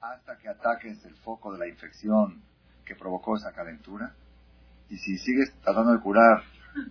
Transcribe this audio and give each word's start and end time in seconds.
hasta 0.00 0.38
que 0.38 0.48
ataques 0.48 1.04
el 1.04 1.14
foco 1.16 1.52
de 1.52 1.58
la 1.58 1.68
infección 1.68 2.40
que 2.84 2.94
provocó 2.94 3.36
esa 3.36 3.52
calentura. 3.52 4.14
Y 4.88 4.96
si 4.96 5.18
sigues 5.18 5.52
tratando 5.62 5.92
de 5.92 6.00
curar 6.00 6.42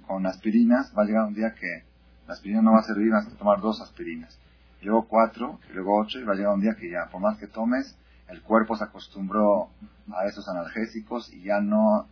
con 0.06 0.26
aspirinas, 0.26 0.93
va 0.98 1.03
a 1.03 1.06
llegar 1.06 1.25
un 1.25 1.33
día 1.33 1.54
que 1.54 1.83
la 2.28 2.33
aspirina 2.33 2.62
no 2.62 2.74
va 2.74 2.80
a 2.80 2.83
servir, 2.83 3.12
vas 3.12 3.28
a 3.28 3.38
tomar 3.38 3.62
dos 3.62 3.82
aspirinas. 3.82 4.38
Luego 4.82 5.08
cuatro, 5.08 5.59
y 5.70 5.74
luego 5.74 6.00
ocho, 6.00 6.20
y 6.20 6.24
va 6.24 6.33
a 6.33 6.35
llegar 6.35 6.54
un 6.54 6.62
día 6.62 6.75
que 6.75 6.90
ya, 6.90 7.09
por 7.09 7.22
más 7.22 7.38
que 7.38 7.48
tomes, 7.48 7.98
el 8.28 8.41
cuerpo 8.41 8.75
se 8.75 8.83
acostumbró 8.83 9.69
a 10.13 10.25
esos 10.25 10.47
analgésicos 10.49 11.31
y 11.33 11.43
ya 11.43 11.61
no, 11.61 12.07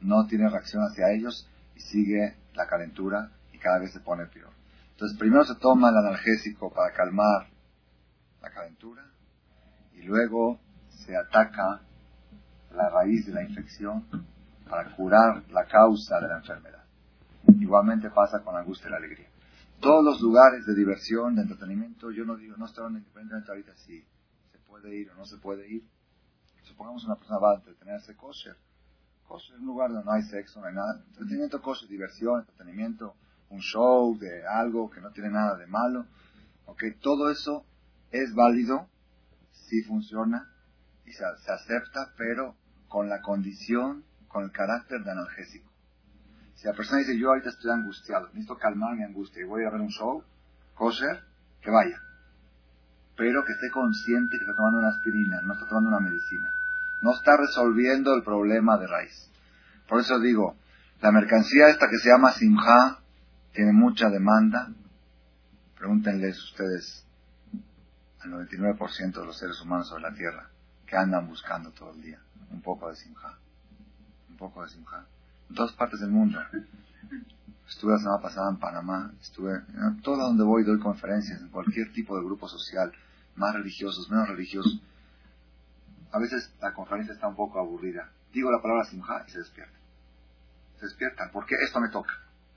no 0.00 0.26
tiene 0.26 0.48
reacción 0.48 0.82
hacia 0.82 1.10
ellos 1.10 1.48
y 1.74 1.80
sigue 1.80 2.36
la 2.54 2.66
calentura 2.66 3.30
y 3.52 3.58
cada 3.58 3.78
vez 3.78 3.92
se 3.92 4.00
pone 4.00 4.26
peor. 4.26 4.52
Entonces 4.92 5.18
primero 5.18 5.44
se 5.44 5.54
toma 5.56 5.88
el 5.88 5.96
analgésico 5.96 6.70
para 6.70 6.92
calmar 6.92 7.46
la 8.42 8.50
calentura 8.50 9.04
y 9.98 10.02
luego 10.02 10.60
se 10.88 11.16
ataca 11.16 11.82
la 12.72 12.88
raíz 12.90 13.26
de 13.26 13.32
la 13.32 13.42
infección 13.42 14.04
para 14.68 14.94
curar 14.94 15.44
la 15.50 15.66
causa 15.66 16.20
de 16.20 16.28
la 16.28 16.36
enfermedad. 16.36 16.84
Igualmente 17.60 18.10
pasa 18.10 18.42
con 18.42 18.54
la 18.54 18.60
angustia 18.60 18.88
y 18.88 18.90
la 18.90 18.98
alegría. 18.98 19.28
Todos 19.80 20.04
los 20.04 20.20
lugares 20.20 20.66
de 20.66 20.74
diversión, 20.74 21.34
de 21.34 21.42
entretenimiento, 21.42 22.10
yo 22.10 22.24
no 22.24 22.36
digo, 22.36 22.56
no 22.56 22.66
estoy 22.66 22.82
hablando 22.82 22.98
independientemente 22.98 23.50
ahorita 23.50 23.76
si 23.76 24.04
se 24.52 24.58
puede 24.66 24.94
ir 24.94 25.10
o 25.10 25.14
no 25.14 25.24
se 25.24 25.38
puede 25.38 25.68
ir. 25.68 25.88
Supongamos 26.64 27.04
una 27.04 27.16
persona 27.16 27.38
va 27.38 27.52
a 27.52 27.56
entretenerse 27.56 28.16
kosher. 28.16 28.56
Kosher 29.26 29.54
es 29.54 29.60
un 29.60 29.66
lugar 29.66 29.90
donde 29.90 30.04
no 30.04 30.12
hay 30.12 30.22
sexo, 30.22 30.60
no 30.60 30.66
hay 30.66 30.74
nada. 30.74 31.02
Entretenimiento 31.08 31.62
kosher, 31.62 31.88
diversión, 31.88 32.40
entretenimiento, 32.40 33.14
un 33.50 33.60
show 33.60 34.18
de 34.18 34.46
algo 34.46 34.90
que 34.90 35.00
no 35.00 35.10
tiene 35.10 35.30
nada 35.30 35.56
de 35.56 35.66
malo. 35.66 36.06
Ok, 36.66 36.84
todo 37.00 37.30
eso 37.30 37.64
es 38.10 38.34
válido 38.34 38.88
si 39.68 39.82
funciona 39.82 40.48
y 41.04 41.12
se, 41.12 41.24
se 41.44 41.52
acepta, 41.52 42.12
pero 42.16 42.56
con 42.88 43.08
la 43.08 43.20
condición, 43.20 44.04
con 44.28 44.44
el 44.44 44.50
carácter 44.50 45.04
de 45.04 45.10
analgésico. 45.10 45.70
Si 46.54 46.66
la 46.66 46.72
persona 46.72 46.98
dice, 46.98 47.18
yo 47.18 47.28
ahorita 47.28 47.50
estoy 47.50 47.70
angustiado, 47.70 48.26
necesito 48.28 48.56
calmar 48.56 48.96
mi 48.96 49.04
angustia 49.04 49.42
y 49.42 49.46
voy 49.46 49.64
a 49.64 49.70
ver 49.70 49.80
un 49.80 49.90
show, 49.90 50.24
kosher, 50.74 51.22
que 51.60 51.70
vaya. 51.70 52.00
Pero 53.16 53.44
que 53.44 53.52
esté 53.52 53.70
consciente 53.70 54.36
que 54.36 54.44
está 54.44 54.56
tomando 54.56 54.78
una 54.78 54.88
aspirina, 54.88 55.40
no 55.42 55.52
está 55.52 55.66
tomando 55.68 55.88
una 55.90 56.00
medicina. 56.00 56.52
No 57.02 57.12
está 57.14 57.36
resolviendo 57.36 58.14
el 58.14 58.24
problema 58.24 58.76
de 58.76 58.86
raíz. 58.86 59.30
Por 59.88 60.00
eso 60.00 60.18
digo, 60.18 60.56
la 61.00 61.12
mercancía 61.12 61.68
esta 61.68 61.88
que 61.88 61.98
se 61.98 62.08
llama 62.08 62.32
Simha 62.32 62.98
tiene 63.52 63.72
mucha 63.72 64.10
demanda. 64.10 64.68
Pregúntenles 65.76 66.42
ustedes 66.42 67.07
al 68.34 68.48
99% 68.48 69.20
de 69.20 69.26
los 69.26 69.38
seres 69.38 69.60
humanos 69.60 69.88
sobre 69.88 70.02
la 70.02 70.14
Tierra 70.14 70.50
que 70.86 70.96
andan 70.96 71.26
buscando 71.26 71.70
todo 71.72 71.92
el 71.92 72.02
día 72.02 72.20
un 72.50 72.62
poco 72.62 72.88
de 72.88 72.96
Simha. 72.96 73.38
Un 74.30 74.36
poco 74.36 74.62
de 74.62 74.68
Simha 74.68 75.06
en 75.48 75.54
todas 75.54 75.72
partes 75.72 76.00
del 76.00 76.10
mundo. 76.10 76.38
Estuve 77.68 77.92
la 77.92 77.98
semana 77.98 78.22
pasada 78.22 78.50
en 78.50 78.58
Panamá, 78.58 79.12
estuve 79.20 79.52
en 79.52 80.00
todo 80.02 80.16
donde 80.16 80.44
voy 80.44 80.64
doy 80.64 80.78
conferencias, 80.78 81.40
en 81.40 81.48
cualquier 81.48 81.92
tipo 81.92 82.16
de 82.16 82.24
grupo 82.24 82.48
social, 82.48 82.92
más 83.36 83.54
religiosos, 83.54 84.10
menos 84.10 84.28
religiosos. 84.28 84.80
A 86.10 86.18
veces 86.18 86.52
la 86.60 86.72
conferencia 86.72 87.14
está 87.14 87.28
un 87.28 87.36
poco 87.36 87.58
aburrida. 87.58 88.10
Digo 88.32 88.50
la 88.50 88.62
palabra 88.62 88.84
simja 88.84 89.24
y 89.26 89.30
se 89.30 89.38
despierta. 89.38 89.76
Se 90.80 90.86
despiertan, 90.86 91.30
porque 91.32 91.56
esto 91.62 91.80
me 91.80 91.88
toca. 91.90 92.12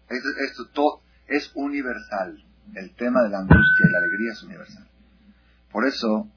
Esto, 0.07 0.29
esto 0.45 0.67
todo 0.73 1.01
es 1.27 1.51
universal. 1.55 2.43
El 2.73 2.95
tema 2.95 3.23
de 3.23 3.29
la 3.29 3.39
angustia 3.39 3.85
y 3.87 3.91
la 3.91 3.97
alegría 3.97 4.31
es 4.31 4.43
universal. 4.43 4.90
Por 5.71 5.85
eso, 5.85 6.27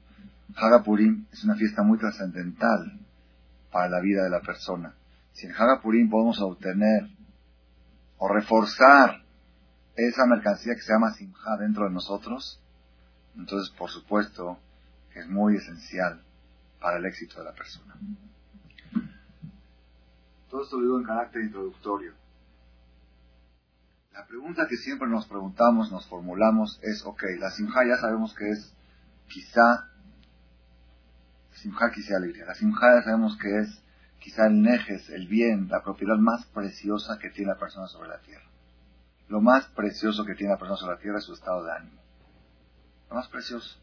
Hagapurim 0.55 1.25
es 1.31 1.43
una 1.43 1.55
fiesta 1.55 1.83
muy 1.83 1.97
trascendental 1.97 2.99
para 3.71 3.89
la 3.89 3.99
vida 3.99 4.23
de 4.23 4.29
la 4.29 4.41
persona 4.41 4.95
si 5.35 5.47
en 5.47 5.53
Hagapurim 5.53 6.09
podemos 6.09 6.39
obtener 6.39 7.09
o 8.17 8.29
reforzar 8.29 9.21
esa 9.95 10.25
mercancía 10.25 10.75
que 10.75 10.81
se 10.81 10.93
llama 10.93 11.11
Simha 11.11 11.57
dentro 11.59 11.83
de 11.85 11.91
nosotros, 11.91 12.61
entonces 13.35 13.73
por 13.77 13.89
supuesto 13.89 14.57
es 15.13 15.27
muy 15.27 15.57
esencial 15.57 16.23
para 16.79 16.97
el 16.97 17.05
éxito 17.05 17.39
de 17.39 17.45
la 17.45 17.53
persona. 17.53 17.95
Todo 20.49 20.63
esto 20.63 20.77
lo 20.77 20.83
digo 20.83 20.99
en 20.99 21.05
carácter 21.05 21.41
introductorio. 21.43 22.13
La 24.13 24.25
pregunta 24.25 24.67
que 24.69 24.77
siempre 24.77 25.09
nos 25.09 25.27
preguntamos, 25.27 25.91
nos 25.91 26.07
formulamos 26.07 26.79
es, 26.81 27.05
ok, 27.05 27.23
la 27.39 27.51
Simha 27.51 27.85
ya 27.85 27.97
sabemos 27.97 28.33
que 28.35 28.49
es 28.51 28.73
quizá, 29.27 29.89
Simha 31.53 31.91
quizá 31.93 32.17
alegría, 32.17 32.45
la 32.45 32.55
Simha 32.55 32.79
ya 32.97 33.03
sabemos 33.03 33.37
que 33.37 33.59
es 33.59 33.81
quizá 34.19 34.47
el 34.47 34.61
nejes, 34.61 35.09
el 35.09 35.27
bien, 35.27 35.67
la 35.69 35.83
propiedad 35.83 36.17
más 36.17 36.45
preciosa 36.47 37.17
que 37.19 37.29
tiene 37.29 37.51
la 37.51 37.59
persona 37.59 37.87
sobre 37.87 38.09
la 38.09 38.19
tierra. 38.19 38.45
Lo 39.27 39.41
más 39.41 39.65
precioso 39.67 40.25
que 40.25 40.35
tiene 40.35 40.53
la 40.53 40.59
persona 40.59 40.77
sobre 40.77 40.95
la 40.95 41.01
tierra 41.01 41.17
es 41.19 41.25
su 41.25 41.33
estado 41.33 41.63
de 41.63 41.71
ánimo. 41.71 42.01
Lo 43.09 43.15
más 43.15 43.27
precioso. 43.27 43.79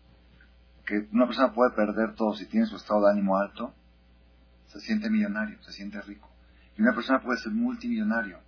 Que 0.86 1.08
una 1.12 1.26
persona 1.26 1.52
puede 1.52 1.72
perder 1.72 2.14
todo 2.14 2.34
si 2.34 2.46
tiene 2.46 2.66
su 2.66 2.76
estado 2.76 3.06
de 3.06 3.12
ánimo 3.12 3.38
alto, 3.38 3.72
se 4.66 4.80
siente 4.80 5.10
millonario, 5.10 5.62
se 5.62 5.72
siente 5.72 6.00
rico. 6.02 6.28
Y 6.76 6.82
una 6.82 6.94
persona 6.94 7.20
puede 7.22 7.38
ser 7.38 7.52
multimillonario. 7.52 8.38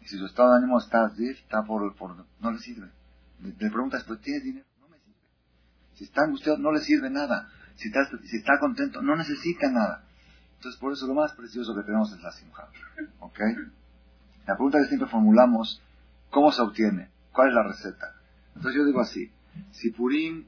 Y 0.00 0.06
si 0.06 0.18
su 0.18 0.26
estado 0.26 0.50
de 0.50 0.58
ánimo 0.58 0.78
está 0.78 1.12
está 1.18 1.62
por, 1.62 1.94
por 1.96 2.26
no 2.40 2.50
le 2.50 2.58
sirve. 2.58 2.90
Le, 3.40 3.52
preguntas, 3.52 4.04
¿pero 4.04 4.18
tienes 4.18 4.42
dinero? 4.42 4.66
Si 5.96 6.04
está 6.04 6.22
angustiado, 6.22 6.58
no 6.58 6.72
le 6.72 6.80
sirve 6.80 7.10
nada. 7.10 7.50
Si 7.76 7.88
está, 7.88 8.08
si 8.24 8.36
está 8.36 8.58
contento, 8.58 9.02
no 9.02 9.16
necesita 9.16 9.70
nada. 9.70 10.04
Entonces, 10.56 10.80
por 10.80 10.92
eso 10.92 11.06
lo 11.06 11.14
más 11.14 11.32
precioso 11.32 11.74
que 11.74 11.82
tenemos 11.82 12.12
es 12.12 12.22
la 12.22 12.32
simja. 12.32 12.68
¿Ok? 13.20 13.40
La 14.46 14.54
pregunta 14.54 14.78
que 14.78 14.86
siempre 14.86 15.08
formulamos, 15.08 15.82
¿cómo 16.30 16.52
se 16.52 16.62
obtiene? 16.62 17.10
¿Cuál 17.32 17.48
es 17.48 17.54
la 17.54 17.62
receta? 17.64 18.14
Entonces 18.54 18.74
yo 18.76 18.86
digo 18.86 19.00
así, 19.00 19.30
si 19.72 19.90
Purim 19.90 20.46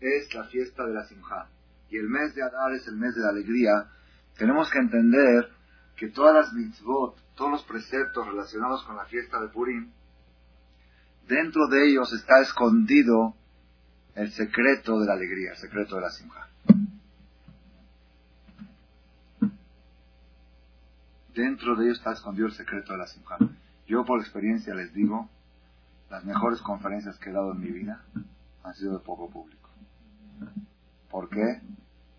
es 0.00 0.34
la 0.34 0.44
fiesta 0.44 0.84
de 0.84 0.94
la 0.94 1.04
simja 1.04 1.48
y 1.90 1.98
el 1.98 2.08
mes 2.08 2.34
de 2.34 2.42
Adar 2.42 2.72
es 2.72 2.86
el 2.88 2.96
mes 2.96 3.14
de 3.14 3.20
la 3.22 3.28
alegría, 3.28 3.88
tenemos 4.36 4.70
que 4.70 4.78
entender 4.78 5.48
que 5.96 6.08
todas 6.08 6.34
las 6.34 6.52
mitzvot, 6.52 7.16
todos 7.34 7.50
los 7.50 7.62
preceptos 7.64 8.26
relacionados 8.26 8.82
con 8.84 8.96
la 8.96 9.04
fiesta 9.06 9.40
de 9.40 9.48
Purim, 9.48 9.90
dentro 11.26 11.66
de 11.68 11.88
ellos 11.88 12.12
está 12.12 12.40
escondido 12.40 13.34
el 14.18 14.32
secreto 14.32 14.98
de 14.98 15.06
la 15.06 15.12
alegría, 15.12 15.52
el 15.52 15.56
secreto 15.56 15.94
de 15.94 16.00
la 16.00 16.10
simja. 16.10 16.48
Dentro 21.32 21.76
de 21.76 21.84
ellos 21.84 21.98
está 21.98 22.12
escondido 22.14 22.48
el 22.48 22.52
secreto 22.52 22.94
de 22.94 22.98
la 22.98 23.06
simja. 23.06 23.38
Yo 23.86 24.04
por 24.04 24.18
experiencia 24.18 24.74
les 24.74 24.92
digo, 24.92 25.28
las 26.10 26.24
mejores 26.24 26.60
conferencias 26.62 27.16
que 27.18 27.30
he 27.30 27.32
dado 27.32 27.52
en 27.52 27.60
mi 27.60 27.70
vida 27.70 28.02
han 28.64 28.74
sido 28.74 28.94
de 28.94 29.04
poco 29.04 29.30
público. 29.30 29.70
¿Por 31.08 31.28
qué? 31.28 31.60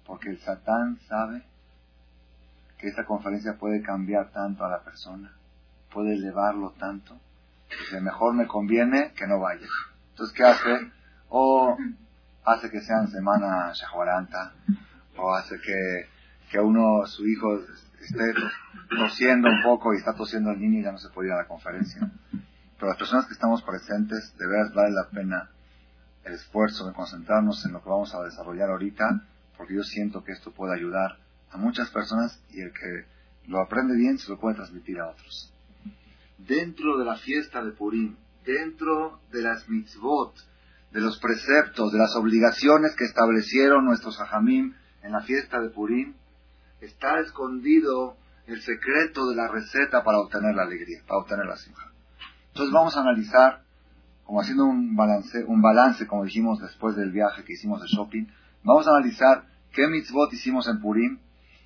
Porque 0.06 0.30
el 0.30 0.40
Satán 0.40 1.00
sabe 1.10 1.44
que 2.78 2.88
esta 2.88 3.06
conferencia 3.06 3.58
puede 3.58 3.82
cambiar 3.82 4.32
tanto 4.32 4.64
a 4.64 4.70
la 4.70 4.84
persona, 4.84 5.34
puede 5.92 6.14
elevarlo 6.14 6.72
tanto, 6.80 7.20
que 7.92 8.00
mejor 8.00 8.36
me 8.36 8.48
conviene 8.48 9.12
que 9.18 9.28
no 9.28 9.42
vaya. 9.42 9.68
Entonces, 10.12 10.34
¿qué 10.34 10.44
hace? 10.46 10.99
O 11.30 11.78
hace 12.46 12.70
que 12.70 12.82
sean 12.82 13.08
semana 13.08 13.72
shahuaranta, 13.74 14.54
o 15.18 15.34
hace 15.34 15.60
que, 15.60 16.08
que 16.52 16.60
uno, 16.60 17.06
su 17.06 17.28
hijo, 17.28 17.60
esté 18.02 18.34
tosiendo 18.90 19.50
un 19.50 19.62
poco 19.64 19.94
y 19.94 19.98
está 19.98 20.14
tosiendo 20.14 20.52
el 20.52 20.60
niño 20.60 20.80
y 20.80 20.84
ya 20.84 20.92
no 20.92 20.98
se 20.98 21.10
puede 21.10 21.30
ir 21.30 21.34
a 21.34 21.38
la 21.38 21.48
conferencia. 21.48 22.10
Pero 22.32 22.88
las 22.88 22.98
personas 22.98 23.26
que 23.28 23.34
estamos 23.34 23.62
presentes, 23.64 24.36
de 24.38 24.48
veras 24.48 24.74
vale 24.74 24.92
la 24.92 25.10
pena 25.10 25.50
el 26.24 26.34
esfuerzo 26.34 26.88
de 26.88 26.94
concentrarnos 26.94 27.66
en 27.66 27.74
lo 27.74 27.84
que 27.84 27.90
vamos 27.90 28.14
a 28.14 28.24
desarrollar 28.24 28.70
ahorita, 28.70 29.26
porque 29.58 29.76
yo 29.76 29.84
siento 29.84 30.24
que 30.24 30.32
esto 30.32 30.52
puede 30.52 30.76
ayudar 30.76 31.18
a 31.52 31.58
muchas 31.58 31.90
personas 31.90 32.42
y 32.50 32.62
el 32.62 32.72
que 32.72 33.06
lo 33.48 33.60
aprende 33.60 33.96
bien 33.96 34.18
se 34.18 34.30
lo 34.30 34.40
puede 34.40 34.56
transmitir 34.56 35.00
a 35.00 35.10
otros. 35.10 35.54
Dentro 36.38 36.98
de 36.98 37.06
la 37.06 37.16
fiesta 37.16 37.64
de 37.64 37.72
Purim, 37.72 38.16
dentro 38.46 39.20
de 39.32 39.42
las 39.42 39.68
mitzvot, 39.68 40.36
de 40.92 41.02
los 41.02 41.20
preceptos, 41.20 41.92
de 41.92 42.00
las 42.00 42.16
obligaciones 42.16 42.96
que 42.96 43.06
establecieron 43.06 43.86
nuestros 43.86 44.20
hajamim 44.20 44.74
en 45.04 45.12
la 45.12 45.22
fiesta 45.22 45.60
de 45.60 45.70
Purim, 45.70 46.16
está 46.82 47.20
escondido 47.20 48.18
el 48.48 48.62
secreto 48.62 49.28
de 49.30 49.36
la 49.36 49.48
receta 49.48 50.04
para 50.04 50.20
obtener 50.20 50.56
la 50.56 50.64
alegría, 50.64 51.02
para 51.08 51.20
obtener 51.20 51.46
la 51.46 51.58
simja. 51.58 51.92
Entonces 52.48 52.74
vamos 52.74 52.98
a 52.98 53.02
analizar, 53.02 53.62
como 54.24 54.42
haciendo 54.42 54.66
un 54.66 54.96
balance, 54.96 55.44
un 55.46 55.62
balance, 55.62 56.08
como 56.08 56.24
dijimos 56.24 56.60
después 56.60 56.96
del 56.96 57.12
viaje 57.12 57.44
que 57.44 57.54
hicimos 57.54 57.82
de 57.82 57.88
shopping, 57.88 58.26
vamos 58.64 58.88
a 58.88 58.92
analizar 58.92 59.46
qué 59.72 59.88
mitzvot 59.88 60.34
hicimos 60.34 60.68
en 60.68 60.82
Purim 60.82 61.20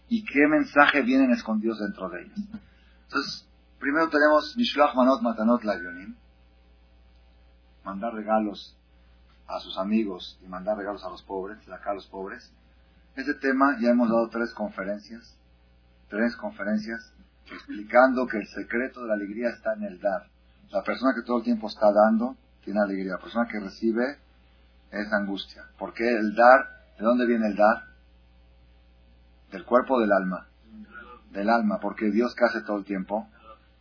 y 0.10 0.25
qué 0.25 0.48
mensaje 0.48 1.02
vienen 1.02 1.31
escondidos 1.31 1.80
dentro 1.80 2.10
de 2.10 2.24
ellas. 2.24 2.40
Entonces, 3.04 3.48
primero 3.80 4.10
tenemos 4.10 4.56
Mishloach 4.58 4.96
Manot 4.96 5.22
Matanot 5.22 5.64
Lavionim, 5.64 6.16
mandar 7.86 8.14
regalos 8.14 8.78
a 9.55 9.59
sus 9.59 9.77
amigos 9.77 10.39
y 10.44 10.47
mandar 10.47 10.77
regalos 10.77 11.03
a 11.03 11.09
los 11.09 11.21
pobres, 11.23 11.57
acá 11.69 11.91
a 11.91 11.95
los 11.95 12.07
pobres. 12.07 12.51
Este 13.15 13.35
tema 13.35 13.77
ya 13.79 13.89
hemos 13.89 14.09
dado 14.09 14.27
tres 14.29 14.51
conferencias, 14.53 15.38
tres 16.09 16.35
conferencias 16.35 17.13
explicando 17.45 18.25
que 18.25 18.38
el 18.38 18.47
secreto 18.47 19.01
de 19.01 19.07
la 19.07 19.13
alegría 19.13 19.50
está 19.50 19.73
en 19.73 19.83
el 19.83 20.00
dar. 20.00 20.27
La 20.71 20.81
persona 20.81 21.13
que 21.13 21.21
todo 21.21 21.38
el 21.38 21.44
tiempo 21.44 21.67
está 21.67 21.91
dando 21.91 22.35
tiene 22.63 22.79
alegría. 22.81 23.13
La 23.13 23.19
persona 23.19 23.47
que 23.47 23.59
recibe 23.59 24.17
es 24.91 25.13
angustia. 25.13 25.63
¿Por 25.77 25.94
qué 25.94 26.17
el 26.17 26.33
dar? 26.33 26.67
¿De 26.97 27.05
dónde 27.05 27.27
viene 27.27 27.47
el 27.47 27.55
dar? 27.55 27.83
Del 29.51 29.65
cuerpo 29.65 30.00
del 30.00 30.11
alma. 30.11 30.47
Del 31.31 31.50
alma, 31.50 31.79
porque 31.79 32.09
Dios 32.09 32.33
que 32.35 32.45
hace 32.45 32.61
todo 32.61 32.77
el 32.77 32.85
tiempo 32.85 33.27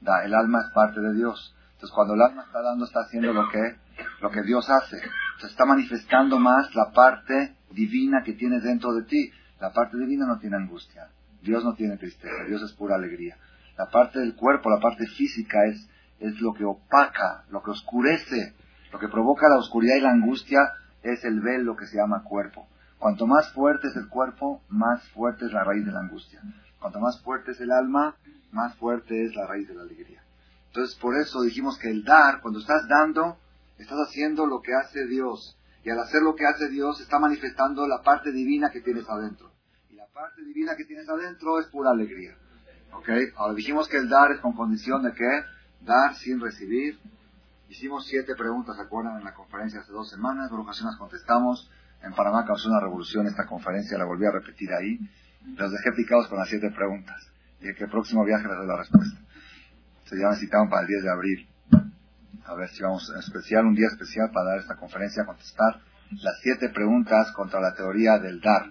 da. 0.01 0.25
El 0.25 0.35
alma 0.35 0.61
es 0.67 0.73
parte 0.75 1.01
de 1.01 1.15
Dios. 1.15 1.55
Entonces 1.75 1.95
cuando 1.95 2.15
el 2.15 2.23
alma 2.23 2.43
está 2.43 2.61
dando, 2.61 2.85
está 2.85 3.01
haciendo 3.01 3.33
lo 3.33 3.49
que, 3.49 3.77
lo 4.21 4.31
que 4.31 4.43
Dios 4.43 4.69
hace. 4.71 4.97
Entonces 4.97 5.51
está 5.51 5.65
manifestando 5.65 6.39
más 6.39 6.75
la 6.75 6.93
parte 6.93 7.57
divina 7.71 8.23
que 8.25 8.33
tienes 8.35 8.63
dentro 8.63 8.93
de 8.93 9.03
ti. 9.05 9.31
La 9.61 9.73
parte 9.73 9.97
divina 9.97 10.27
no 10.27 10.39
tiene 10.39 10.57
angustia. 10.57 11.09
Dios 11.43 11.65
no 11.65 11.75
tiene 11.75 11.97
tristeza. 11.97 12.45
Dios 12.49 12.63
es 12.63 12.73
pura 12.73 12.97
alegría. 12.97 13.37
La 13.77 13.87
parte 13.87 14.21
del 14.21 14.35
cuerpo, 14.35 14.71
la 14.71 14.81
parte 14.81 15.07
física 15.07 15.65
es, 15.67 15.89
es 16.21 16.41
lo 16.41 16.53
que 16.53 16.65
opaca, 16.65 17.45
lo 17.51 17.63
que 17.63 17.71
oscurece, 17.71 18.55
lo 18.93 18.99
que 18.99 19.09
provoca 19.09 19.49
la 19.49 19.59
oscuridad 19.59 19.97
y 19.97 20.01
la 20.01 20.11
angustia 20.11 20.61
es 21.03 21.25
el 21.25 21.41
velo 21.41 21.77
que 21.77 21.87
se 21.87 21.97
llama 21.97 22.23
cuerpo. 22.23 22.69
Cuanto 22.99 23.27
más 23.27 23.51
fuerte 23.53 23.89
es 23.89 23.97
el 23.97 24.09
cuerpo, 24.09 24.63
más 24.69 25.03
fuerte 25.09 25.47
es 25.47 25.53
la 25.53 25.65
raíz 25.65 25.85
de 25.85 25.91
la 25.91 26.01
angustia. 26.01 26.41
Cuanto 26.79 27.01
más 27.01 27.21
fuerte 27.23 27.53
es 27.53 27.61
el 27.61 27.73
alma, 27.73 28.15
más 28.53 28.77
fuerte 28.77 29.25
es 29.25 29.35
la 29.35 29.47
raíz 29.47 29.67
de 29.67 29.75
la 29.75 29.83
alegría. 29.83 30.23
Entonces, 30.69 30.97
por 31.01 31.17
eso 31.17 31.43
dijimos 31.43 31.79
que 31.79 31.91
el 31.91 32.05
dar, 32.05 32.41
cuando 32.41 32.61
estás 32.61 32.87
dando, 32.89 33.39
estás 33.83 33.99
haciendo 34.09 34.47
lo 34.47 34.61
que 34.61 34.75
hace 34.75 35.07
Dios. 35.07 35.59
Y 35.85 35.91
al 35.91 35.99
hacer 35.99 36.23
lo 36.23 36.35
que 36.35 36.47
hace 36.47 36.69
Dios, 36.69 37.01
está 37.01 37.19
manifestando 37.19 37.87
la 37.87 38.03
parte 38.03 38.33
divina 38.33 38.71
que 38.71 38.81
tienes 38.81 39.09
adentro. 39.09 39.53
Y 39.91 39.95
la 39.95 40.07
parte 40.07 40.43
divina 40.43 40.77
que 40.77 40.85
tienes 40.85 41.09
adentro 41.09 41.59
es 41.59 41.67
pura 41.67 41.91
alegría. 41.91 42.37
¿Ok? 42.93 43.09
Ahora 43.37 43.55
dijimos 43.55 43.89
que 43.89 43.97
el 43.97 44.09
dar 44.09 44.33
es 44.33 44.41
con 44.41 44.53
condición 44.53 45.03
de 45.03 45.13
que 45.13 45.29
dar 45.81 46.15
sin 46.15 46.41
recibir, 46.41 46.99
Hicimos 47.73 48.07
siete 48.07 48.35
preguntas, 48.37 48.77
¿se 48.77 48.83
acuerdan? 48.83 49.17
En 49.17 49.25
la 49.25 49.33
conferencia 49.33 49.81
hace 49.81 49.93
dos 49.93 50.11
semanas. 50.11 50.51
Brujas 50.51 50.79
las 50.83 50.99
contestamos. 50.99 51.71
En 52.03 52.13
Panamá 52.13 52.45
causó 52.45 52.69
una 52.69 52.81
revolución 52.81 53.27
esta 53.27 53.47
conferencia, 53.47 53.97
la 53.97 54.05
volví 54.05 54.27
a 54.27 54.31
repetir 54.31 54.69
ahí. 54.75 54.99
Los 55.57 55.73
dejé 55.73 55.93
picados 55.97 56.29
con 56.29 56.39
las 56.39 56.51
siete 56.51 56.71
preguntas. 56.71 57.33
Y 57.61 57.73
que 57.73 57.85
el 57.85 57.91
próximo 57.91 58.27
viaje 58.27 58.47
les 58.47 58.59
doy 58.59 58.67
la 58.67 58.77
respuesta. 58.77 59.19
Se 60.05 60.21
ya 60.21 60.29
necesitaban 60.29 60.69
para 60.69 60.83
el 60.83 60.89
10 60.89 61.03
de 61.03 61.11
abril. 61.11 61.49
A 62.45 62.55
ver 62.55 62.69
si 62.71 62.83
vamos 62.83 63.09
a 63.15 63.21
especial, 63.21 63.67
un 63.67 63.75
día 63.75 63.87
especial 63.87 64.31
para 64.33 64.51
dar 64.51 64.59
esta 64.59 64.77
conferencia, 64.77 65.25
contestar 65.25 65.81
las 66.11 66.41
siete 66.43 66.71
preguntas 66.71 67.31
contra 67.33 67.61
la 67.61 67.73
teoría 67.75 68.19
del 68.19 68.41
dar. 68.41 68.67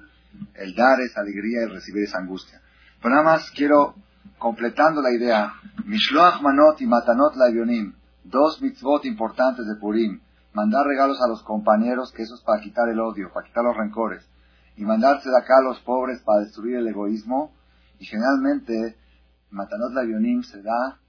El 0.55 0.75
dar 0.75 0.99
es 0.99 1.17
alegría 1.17 1.61
y 1.61 1.63
el 1.63 1.71
recibir 1.71 2.03
es 2.03 2.13
angustia. 2.13 2.61
Pero 3.01 3.15
nada 3.15 3.23
más 3.23 3.49
quiero, 3.51 3.95
completando 4.37 5.01
la 5.01 5.11
idea, 5.11 5.53
Mishloach 5.85 6.41
manot 6.41 6.81
y 6.81 6.85
matanot 6.85 7.35
la 7.35 7.47
Dos 8.23 8.61
mitzvot 8.61 9.05
importantes 9.05 9.65
de 9.65 9.75
Purim. 9.75 10.19
Mandar 10.53 10.85
regalos 10.85 11.21
a 11.21 11.29
los 11.29 11.41
compañeros, 11.43 12.11
que 12.11 12.23
eso 12.23 12.35
es 12.35 12.41
para 12.41 12.61
quitar 12.61 12.89
el 12.89 12.99
odio, 12.99 13.31
para 13.33 13.47
quitar 13.47 13.63
los 13.63 13.75
rencores. 13.75 14.27
Y 14.75 14.83
mandarse 14.83 15.29
de 15.29 15.37
acá 15.37 15.55
a 15.59 15.63
los 15.63 15.79
pobres 15.79 16.21
para 16.23 16.41
destruir 16.41 16.75
el 16.75 16.87
egoísmo. 16.87 17.53
Y 17.99 18.05
generalmente, 18.05 18.97
Matanot 19.49 19.93
Lavionim 19.93 20.43
se 20.43 20.61
da 20.61 20.99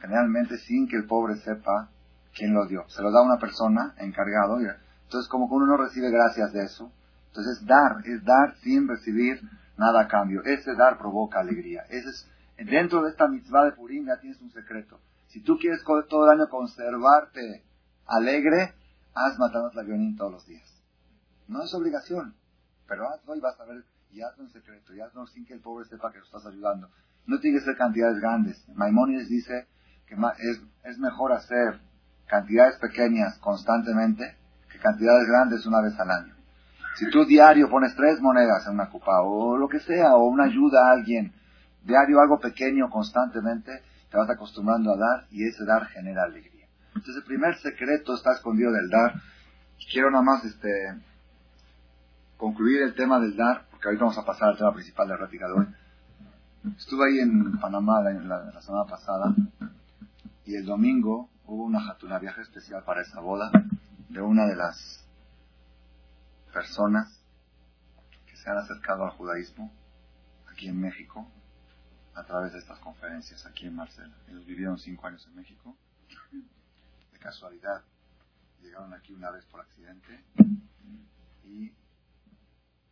generalmente 0.00 0.58
sin 0.58 0.86
que 0.86 0.96
el 0.96 1.06
pobre 1.06 1.36
sepa 1.36 1.90
quién 2.34 2.54
lo 2.54 2.66
dio. 2.66 2.88
Se 2.88 3.02
lo 3.02 3.10
da 3.10 3.22
una 3.22 3.38
persona 3.38 3.94
encargado. 3.98 4.58
Entonces, 4.58 5.28
como 5.28 5.48
que 5.48 5.54
uno 5.54 5.66
no 5.66 5.76
recibe 5.76 6.10
gracias 6.10 6.52
de 6.52 6.64
eso. 6.64 6.92
Entonces, 7.28 7.64
dar, 7.66 7.98
es 8.04 8.24
dar 8.24 8.56
sin 8.62 8.88
recibir 8.88 9.40
nada 9.76 10.02
a 10.02 10.08
cambio. 10.08 10.42
Ese 10.44 10.74
dar 10.74 10.98
provoca 10.98 11.40
alegría. 11.40 11.82
Ese 11.88 12.08
es, 12.08 12.28
dentro 12.58 13.02
de 13.02 13.10
esta 13.10 13.28
mitzvah 13.28 13.64
de 13.64 13.72
Purim 13.72 14.06
ya 14.06 14.18
tienes 14.20 14.40
un 14.40 14.50
secreto. 14.50 15.00
Si 15.28 15.40
tú 15.42 15.58
quieres 15.58 15.82
todo 15.84 16.24
el 16.24 16.38
año 16.38 16.48
conservarte 16.48 17.64
alegre, 18.06 18.74
haz 19.14 19.38
Matanot 19.38 19.74
la 19.74 19.84
todos 20.16 20.32
los 20.32 20.46
días. 20.46 20.82
No 21.46 21.62
es 21.62 21.72
obligación, 21.74 22.34
pero 22.86 23.08
hazlo 23.08 23.36
y 23.36 23.40
vas 23.40 23.58
a 23.60 23.64
ver, 23.64 23.84
y 24.10 24.22
hazlo 24.22 24.44
en 24.44 24.50
secreto, 24.50 24.94
y 24.94 25.00
hazlo 25.00 25.26
sin 25.28 25.46
que 25.46 25.54
el 25.54 25.60
pobre 25.60 25.84
sepa 25.88 26.12
que 26.12 26.18
lo 26.18 26.24
estás 26.24 26.46
ayudando. 26.46 26.90
No 27.26 27.38
tiene 27.38 27.58
que 27.58 27.64
ser 27.64 27.76
cantidades 27.76 28.20
grandes. 28.20 28.68
Maimonides 28.74 29.28
dice 29.28 29.68
que 30.06 30.14
es, 30.14 30.60
es 30.84 30.98
mejor 30.98 31.32
hacer 31.32 31.80
cantidades 32.30 32.78
pequeñas 32.78 33.36
constantemente 33.38 34.36
que 34.70 34.78
cantidades 34.78 35.26
grandes 35.26 35.66
una 35.66 35.82
vez 35.82 35.98
al 35.98 36.10
año. 36.10 36.34
Si 36.94 37.10
tú 37.10 37.24
diario 37.24 37.68
pones 37.68 37.94
tres 37.96 38.20
monedas 38.20 38.66
en 38.66 38.74
una 38.74 38.88
copa 38.88 39.22
o 39.22 39.58
lo 39.58 39.68
que 39.68 39.80
sea, 39.80 40.14
o 40.14 40.24
una 40.24 40.44
ayuda 40.44 40.86
a 40.86 40.92
alguien, 40.92 41.32
diario 41.82 42.20
algo 42.20 42.38
pequeño 42.38 42.88
constantemente, 42.88 43.82
te 44.10 44.16
vas 44.16 44.30
acostumbrando 44.30 44.92
a 44.92 44.96
dar 44.96 45.26
y 45.30 45.46
ese 45.46 45.64
dar 45.64 45.86
genera 45.86 46.24
alegría. 46.24 46.66
Entonces 46.88 47.16
el 47.16 47.24
primer 47.24 47.56
secreto 47.58 48.14
está 48.14 48.32
escondido 48.32 48.72
del 48.72 48.88
dar. 48.88 49.14
Quiero 49.90 50.10
nada 50.10 50.22
más 50.22 50.44
este, 50.44 50.68
concluir 52.36 52.82
el 52.82 52.94
tema 52.94 53.18
del 53.20 53.36
dar, 53.36 53.66
porque 53.70 53.88
ahorita 53.88 54.04
vamos 54.04 54.18
a 54.18 54.24
pasar 54.24 54.50
al 54.50 54.56
tema 54.56 54.72
principal 54.72 55.08
de 55.08 55.18
la 55.18 55.26
de 55.26 55.52
hoy. 55.52 55.66
Estuve 56.76 57.08
ahí 57.08 57.20
en 57.20 57.58
Panamá 57.58 58.02
la, 58.02 58.60
semana 58.60 58.84
pasada 58.84 59.34
y 60.44 60.56
el 60.56 60.66
domingo 60.66 61.30
hubo 61.50 61.64
una, 61.64 61.96
una 62.04 62.18
viaje 62.20 62.42
especial 62.42 62.84
para 62.84 63.02
esa 63.02 63.18
boda 63.18 63.50
de 64.08 64.20
una 64.22 64.46
de 64.46 64.54
las 64.54 65.04
personas 66.52 67.24
que 68.24 68.36
se 68.36 68.48
han 68.48 68.58
acercado 68.58 69.04
al 69.04 69.10
judaísmo 69.10 69.72
aquí 70.48 70.68
en 70.68 70.80
México 70.80 71.28
a 72.14 72.22
través 72.22 72.52
de 72.52 72.60
estas 72.60 72.78
conferencias 72.78 73.44
aquí 73.46 73.66
en 73.66 73.74
Marcela. 73.74 74.14
Ellos 74.28 74.46
vivieron 74.46 74.78
cinco 74.78 75.08
años 75.08 75.26
en 75.26 75.34
México. 75.34 75.76
De 77.12 77.18
casualidad, 77.18 77.82
llegaron 78.62 78.94
aquí 78.94 79.12
una 79.12 79.32
vez 79.32 79.44
por 79.46 79.60
accidente 79.60 80.24
y 81.42 81.72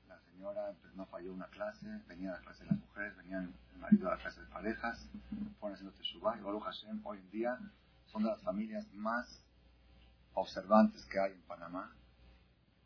la 0.08 0.19
señora 0.32 0.72
pues, 0.82 0.96
no 0.96 1.06
falló 1.06 1.32
una 1.32 1.46
clase, 1.46 1.87
venía 2.08 2.31
a 2.31 2.38
la 2.38 2.40
clase 2.40 2.64
de 2.64 2.70
las 2.70 2.81
mujeres, 2.81 3.16
venían 3.19 3.55
el 3.72 3.78
marido 3.78 4.08
a 4.08 4.16
la 4.16 4.20
clase 4.20 4.40
de 4.40 4.49
parejas, 4.49 5.08
fueron 5.60 5.76
haciendo 5.76 5.96
Teshuvah 5.96 6.38
y 6.38 6.40
Baruch 6.40 6.64
Hashem 6.64 7.00
hoy 7.05 7.19
en 7.19 7.31
día 7.31 7.58
son 8.12 8.22
de 8.22 8.31
las 8.31 8.43
familias 8.43 8.87
más 8.94 9.44
observantes 10.34 11.05
que 11.06 11.19
hay 11.20 11.32
en 11.32 11.43
Panamá. 11.43 11.93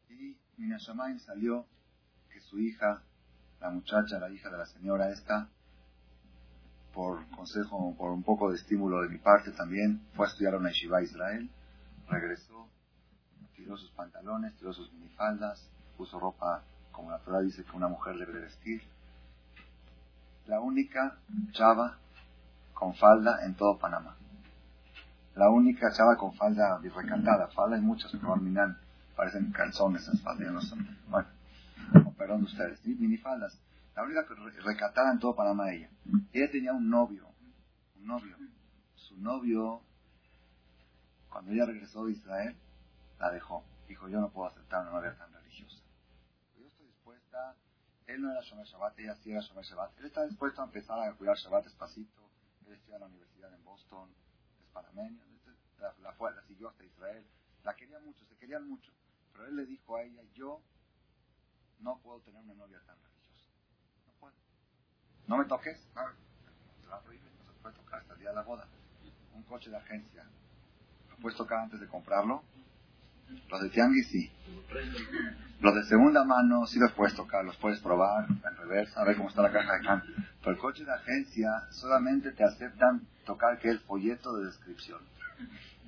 Y 0.08 0.36
Minashamayim 0.56 1.18
salió 1.18 1.66
que 2.30 2.40
su 2.40 2.58
hija, 2.58 3.02
la 3.60 3.70
muchacha, 3.70 4.18
la 4.18 4.30
hija 4.30 4.50
de 4.50 4.58
la 4.58 4.66
señora 4.66 5.10
esta, 5.10 5.48
por 6.92 7.26
consejo, 7.30 7.94
por 7.96 8.10
un 8.10 8.22
poco 8.22 8.50
de 8.50 8.56
estímulo 8.56 9.02
de 9.02 9.08
mi 9.08 9.18
parte 9.18 9.52
también, 9.52 10.06
fue 10.14 10.26
a 10.26 10.28
estudiar 10.28 10.54
a 10.54 10.58
una 10.58 10.70
yeshiva 10.70 11.02
Israel, 11.02 11.50
regresó, 12.08 12.68
tiró 13.56 13.76
sus 13.76 13.90
pantalones, 13.92 14.54
tiró 14.56 14.72
sus 14.72 14.92
minifaldas, 14.92 15.68
puso 15.96 16.18
ropa 16.18 16.64
como 16.90 17.10
la 17.10 17.18
Torah 17.20 17.40
dice 17.40 17.64
que 17.64 17.76
una 17.76 17.88
mujer 17.88 18.16
debe 18.16 18.40
vestir. 18.40 18.82
La 20.46 20.60
única 20.60 21.18
chava 21.52 21.98
con 22.74 22.94
falda 22.94 23.44
en 23.44 23.54
todo 23.54 23.78
Panamá. 23.78 24.16
La 25.34 25.50
única 25.50 25.90
chava 25.92 26.16
con 26.16 26.34
falda 26.34 26.78
recantada. 26.78 27.48
Falda 27.48 27.76
hay 27.76 27.82
muchas, 27.82 28.12
pero 28.12 28.34
al 28.34 28.76
parecen 29.16 29.52
calzones 29.52 30.02
esas 30.02 30.20
faldas, 30.20 30.52
no 30.52 30.60
son. 30.60 30.86
Bueno, 31.08 31.28
perdón 32.16 32.40
de 32.40 32.46
ustedes, 32.46 32.84
minifaldas 32.84 33.58
la 33.94 34.02
única 34.04 34.24
recatada 34.64 35.12
en 35.12 35.18
todo 35.18 35.34
Panamá 35.34 35.72
ella. 35.72 35.90
Ella 36.32 36.50
tenía 36.50 36.72
un 36.72 36.88
novio, 36.88 37.28
un 37.96 38.06
novio. 38.06 38.36
Su 38.94 39.16
novio, 39.18 39.82
cuando 41.28 41.52
ella 41.52 41.66
regresó 41.66 42.06
de 42.06 42.12
Israel, 42.12 42.56
la 43.18 43.30
dejó. 43.30 43.64
Dijo, 43.88 44.08
yo 44.08 44.20
no 44.20 44.30
puedo 44.30 44.48
aceptar 44.48 44.82
una 44.82 44.92
novia 44.92 45.16
tan 45.16 45.32
religiosa. 45.32 45.82
Yo 46.56 46.66
estoy 46.66 46.86
dispuesta, 46.86 47.54
él 48.06 48.22
no 48.22 48.30
era 48.30 48.40
Shomer 48.40 48.66
Shabbat, 48.66 48.98
ella 48.98 49.14
sí 49.16 49.30
era 49.30 49.40
Shomer 49.40 49.64
Shabbat. 49.64 49.98
Él 49.98 50.06
está 50.06 50.24
dispuesto 50.24 50.62
a 50.62 50.64
empezar 50.64 50.98
a 50.98 51.12
cuidar 51.12 51.36
Shabbat 51.36 51.64
despacito. 51.64 52.22
Él 52.66 52.72
estudia 52.72 52.96
en 52.96 53.00
la 53.02 53.06
universidad 53.08 53.52
en 53.52 53.64
Boston, 53.64 54.08
es 54.72 54.84
panameño, 54.84 55.20
la, 55.80 55.94
la, 56.02 56.12
fue, 56.12 56.32
la 56.34 56.42
siguió 56.42 56.68
hasta 56.68 56.84
Israel. 56.84 57.24
La 57.64 57.74
quería 57.76 57.98
mucho, 58.00 58.24
se 58.26 58.36
querían 58.36 58.68
mucho. 58.68 58.92
Pero 59.32 59.46
él 59.46 59.56
le 59.56 59.66
dijo 59.66 59.96
a 59.96 60.02
ella, 60.02 60.22
yo 60.34 60.60
no 61.80 61.98
puedo 61.98 62.20
tener 62.20 62.40
una 62.40 62.54
novia 62.54 62.80
tan 62.86 62.96
religiosa. 63.02 63.50
No 65.26 65.36
me 65.36 65.44
toques. 65.44 65.88
No, 65.94 66.02
se 66.80 66.88
va 66.88 66.96
a 66.96 67.00
prohibir, 67.00 67.30
no 67.32 67.52
se 67.52 67.58
puede 67.60 67.74
tocar 67.76 68.00
hasta 68.00 68.14
el 68.14 68.20
día 68.20 68.30
de 68.30 68.34
la 68.34 68.42
boda. 68.42 68.66
Un 69.34 69.42
coche 69.44 69.70
de 69.70 69.76
agencia, 69.76 70.26
¿lo 71.10 71.16
puedes 71.16 71.36
tocar 71.36 71.60
antes 71.60 71.80
de 71.80 71.88
comprarlo? 71.88 72.42
Los 73.50 73.60
de 73.62 73.68
Tianguis 73.70 74.08
sí. 74.08 74.30
Los 75.60 75.74
de 75.76 75.84
segunda 75.84 76.24
mano 76.24 76.66
sí 76.66 76.80
los 76.80 76.92
puedes 76.92 77.14
tocar, 77.14 77.44
los 77.44 77.56
puedes 77.56 77.78
probar 77.80 78.26
en 78.28 78.56
reversa, 78.56 79.00
a 79.00 79.04
ver 79.04 79.16
cómo 79.16 79.28
está 79.28 79.42
la 79.42 79.52
caja 79.52 79.74
de 79.74 79.86
cambio. 79.86 80.10
Pero 80.40 80.52
el 80.52 80.58
coche 80.58 80.84
de 80.84 80.92
agencia 80.92 81.50
solamente 81.70 82.32
te 82.32 82.42
aceptan 82.42 83.02
tocar 83.24 83.58
que 83.58 83.70
es 83.70 83.80
folleto 83.82 84.36
de 84.36 84.46
descripción. 84.46 84.98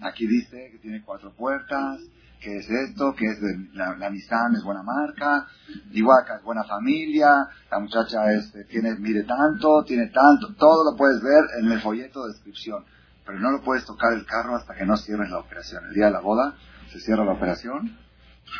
Aquí 0.00 0.26
dice 0.26 0.70
que 0.70 0.78
tiene 0.78 1.02
cuatro 1.02 1.32
puertas, 1.32 2.00
que 2.40 2.58
es 2.58 2.68
esto, 2.68 3.14
que 3.14 3.26
es 3.26 3.40
de, 3.40 3.68
la, 3.72 3.96
la, 3.96 4.10
Nissan 4.10 4.54
es 4.54 4.62
buena 4.62 4.82
marca, 4.82 5.46
Iwaka 5.92 6.36
es 6.36 6.42
buena 6.42 6.62
familia, 6.64 7.48
la 7.70 7.78
muchacha 7.78 8.32
este, 8.32 8.64
tiene, 8.64 8.94
mide 8.96 9.24
tanto, 9.24 9.82
tiene 9.84 10.08
tanto, 10.08 10.54
todo 10.54 10.90
lo 10.90 10.96
puedes 10.96 11.22
ver 11.22 11.42
en 11.58 11.72
el 11.72 11.80
folleto 11.80 12.26
de 12.26 12.32
descripción, 12.32 12.84
pero 13.24 13.40
no 13.40 13.50
lo 13.50 13.62
puedes 13.62 13.86
tocar 13.86 14.12
el 14.12 14.26
carro 14.26 14.56
hasta 14.56 14.74
que 14.74 14.84
no 14.84 14.96
cierres 14.96 15.30
la 15.30 15.38
operación. 15.38 15.84
El 15.86 15.94
día 15.94 16.06
de 16.06 16.12
la 16.12 16.20
boda 16.20 16.54
se 16.90 17.00
cierra 17.00 17.24
la 17.24 17.32
operación, 17.32 17.98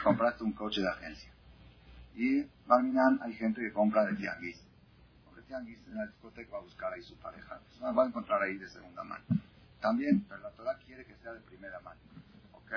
compraste 0.03 0.45
un 0.45 0.53
coche 0.53 0.81
de 0.81 0.89
agencia. 0.89 1.33
Y 2.15 2.43
Barminan 2.67 3.21
hay 3.23 3.35
gente 3.35 3.61
que 3.61 3.73
compra 3.73 4.05
de 4.05 4.17
tianguis. 4.17 4.63
De 5.35 5.43
tianguis 5.43 5.79
en 5.87 5.97
la 5.97 6.07
discoteca 6.07 6.53
va 6.53 6.59
a 6.59 6.63
buscar 6.63 6.93
ahí 6.93 7.03
su 7.03 7.17
pareja. 7.17 7.59
Pues, 7.59 7.97
va 7.97 8.03
a 8.05 8.07
encontrar 8.07 8.43
ahí 8.43 8.57
de 8.57 8.69
segunda 8.69 9.03
mano. 9.03 9.25
También, 9.81 10.25
pero 10.29 10.41
la 10.41 10.51
Torah 10.51 10.79
quiere 10.79 11.05
que 11.05 11.15
sea 11.17 11.33
de 11.33 11.41
primera 11.41 11.81
mano. 11.81 12.01
¿Ok? 12.53 12.73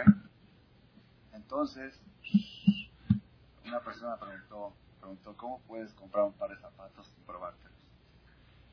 Entonces, 1.33 1.99
una 3.65 3.79
persona 3.79 4.17
preguntó, 4.17 4.73
preguntó, 4.99 5.37
¿cómo 5.37 5.61
puedes 5.61 5.93
comprar 5.93 6.25
un 6.25 6.33
par 6.33 6.49
de 6.49 6.57
zapatos 6.57 7.07
sin 7.07 7.23
probártelos? 7.23 7.77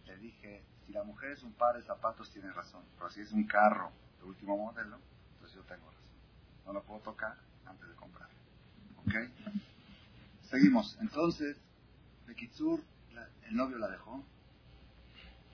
Le 0.06 0.16
dije, 0.16 0.64
si 0.86 0.92
la 0.92 1.04
mujer 1.04 1.32
es 1.32 1.42
un 1.42 1.52
par 1.52 1.76
de 1.76 1.82
zapatos, 1.82 2.30
tiene 2.30 2.50
razón. 2.52 2.82
Pero 2.96 3.10
si 3.10 3.20
es 3.20 3.32
un 3.32 3.46
carro 3.46 3.92
de 4.18 4.24
último 4.24 4.56
modelo, 4.56 4.98
entonces 5.34 5.56
yo 5.56 5.62
tengo 5.62 5.90
razón. 5.90 6.13
No 6.66 6.72
lo 6.72 6.82
puedo 6.84 7.00
tocar 7.00 7.36
antes 7.66 7.88
de 7.88 7.94
comprar. 7.94 8.28
¿Ok? 8.98 9.14
Seguimos. 10.50 10.96
Entonces, 11.00 11.56
de 12.26 12.34
el 13.48 13.56
novio 13.56 13.78
la 13.78 13.88
dejó. 13.88 14.24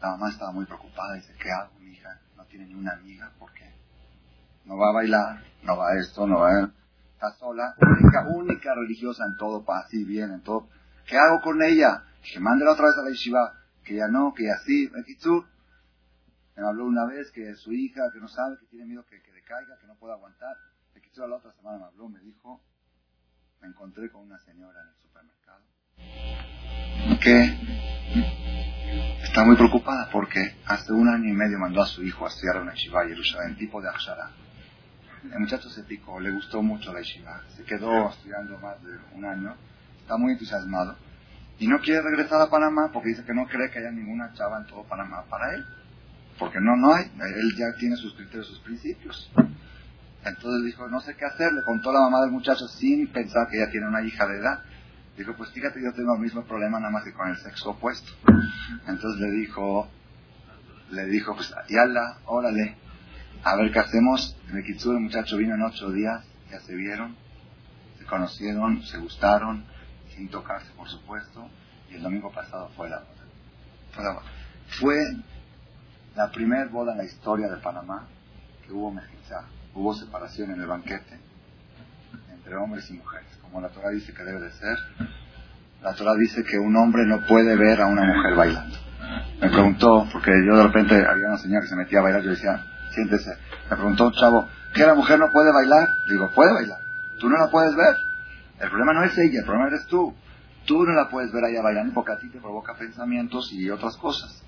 La 0.00 0.10
mamá 0.10 0.30
estaba 0.30 0.52
muy 0.52 0.64
preocupada. 0.64 1.14
Dice, 1.14 1.34
¿qué 1.40 1.50
hago, 1.50 1.78
mi 1.78 1.92
hija? 1.92 2.20
No 2.36 2.44
tiene 2.46 2.66
ni 2.66 2.74
una 2.74 2.92
amiga. 2.92 3.32
¿Por 3.38 3.52
qué? 3.52 3.70
No 4.64 4.76
va 4.76 4.90
a 4.90 4.92
bailar, 4.92 5.44
no 5.62 5.76
va 5.76 5.90
a 5.90 5.98
esto, 5.98 6.26
no 6.26 6.40
va 6.40 6.48
a... 6.48 6.72
Está 7.14 7.32
sola, 7.32 7.74
única, 7.78 8.28
única 8.28 8.74
religiosa 8.74 9.24
en 9.26 9.36
todo, 9.36 9.62
para 9.62 9.80
así 9.80 10.04
bien, 10.04 10.32
en 10.32 10.42
todo. 10.42 10.68
¿Qué 11.06 11.18
hago 11.18 11.42
con 11.42 11.62
ella? 11.62 12.04
Dije, 12.22 12.40
mándela 12.40 12.72
otra 12.72 12.86
vez 12.86 12.96
a 12.96 13.02
la 13.02 13.10
yeshiva. 13.10 13.54
Que 13.84 13.96
ya 13.96 14.08
no, 14.08 14.32
que 14.32 14.44
ya 14.44 14.56
sí. 14.64 14.86
De 14.86 15.02
me 16.56 16.66
habló 16.66 16.84
una 16.86 17.06
vez 17.06 17.30
que 17.32 17.54
su 17.56 17.72
hija, 17.72 18.02
que 18.12 18.20
no 18.20 18.28
sabe, 18.28 18.56
que 18.58 18.66
tiene 18.66 18.86
miedo 18.86 19.04
que, 19.06 19.20
que 19.22 19.32
decaiga, 19.32 19.78
que 19.80 19.86
no 19.86 19.96
pueda 19.96 20.14
aguantar. 20.14 20.56
Kitsur 21.10 21.28
la 21.28 21.36
otra 21.36 21.52
semana 21.54 21.78
me 21.78 21.84
habló, 21.86 22.08
me 22.08 22.20
dijo, 22.20 22.62
me 23.60 23.66
encontré 23.66 24.10
con 24.10 24.22
una 24.22 24.38
señora 24.38 24.80
en 24.80 24.88
el 24.90 24.94
supermercado 25.02 25.64
que 27.20 27.58
está 29.24 29.44
muy 29.44 29.56
preocupada 29.56 30.08
porque 30.12 30.54
hace 30.66 30.92
un 30.92 31.08
año 31.08 31.28
y 31.28 31.32
medio 31.32 31.58
mandó 31.58 31.82
a 31.82 31.86
su 31.86 32.04
hijo 32.04 32.24
a 32.24 32.28
estudiar 32.28 32.56
en 32.56 32.62
una 32.62 32.74
yeshiva 32.74 33.08
Jerusalén, 33.08 33.56
tipo 33.56 33.82
de 33.82 33.88
Akshara. 33.88 34.30
El 35.24 35.40
muchacho 35.40 35.68
se 35.68 35.82
picó, 35.82 36.20
le 36.20 36.30
gustó 36.30 36.62
mucho 36.62 36.92
la 36.92 37.00
yeshiva, 37.00 37.42
se 37.56 37.64
quedó 37.64 38.10
estudiando 38.10 38.56
más 38.58 38.80
de 38.84 38.96
un 39.12 39.24
año, 39.24 39.56
está 40.02 40.16
muy 40.16 40.34
entusiasmado 40.34 40.96
y 41.58 41.66
no 41.66 41.80
quiere 41.80 42.02
regresar 42.02 42.40
a 42.40 42.50
Panamá 42.50 42.90
porque 42.92 43.08
dice 43.08 43.24
que 43.24 43.34
no 43.34 43.46
cree 43.48 43.68
que 43.72 43.80
haya 43.80 43.90
ninguna 43.90 44.32
chava 44.34 44.60
en 44.60 44.66
todo 44.66 44.84
Panamá 44.84 45.24
para 45.28 45.56
él, 45.56 45.64
porque 46.38 46.60
no, 46.60 46.76
no 46.76 46.94
hay, 46.94 47.10
él 47.34 47.52
ya 47.56 47.76
tiene 47.80 47.96
sus 47.96 48.14
criterios, 48.14 48.46
sus 48.46 48.60
principios. 48.60 49.28
Entonces 50.24 50.64
dijo, 50.64 50.86
no 50.88 51.00
sé 51.00 51.16
qué 51.16 51.24
hacer, 51.24 51.52
le 51.52 51.62
contó 51.64 51.92
la 51.92 52.00
mamá 52.00 52.20
del 52.20 52.30
muchacho 52.30 52.68
sin 52.68 53.08
pensar 53.08 53.48
que 53.48 53.56
ella 53.56 53.70
tiene 53.70 53.88
una 53.88 54.02
hija 54.02 54.26
de 54.26 54.38
edad. 54.38 54.62
Dijo, 55.16 55.34
pues 55.34 55.50
fíjate, 55.50 55.82
yo 55.82 55.92
tengo 55.92 56.14
el 56.14 56.20
mismo 56.20 56.44
problema 56.44 56.78
nada 56.78 56.92
más 56.92 57.04
que 57.04 57.12
con 57.12 57.28
el 57.28 57.36
sexo 57.36 57.70
opuesto. 57.70 58.12
Entonces 58.86 59.20
le 59.20 59.30
dijo, 59.30 59.88
le 60.90 61.06
dijo, 61.06 61.34
pues 61.34 61.54
yala, 61.68 62.18
órale, 62.26 62.76
a 63.44 63.56
ver 63.56 63.72
qué 63.72 63.78
hacemos. 63.78 64.36
En 64.50 64.58
el 64.58 64.64
el 64.66 65.00
muchacho 65.00 65.36
vino 65.36 65.54
en 65.54 65.62
ocho 65.62 65.90
días, 65.90 66.24
ya 66.50 66.60
se 66.60 66.74
vieron, 66.74 67.16
se 67.98 68.04
conocieron, 68.04 68.82
se 68.82 68.98
gustaron, 68.98 69.64
sin 70.14 70.28
tocarse 70.28 70.70
por 70.72 70.88
supuesto, 70.88 71.48
y 71.90 71.94
el 71.94 72.02
domingo 72.02 72.30
pasado 72.30 72.68
fue 72.76 72.90
la 72.90 72.98
boda. 72.98 73.24
Fue 73.92 74.04
la. 74.04 74.20
Fue 74.68 74.96
la 76.14 76.30
primera 76.30 76.66
boda 76.66 76.92
en 76.92 76.98
la 76.98 77.04
historia 77.04 77.48
de 77.48 77.56
Panamá 77.56 78.06
que 78.64 78.72
hubo 78.72 78.92
mezcla 78.92 79.46
hubo 79.74 79.94
separación 79.94 80.50
en 80.52 80.60
el 80.60 80.66
banquete 80.66 81.18
entre 82.32 82.56
hombres 82.56 82.90
y 82.90 82.94
mujeres, 82.94 83.28
como 83.42 83.60
la 83.60 83.68
Torah 83.68 83.90
dice 83.90 84.12
que 84.12 84.24
debe 84.24 84.40
de 84.40 84.50
ser. 84.52 84.76
La 85.82 85.94
Torah 85.94 86.14
dice 86.14 86.44
que 86.44 86.58
un 86.58 86.76
hombre 86.76 87.06
no 87.06 87.24
puede 87.26 87.56
ver 87.56 87.80
a 87.80 87.86
una 87.86 88.02
mujer 88.02 88.34
bailando. 88.34 88.76
Me 89.40 89.48
preguntó, 89.48 90.06
porque 90.12 90.30
yo 90.46 90.56
de 90.56 90.62
repente 90.64 90.94
había 90.94 91.28
una 91.28 91.38
señora 91.38 91.62
que 91.62 91.68
se 91.68 91.76
metía 91.76 92.00
a 92.00 92.02
bailar, 92.02 92.22
yo 92.22 92.30
decía, 92.30 92.62
siéntese. 92.94 93.30
Me 93.70 93.76
preguntó 93.76 94.06
un 94.06 94.12
chavo, 94.12 94.48
¿qué 94.74 94.86
la 94.86 94.94
mujer 94.94 95.18
no 95.18 95.30
puede 95.30 95.52
bailar? 95.52 95.88
digo, 96.08 96.30
puede 96.34 96.52
bailar. 96.52 96.78
Tú 97.18 97.28
no 97.28 97.38
la 97.38 97.50
puedes 97.50 97.74
ver. 97.74 97.96
El 98.60 98.68
problema 98.68 98.92
no 98.92 99.04
es 99.04 99.16
ella, 99.16 99.40
el 99.40 99.44
problema 99.44 99.68
eres 99.68 99.86
tú. 99.86 100.14
Tú 100.66 100.84
no 100.84 100.92
la 100.92 101.08
puedes 101.08 101.32
ver 101.32 101.44
allá 101.44 101.62
bailando 101.62 101.94
porque 101.94 102.12
a 102.12 102.18
ti 102.18 102.28
te 102.28 102.38
provoca 102.38 102.74
pensamientos 102.74 103.50
y 103.52 103.70
otras 103.70 103.96
cosas. 103.96 104.42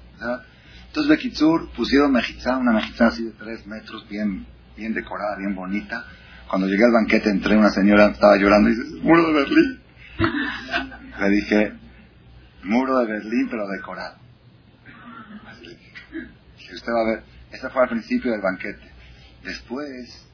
Entonces, 0.87 1.11
Bekitsur 1.11 1.71
pusieron 1.73 2.13
mejizá, 2.13 2.59
una 2.59 2.73
mejizá 2.73 3.07
así 3.07 3.25
de 3.25 3.31
tres 3.33 3.67
metros, 3.67 4.07
bien 4.09 4.47
bien 4.77 4.95
decorada, 4.95 5.37
bien 5.39 5.55
bonita. 5.55 6.05
Cuando 6.49 6.67
llegué 6.67 6.85
al 6.85 6.93
banquete 6.93 7.31
entré, 7.31 7.57
una 7.57 7.71
señora 7.71 8.07
estaba 8.07 8.37
llorando 8.37 8.71
y 8.71 8.75
dice, 8.75 9.03
muro 9.03 9.27
de 9.29 9.33
Berlín. 9.33 9.81
Le 11.21 11.29
dije, 11.29 11.73
muro 12.65 12.99
de 12.99 13.07
Berlín, 13.07 13.49
pero 13.51 13.67
decorado. 13.69 14.17
Si 16.57 16.75
usted 16.75 16.93
va 16.93 17.01
a 17.01 17.15
ver, 17.15 17.25
ese 17.51 17.69
fue 17.71 17.83
al 17.83 17.89
principio 17.89 18.33
del 18.33 18.41
banquete. 18.41 18.91
Después, 19.45 20.27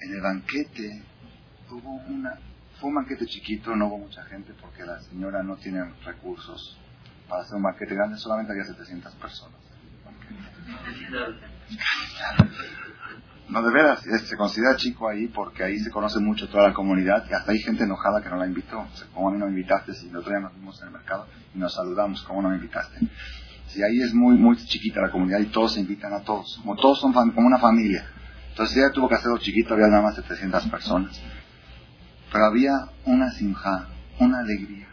en 0.00 0.12
el 0.12 0.20
banquete, 0.20 1.02
hubo 1.70 1.96
una, 2.06 2.38
fue 2.78 2.88
un 2.88 2.96
banquete 2.96 3.26
chiquito, 3.26 3.74
no 3.74 3.86
hubo 3.86 3.98
mucha 3.98 4.24
gente 4.24 4.52
porque 4.60 4.84
la 4.84 5.00
señora 5.00 5.42
no 5.42 5.56
tiene 5.56 5.84
recursos 6.04 6.78
para 7.28 7.42
hacer 7.42 7.56
un 7.56 7.62
banquete 7.62 7.94
grande, 7.94 8.18
solamente 8.18 8.52
había 8.52 8.64
700 8.64 9.14
personas. 9.16 9.58
No, 13.48 13.62
de 13.62 13.72
veras, 13.72 14.00
se 14.00 14.36
considera 14.36 14.76
chico 14.76 15.08
ahí 15.08 15.28
porque 15.28 15.62
ahí 15.62 15.78
se 15.78 15.90
conoce 15.90 16.18
mucho 16.18 16.48
toda 16.48 16.68
la 16.68 16.74
comunidad 16.74 17.24
y 17.30 17.34
hasta 17.34 17.52
hay 17.52 17.58
gente 17.58 17.84
enojada 17.84 18.22
que 18.22 18.30
no 18.30 18.36
la 18.36 18.46
invitó. 18.46 18.80
O 18.80 18.96
sea, 18.96 19.06
¿Cómo 19.12 19.28
a 19.28 19.32
mí 19.32 19.38
no 19.38 19.46
me 19.46 19.52
invitaste 19.52 19.92
si 19.94 20.08
el 20.08 20.16
otro 20.16 20.30
día 20.30 20.40
nos 20.40 20.54
vimos 20.54 20.80
en 20.80 20.88
el 20.88 20.92
mercado 20.94 21.26
y 21.54 21.58
nos 21.58 21.74
saludamos? 21.74 22.22
¿Cómo 22.22 22.40
no 22.40 22.48
me 22.48 22.56
invitaste? 22.56 22.98
Si 23.66 23.82
ahí 23.82 24.00
es 24.00 24.14
muy, 24.14 24.36
muy 24.36 24.56
chiquita 24.56 25.00
la 25.02 25.10
comunidad 25.10 25.40
y 25.40 25.46
todos 25.46 25.74
se 25.74 25.80
invitan 25.80 26.14
a 26.14 26.20
todos, 26.20 26.58
como 26.62 26.74
todos 26.76 27.00
son 27.00 27.12
como 27.12 27.46
una 27.46 27.58
familia. 27.58 28.06
Entonces 28.48 28.78
ella 28.78 28.92
tuvo 28.92 29.08
que 29.08 29.16
hacerlo 29.16 29.36
chiquito, 29.38 29.74
había 29.74 29.88
nada 29.88 30.02
más 30.02 30.16
de 30.16 30.22
300 30.22 30.66
personas. 30.68 31.20
Pero 32.32 32.46
había 32.46 32.72
una 33.04 33.30
sinja, 33.30 33.88
una 34.20 34.38
alegría, 34.38 34.88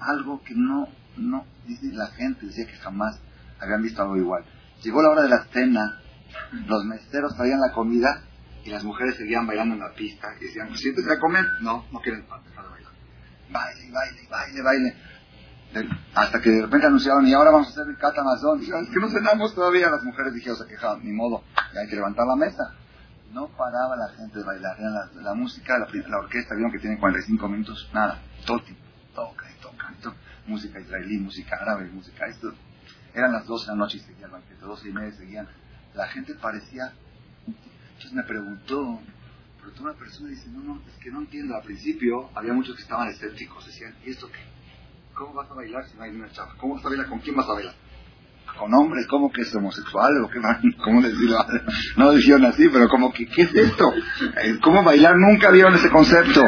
algo 0.00 0.42
que 0.42 0.54
no, 0.54 0.88
no, 1.16 1.46
dice 1.66 1.86
la 1.92 2.08
gente 2.08 2.46
decía 2.46 2.66
que 2.66 2.76
jamás 2.76 3.18
habían 3.58 3.82
visto 3.82 4.02
algo 4.02 4.16
igual. 4.16 4.44
Llegó 4.82 5.02
la 5.02 5.10
hora 5.10 5.22
de 5.22 5.28
la 5.28 5.44
cena 5.52 6.00
los 6.66 6.84
meseros 6.84 7.36
traían 7.36 7.60
la 7.60 7.72
comida 7.72 8.22
y 8.64 8.70
las 8.70 8.84
mujeres 8.84 9.16
seguían 9.16 9.46
bailando 9.46 9.74
en 9.74 9.80
la 9.80 9.92
pista 9.92 10.28
y 10.40 10.44
decían, 10.44 10.68
pues 10.68 10.80
siéntese 10.80 11.12
a 11.12 11.20
comer. 11.20 11.44
No, 11.60 11.86
no 11.92 12.00
quieren 12.00 12.22
dejar 12.22 12.42
de 12.42 12.50
bailar. 12.50 12.92
Baile, 13.50 13.92
baile, 13.92 14.28
baile, 14.28 14.62
baile. 14.62 14.96
Hasta 16.14 16.40
que 16.40 16.50
de 16.50 16.62
repente 16.62 16.86
anunciaron, 16.86 17.26
y 17.26 17.34
ahora 17.34 17.50
vamos 17.50 17.68
a 17.68 17.70
hacer 17.70 17.86
el 17.88 17.96
catamazón. 17.96 18.60
Dijeron, 18.60 18.84
es 18.84 18.90
que 18.90 19.00
no 19.00 19.08
cenamos 19.08 19.54
todavía. 19.54 19.90
Las 19.90 20.02
mujeres 20.02 20.34
dijeron, 20.34 20.56
se 20.56 20.66
quejaban, 20.66 21.04
ni 21.04 21.12
modo, 21.12 21.44
ya 21.74 21.80
hay 21.80 21.88
que 21.88 21.96
levantar 21.96 22.26
la 22.26 22.36
mesa. 22.36 22.72
No 23.32 23.48
paraba 23.48 23.96
la 23.96 24.08
gente 24.16 24.38
de 24.38 24.44
bailar. 24.44 24.76
La, 25.16 25.34
música, 25.34 25.78
la, 25.78 26.18
orquesta, 26.18 26.54
vieron 26.54 26.72
que 26.72 26.78
tiene 26.78 26.98
45 26.98 27.48
minutos, 27.48 27.88
nada. 27.92 28.20
Todo 28.46 28.60
tipo, 28.62 28.80
y 28.80 29.14
toca. 29.14 29.92
Y 29.94 30.02
toca. 30.02 30.16
Música 30.46 30.80
israelí, 30.80 31.18
música 31.18 31.56
árabe, 31.60 31.88
música 31.90 32.26
esto. 32.26 32.52
Eran 33.14 33.32
las 33.32 33.46
12 33.46 33.66
de 33.66 33.72
la 33.72 33.76
noche 33.76 33.98
y 33.98 34.00
seguían 34.00 34.24
el 34.24 34.30
banquete, 34.30 34.60
12 34.60 34.88
y 34.88 34.92
media 34.92 35.12
seguían 35.12 35.48
la 35.96 36.06
gente 36.08 36.34
parecía... 36.34 36.92
Entonces 37.46 38.12
me 38.12 38.22
preguntó, 38.24 39.00
pero 39.58 39.72
tú 39.72 39.82
una 39.82 39.94
persona 39.94 40.28
dice, 40.28 40.48
no, 40.50 40.62
no, 40.62 40.82
es 40.86 41.02
que 41.02 41.10
no 41.10 41.20
entiendo. 41.20 41.56
Al 41.56 41.62
principio 41.62 42.28
había 42.34 42.52
muchos 42.52 42.76
que 42.76 42.82
estaban 42.82 43.08
escépticos, 43.08 43.66
decían, 43.66 43.94
¿y 44.04 44.10
esto 44.10 44.28
qué? 44.28 44.40
¿Cómo 45.14 45.32
vas 45.32 45.50
a 45.50 45.54
bailar 45.54 45.86
si 45.86 45.96
no 45.96 46.02
hay 46.02 46.10
una 46.10 46.30
chava? 46.30 46.54
¿Cómo 46.58 46.74
vas 46.74 46.84
a 46.84 46.88
bailar? 46.88 47.08
¿Con 47.08 47.20
quién 47.20 47.34
vas 47.34 47.48
a 47.48 47.54
bailar? 47.54 47.74
¿Con 48.58 48.74
hombres? 48.74 49.06
¿Cómo 49.06 49.32
que 49.32 49.40
es 49.42 49.54
homosexual? 49.54 50.12
¿O 50.22 50.28
qué 50.28 50.40
¿Cómo 50.84 51.00
decirlo? 51.00 51.38
No 51.96 52.12
dijeron 52.12 52.44
así, 52.44 52.68
pero 52.68 52.88
como 52.88 53.12
que, 53.12 53.26
¿qué 53.26 53.42
es 53.42 53.54
esto? 53.54 53.90
Eh, 54.42 54.58
¿Cómo 54.62 54.82
bailar? 54.82 55.16
Nunca 55.16 55.50
vieron 55.50 55.74
ese 55.74 55.88
concepto. 55.88 56.42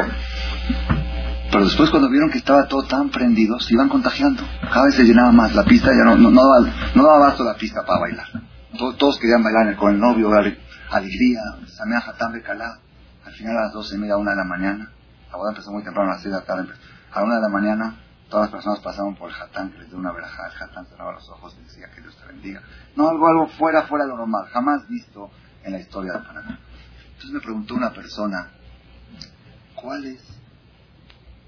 Pero 1.50 1.64
después 1.64 1.88
cuando 1.88 2.10
vieron 2.10 2.30
que 2.30 2.38
estaba 2.38 2.68
todo 2.68 2.86
tan 2.86 3.08
prendido, 3.08 3.58
se 3.58 3.72
iban 3.72 3.88
contagiando. 3.88 4.42
Cada 4.70 4.84
vez 4.84 4.96
se 4.96 5.04
llenaba 5.04 5.32
más. 5.32 5.54
La 5.54 5.64
pista 5.64 5.88
ya 5.88 6.04
no, 6.04 6.16
no, 6.16 6.30
daba, 6.30 6.74
no 6.94 7.02
daba 7.02 7.18
basto 7.28 7.42
la 7.42 7.54
pista 7.54 7.80
para 7.86 8.00
bailar. 8.00 8.26
Todos, 8.76 9.18
querían 9.18 9.42
bailar 9.42 9.74
con 9.76 9.94
el 9.94 9.98
novio, 9.98 10.30
alegría, 10.90 11.40
Samea 11.68 12.00
Hatán 12.00 12.32
Becalá. 12.32 12.78
Al 13.24 13.32
final 13.32 13.56
a 13.56 13.60
las 13.62 13.72
doce 13.72 13.94
y 13.94 13.98
media, 13.98 14.18
una 14.18 14.32
de 14.32 14.36
la 14.36 14.44
mañana, 14.44 14.92
la 15.30 15.36
boda 15.36 15.50
empezó 15.50 15.72
muy 15.72 15.82
temprano, 15.82 16.10
a 16.10 16.14
las 16.14 16.22
seis 16.22 16.34
de 16.34 16.40
la 16.40 16.44
tarde. 16.44 16.68
A 17.12 17.22
una 17.22 17.36
de 17.36 17.40
la 17.40 17.48
mañana, 17.48 17.96
todas 18.28 18.44
las 18.44 18.50
personas 18.50 18.80
pasaban 18.80 19.14
por 19.16 19.30
el 19.30 19.36
Hatán, 19.36 19.72
que 19.72 19.78
les 19.78 19.88
dio 19.88 19.98
una 19.98 20.12
verajá. 20.12 20.48
El 20.48 20.62
Hatán 20.62 20.86
cerraba 20.86 21.12
los 21.12 21.26
ojos 21.30 21.56
y 21.58 21.64
decía 21.64 21.90
que 21.94 22.02
Dios 22.02 22.14
te 22.18 22.26
bendiga. 22.26 22.62
No, 22.94 23.08
algo, 23.08 23.26
algo 23.26 23.46
fuera, 23.48 23.82
fuera 23.84 24.04
de 24.04 24.10
lo 24.10 24.18
normal, 24.18 24.46
jamás 24.52 24.86
visto 24.86 25.30
en 25.64 25.72
la 25.72 25.80
historia 25.80 26.12
de 26.12 26.18
Panamá. 26.18 26.58
Entonces 27.06 27.30
me 27.30 27.40
preguntó 27.40 27.74
una 27.74 27.90
persona, 27.90 28.50
¿cuál 29.76 30.04
es 30.04 30.22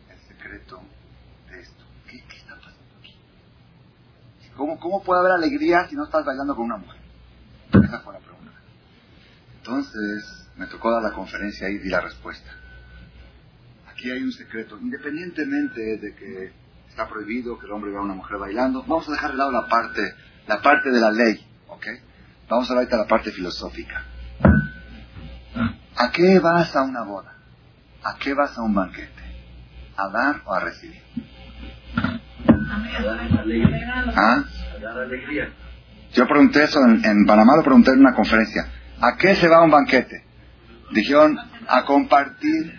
el 0.09 0.19
secreto 0.27 0.81
de 1.51 1.61
esto? 1.61 1.85
¿Qué, 2.09 2.17
está 2.17 2.55
pasando 2.57 2.97
aquí? 2.99 3.15
¿Cómo, 4.57 4.81
¿Cómo 4.81 5.03
puede 5.03 5.21
haber 5.21 5.33
alegría 5.33 5.87
si 5.87 5.97
no 5.97 6.05
estás 6.05 6.25
bailando 6.25 6.57
con 6.57 6.65
una 6.65 6.79
mujer? 6.79 7.00
Esa 7.73 8.01
fue 8.01 8.13
la 8.13 8.21
pregunta. 8.21 8.53
Entonces, 9.59 10.49
me 10.57 10.67
tocó 10.67 10.91
dar 10.91 11.03
la 11.03 11.13
conferencia 11.13 11.69
y 11.69 11.79
di 11.79 11.89
la 11.89 12.01
respuesta. 12.01 12.51
Aquí 13.89 14.11
hay 14.11 14.23
un 14.23 14.33
secreto, 14.33 14.79
independientemente 14.79 15.99
de 15.99 16.15
que 16.15 16.53
está 16.89 17.09
prohibido 17.09 17.59
que 17.59 17.67
el 17.67 17.73
hombre 17.73 17.91
vea 17.91 18.01
a 18.01 18.05
una 18.05 18.15
mujer 18.15 18.39
bailando, 18.39 18.83
vamos 18.83 19.09
a 19.09 19.13
dejar 19.13 19.33
de 19.33 19.37
lado 19.37 19.53
la 19.53 19.69
parte, 19.69 20.15
la 20.47 20.61
parte 20.61 20.91
de 20.91 21.01
la 21.01 21.11
ley, 21.11 21.47
¿ok? 21.69 21.87
Vamos 22.49 22.71
a 22.71 22.75
ver 22.75 22.93
a 22.93 22.97
la 22.97 23.07
parte 23.07 23.31
filosófica. 23.31 24.05
¿A 25.97 26.11
qué 26.13 26.39
vas 26.41 26.75
a 26.75 26.83
una 26.83 27.03
boda? 27.05 27.35
¿A 28.03 28.17
qué 28.19 28.35
vas 28.35 28.57
a 28.57 28.63
un 28.63 28.75
banquete? 28.75 29.23
¿A 29.97 30.09
dar 30.09 30.43
o 30.47 30.55
a 30.55 30.61
recibir? 30.61 31.03
¿Ah? 34.17 34.45
Yo 36.13 36.27
pregunté 36.27 36.65
eso 36.65 36.81
en, 36.85 37.25
Panamá, 37.25 37.57
lo 37.57 37.63
pregunté 37.63 37.93
en 37.93 38.01
una 38.01 38.15
conferencia. 38.15 38.67
¿A 39.01 39.17
qué 39.17 39.37
se 39.37 39.49
va 39.49 39.63
un 39.63 39.71
banquete? 39.71 40.25
Dijeron 40.93 41.39
a 41.69 41.85
compartir, 41.85 42.75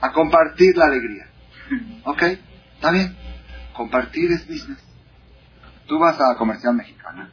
a 0.00 0.12
compartir 0.12 0.76
la 0.76 0.84
alegría. 0.86 1.26
¿Ok? 2.04 2.22
¿Está 2.74 2.92
bien? 2.92 3.16
Compartir 3.72 4.30
es 4.30 4.46
business. 4.46 4.78
Tú 5.86 5.98
vas 5.98 6.18
a 6.20 6.32
la 6.32 6.36
comercial 6.36 6.74
mexicana, 6.74 7.30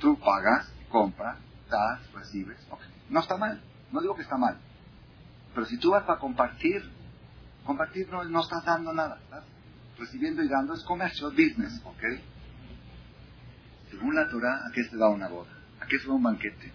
tú 0.00 0.18
pagas, 0.18 0.70
compras, 0.88 1.38
das, 1.70 2.00
recibes. 2.12 2.58
No 3.08 3.20
está 3.20 3.36
mal, 3.36 3.62
no 3.92 4.00
digo 4.00 4.16
que 4.16 4.22
está 4.22 4.36
mal. 4.36 4.58
Pero 5.54 5.66
si 5.66 5.78
tú 5.78 5.92
vas 5.92 6.08
a 6.08 6.16
compartir, 6.16 6.82
compartir 7.64 8.08
no, 8.10 8.24
no 8.24 8.40
estás 8.40 8.64
dando 8.64 8.92
nada. 8.92 9.18
¿estás? 9.22 9.44
Recibiendo 9.98 10.42
y 10.42 10.48
dando 10.48 10.74
es 10.74 10.82
comercio, 10.84 11.28
es 11.28 11.34
business. 11.34 11.80
¿Ok? 11.84 12.02
Según 13.94 14.16
la 14.16 14.28
Torah, 14.28 14.66
¿a 14.66 14.72
qué 14.72 14.84
se 14.84 14.96
da 14.96 15.08
una 15.08 15.28
boda? 15.28 15.50
¿A 15.80 15.86
qué 15.86 15.98
se 15.98 16.08
va 16.08 16.14
un 16.14 16.22
banquete? 16.24 16.72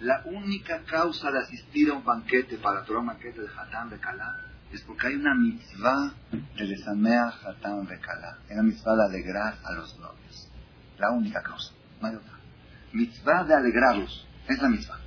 La 0.00 0.22
única 0.24 0.82
causa 0.82 1.30
de 1.30 1.38
asistir 1.38 1.90
a 1.90 1.94
un 1.94 2.04
banquete 2.04 2.56
para 2.58 2.82
tomar 2.84 3.02
un 3.02 3.06
banquete 3.08 3.40
de 3.40 3.48
Hatán 3.48 3.88
de 3.88 3.98
Kalá 3.98 4.36
es 4.72 4.80
porque 4.82 5.08
hay 5.08 5.14
una 5.14 5.34
mitzvah 5.34 6.12
de 6.56 6.64
Lesamea 6.64 7.32
Hatán 7.44 7.86
de 7.86 8.00
Kalá. 8.00 8.38
La 8.48 8.62
mitzvah 8.62 8.96
de 8.96 9.04
alegrar 9.04 9.58
a 9.62 9.72
los 9.74 9.96
novios. 9.98 10.48
La 10.98 11.10
única 11.12 11.40
causa, 11.42 11.72
no 12.00 12.08
hay 12.08 12.16
otra. 12.16 12.32
Mitzvah 12.92 13.44
de 13.44 13.54
alegrarlos, 13.54 14.26
es 14.48 14.60
la 14.60 14.68
mitzvah. 14.68 14.98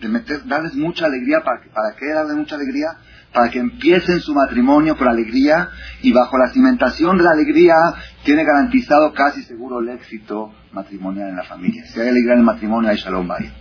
De 0.00 0.08
meter, 0.08 0.44
darles 0.46 0.74
mucha 0.74 1.06
alegría, 1.06 1.38
¿para, 1.44 1.60
¿para 1.72 1.94
qué 1.96 2.06
darles 2.12 2.36
mucha 2.36 2.56
alegría? 2.56 2.98
Para 3.34 3.50
que 3.50 3.58
empiecen 3.58 4.20
su 4.20 4.32
matrimonio 4.32 4.96
con 4.96 5.08
alegría 5.08 5.68
y 6.02 6.12
bajo 6.12 6.38
la 6.38 6.52
cimentación 6.52 7.18
de 7.18 7.24
la 7.24 7.32
alegría 7.32 7.74
tiene 8.22 8.44
garantizado 8.44 9.12
casi 9.12 9.42
seguro 9.42 9.80
el 9.80 9.88
éxito 9.88 10.54
matrimonial 10.72 11.30
en 11.30 11.36
la 11.36 11.42
familia. 11.42 11.84
Si 11.86 12.00
hay 12.00 12.10
alegría 12.10 12.34
en 12.34 12.38
el 12.38 12.44
matrimonio, 12.44 12.90
hay 12.90 12.96
shalom 12.96 13.26
bayit. 13.26 13.52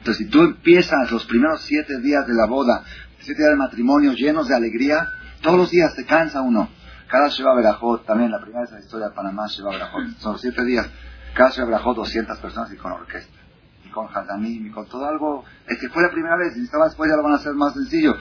Entonces, 0.00 0.26
si 0.26 0.30
tú 0.30 0.42
empiezas 0.42 1.10
los 1.10 1.24
primeros 1.24 1.62
siete 1.62 1.98
días 2.00 2.26
de 2.26 2.34
la 2.34 2.44
boda, 2.44 2.84
siete 3.20 3.40
días 3.40 3.52
de 3.52 3.56
matrimonio 3.56 4.12
llenos 4.12 4.48
de 4.48 4.54
alegría, 4.54 5.08
todos 5.40 5.56
los 5.56 5.70
días 5.70 5.94
te 5.94 6.04
cansa 6.04 6.42
uno. 6.42 6.68
Cada 7.08 7.28
Sheba 7.28 7.54
Berajot, 7.54 8.04
también 8.04 8.30
la 8.30 8.40
primera 8.40 8.60
vez 8.60 8.70
en 8.70 8.76
la 8.76 8.84
historia 8.84 9.08
de 9.08 9.14
Panamá, 9.14 9.46
Sheba 9.48 9.70
Berajot, 9.70 10.08
son 10.18 10.38
siete 10.38 10.62
días. 10.64 10.88
Cada 11.34 11.50
Sheba 11.50 11.68
Berajot, 11.68 11.96
200 11.96 12.38
personas 12.38 12.72
y 12.72 12.76
con 12.76 12.92
orquesta. 12.92 13.38
Y 13.84 13.88
con 13.88 14.08
Hazamim, 14.14 14.66
y 14.66 14.70
con 14.70 14.86
todo 14.86 15.06
algo. 15.06 15.44
Es 15.66 15.78
que 15.78 15.88
fue 15.88 16.02
la 16.02 16.10
primera 16.10 16.36
vez, 16.36 16.54
y 16.56 16.64
estaba 16.64 16.84
después 16.84 17.10
ya 17.10 17.16
lo 17.16 17.22
van 17.22 17.32
a 17.32 17.36
hacer 17.36 17.54
más 17.54 17.72
sencillo. 17.72 18.14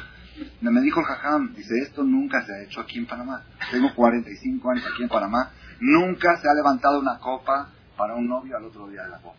Me 0.62 0.82
dijo 0.82 1.00
el 1.00 1.06
Jajam, 1.06 1.54
dice, 1.54 1.80
esto 1.80 2.04
nunca 2.04 2.46
se 2.46 2.54
ha 2.54 2.64
hecho 2.64 2.82
aquí 2.82 3.00
en 3.00 3.06
Panamá. 3.06 3.44
Tengo 3.72 3.94
45 3.96 4.72
años 4.72 4.86
aquí 4.92 5.04
en 5.04 5.10
Panamá. 5.10 5.52
Nunca 5.80 6.38
se 6.38 6.50
ha 6.50 6.54
levantado 6.54 7.00
una 7.00 7.18
copa 7.20 7.70
para 7.96 8.16
un 8.16 8.28
novio 8.28 8.58
al 8.58 8.66
otro 8.66 8.88
día 8.88 9.04
de 9.04 9.10
la 9.10 9.18
boda. 9.20 9.38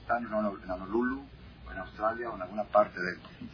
Están 0.00 0.24
en 0.24 0.32
Honolulu, 0.32 1.22
en 1.72 1.78
Australia 1.78 2.30
o 2.30 2.36
en 2.36 2.42
alguna 2.42 2.64
parte 2.64 3.00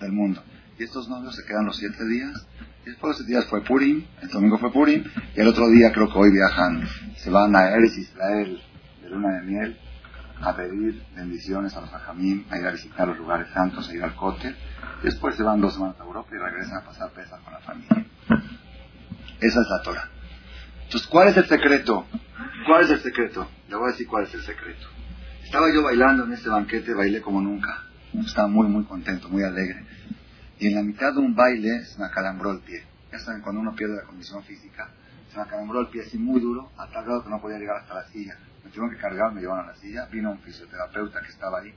del 0.01 0.13
mundo. 0.13 0.43
Y 0.79 0.85
estos 0.85 1.09
novios 1.09 1.37
se 1.37 1.45
quedan 1.45 1.67
los 1.67 1.77
siete 1.77 2.05
días. 2.07 2.47
Y 2.85 2.91
después 2.91 3.13
de 3.13 3.25
siete 3.25 3.33
días 3.33 3.47
fue 3.47 3.63
Purim, 3.63 4.05
el 4.23 4.29
domingo 4.29 4.59
fue 4.59 4.73
Purim, 4.73 5.05
y 5.37 5.41
el 5.41 5.49
otro 5.49 5.69
día 5.69 5.93
creo 5.93 6.11
que 6.11 6.19
hoy 6.19 6.33
viajan, 6.33 6.83
se 7.17 7.31
van 7.31 7.55
a 7.55 7.69
Eres 7.69 7.97
Israel 7.99 8.61
de 9.03 9.11
luna 9.11 9.41
de 9.41 9.43
miel 9.43 9.79
a 10.43 10.57
pedir 10.57 11.03
bendiciones 11.15 11.77
a 11.77 11.81
los 11.81 11.93
hajamim, 11.93 12.45
a 12.51 12.59
ir 12.59 12.67
a 12.67 12.73
visitar 12.73 13.09
los 13.09 13.19
lugares 13.19 13.49
santos, 13.53 13.89
a 13.89 13.95
ir 13.95 14.03
al 14.03 14.15
cote. 14.15 14.55
Después 15.03 15.35
se 15.37 15.43
van 15.43 15.61
dos 15.61 15.75
semanas 15.75 15.97
a 16.01 16.05
Europa 16.05 16.29
y 16.33 16.39
regresan 16.39 16.79
a 16.79 16.85
pasar 16.85 17.11
pesas 17.11 17.41
con 17.41 17.53
la 17.53 17.61
familia. 17.61 18.07
Esa 19.41 19.61
es 19.61 19.67
la 19.69 19.83
Torah. 19.83 20.09
Entonces, 20.85 21.09
¿cuál 21.09 21.29
es 21.29 21.37
el 21.37 21.47
secreto? 21.47 22.07
¿Cuál 22.67 22.85
es 22.85 22.91
el 22.91 23.01
secreto? 23.01 23.49
Le 23.69 23.77
voy 23.77 23.89
a 23.89 23.93
decir 23.93 24.07
cuál 24.07 24.25
es 24.25 24.35
el 24.35 24.43
secreto. 24.43 24.87
Estaba 25.45 25.73
yo 25.73 25.83
bailando 25.83 26.25
en 26.25 26.33
este 26.33 26.49
banquete, 26.49 26.95
bailé 26.95 27.21
como 27.21 27.41
nunca. 27.41 27.85
Estaba 28.25 28.49
muy, 28.49 28.67
muy 28.67 28.85
contento, 28.85 29.29
muy 29.29 29.43
alegre. 29.43 29.85
Y 30.59 30.69
en 30.69 30.75
la 30.75 30.83
mitad 30.83 31.13
de 31.13 31.21
un 31.21 31.35
baile 31.35 31.85
se 31.85 31.99
me 31.99 32.07
acalambró 32.07 32.53
el 32.53 32.61
pie. 32.61 32.85
Ya 33.13 33.19
saben, 33.19 33.41
cuando 33.41 33.61
uno 33.61 33.75
pierde 33.75 33.97
la 33.97 34.05
condición 34.05 34.43
física, 34.45 34.91
se 35.31 35.37
me 35.37 35.43
acalambró 35.43 35.81
el 35.81 35.89
pie 35.89 36.03
así 36.03 36.19
muy 36.19 36.41
duro, 36.41 36.71
a 36.77 36.87
tal 36.89 37.05
grado 37.05 37.25
que 37.25 37.31
no 37.31 37.41
podía 37.41 37.59
llegar 37.59 37.77
hasta 37.79 37.95
la 37.95 38.05
silla. 38.09 38.37
Me 38.65 38.71
tuvieron 38.71 38.91
que 38.91 39.01
cargar, 39.01 39.33
me 39.33 39.41
llevaron 39.41 39.65
a 39.65 39.73
la 39.73 39.77
silla. 39.77 40.07
Vino 40.07 40.31
un 40.31 40.39
fisioterapeuta 40.41 41.21
que 41.21 41.29
estaba 41.29 41.61
ahí, 41.61 41.75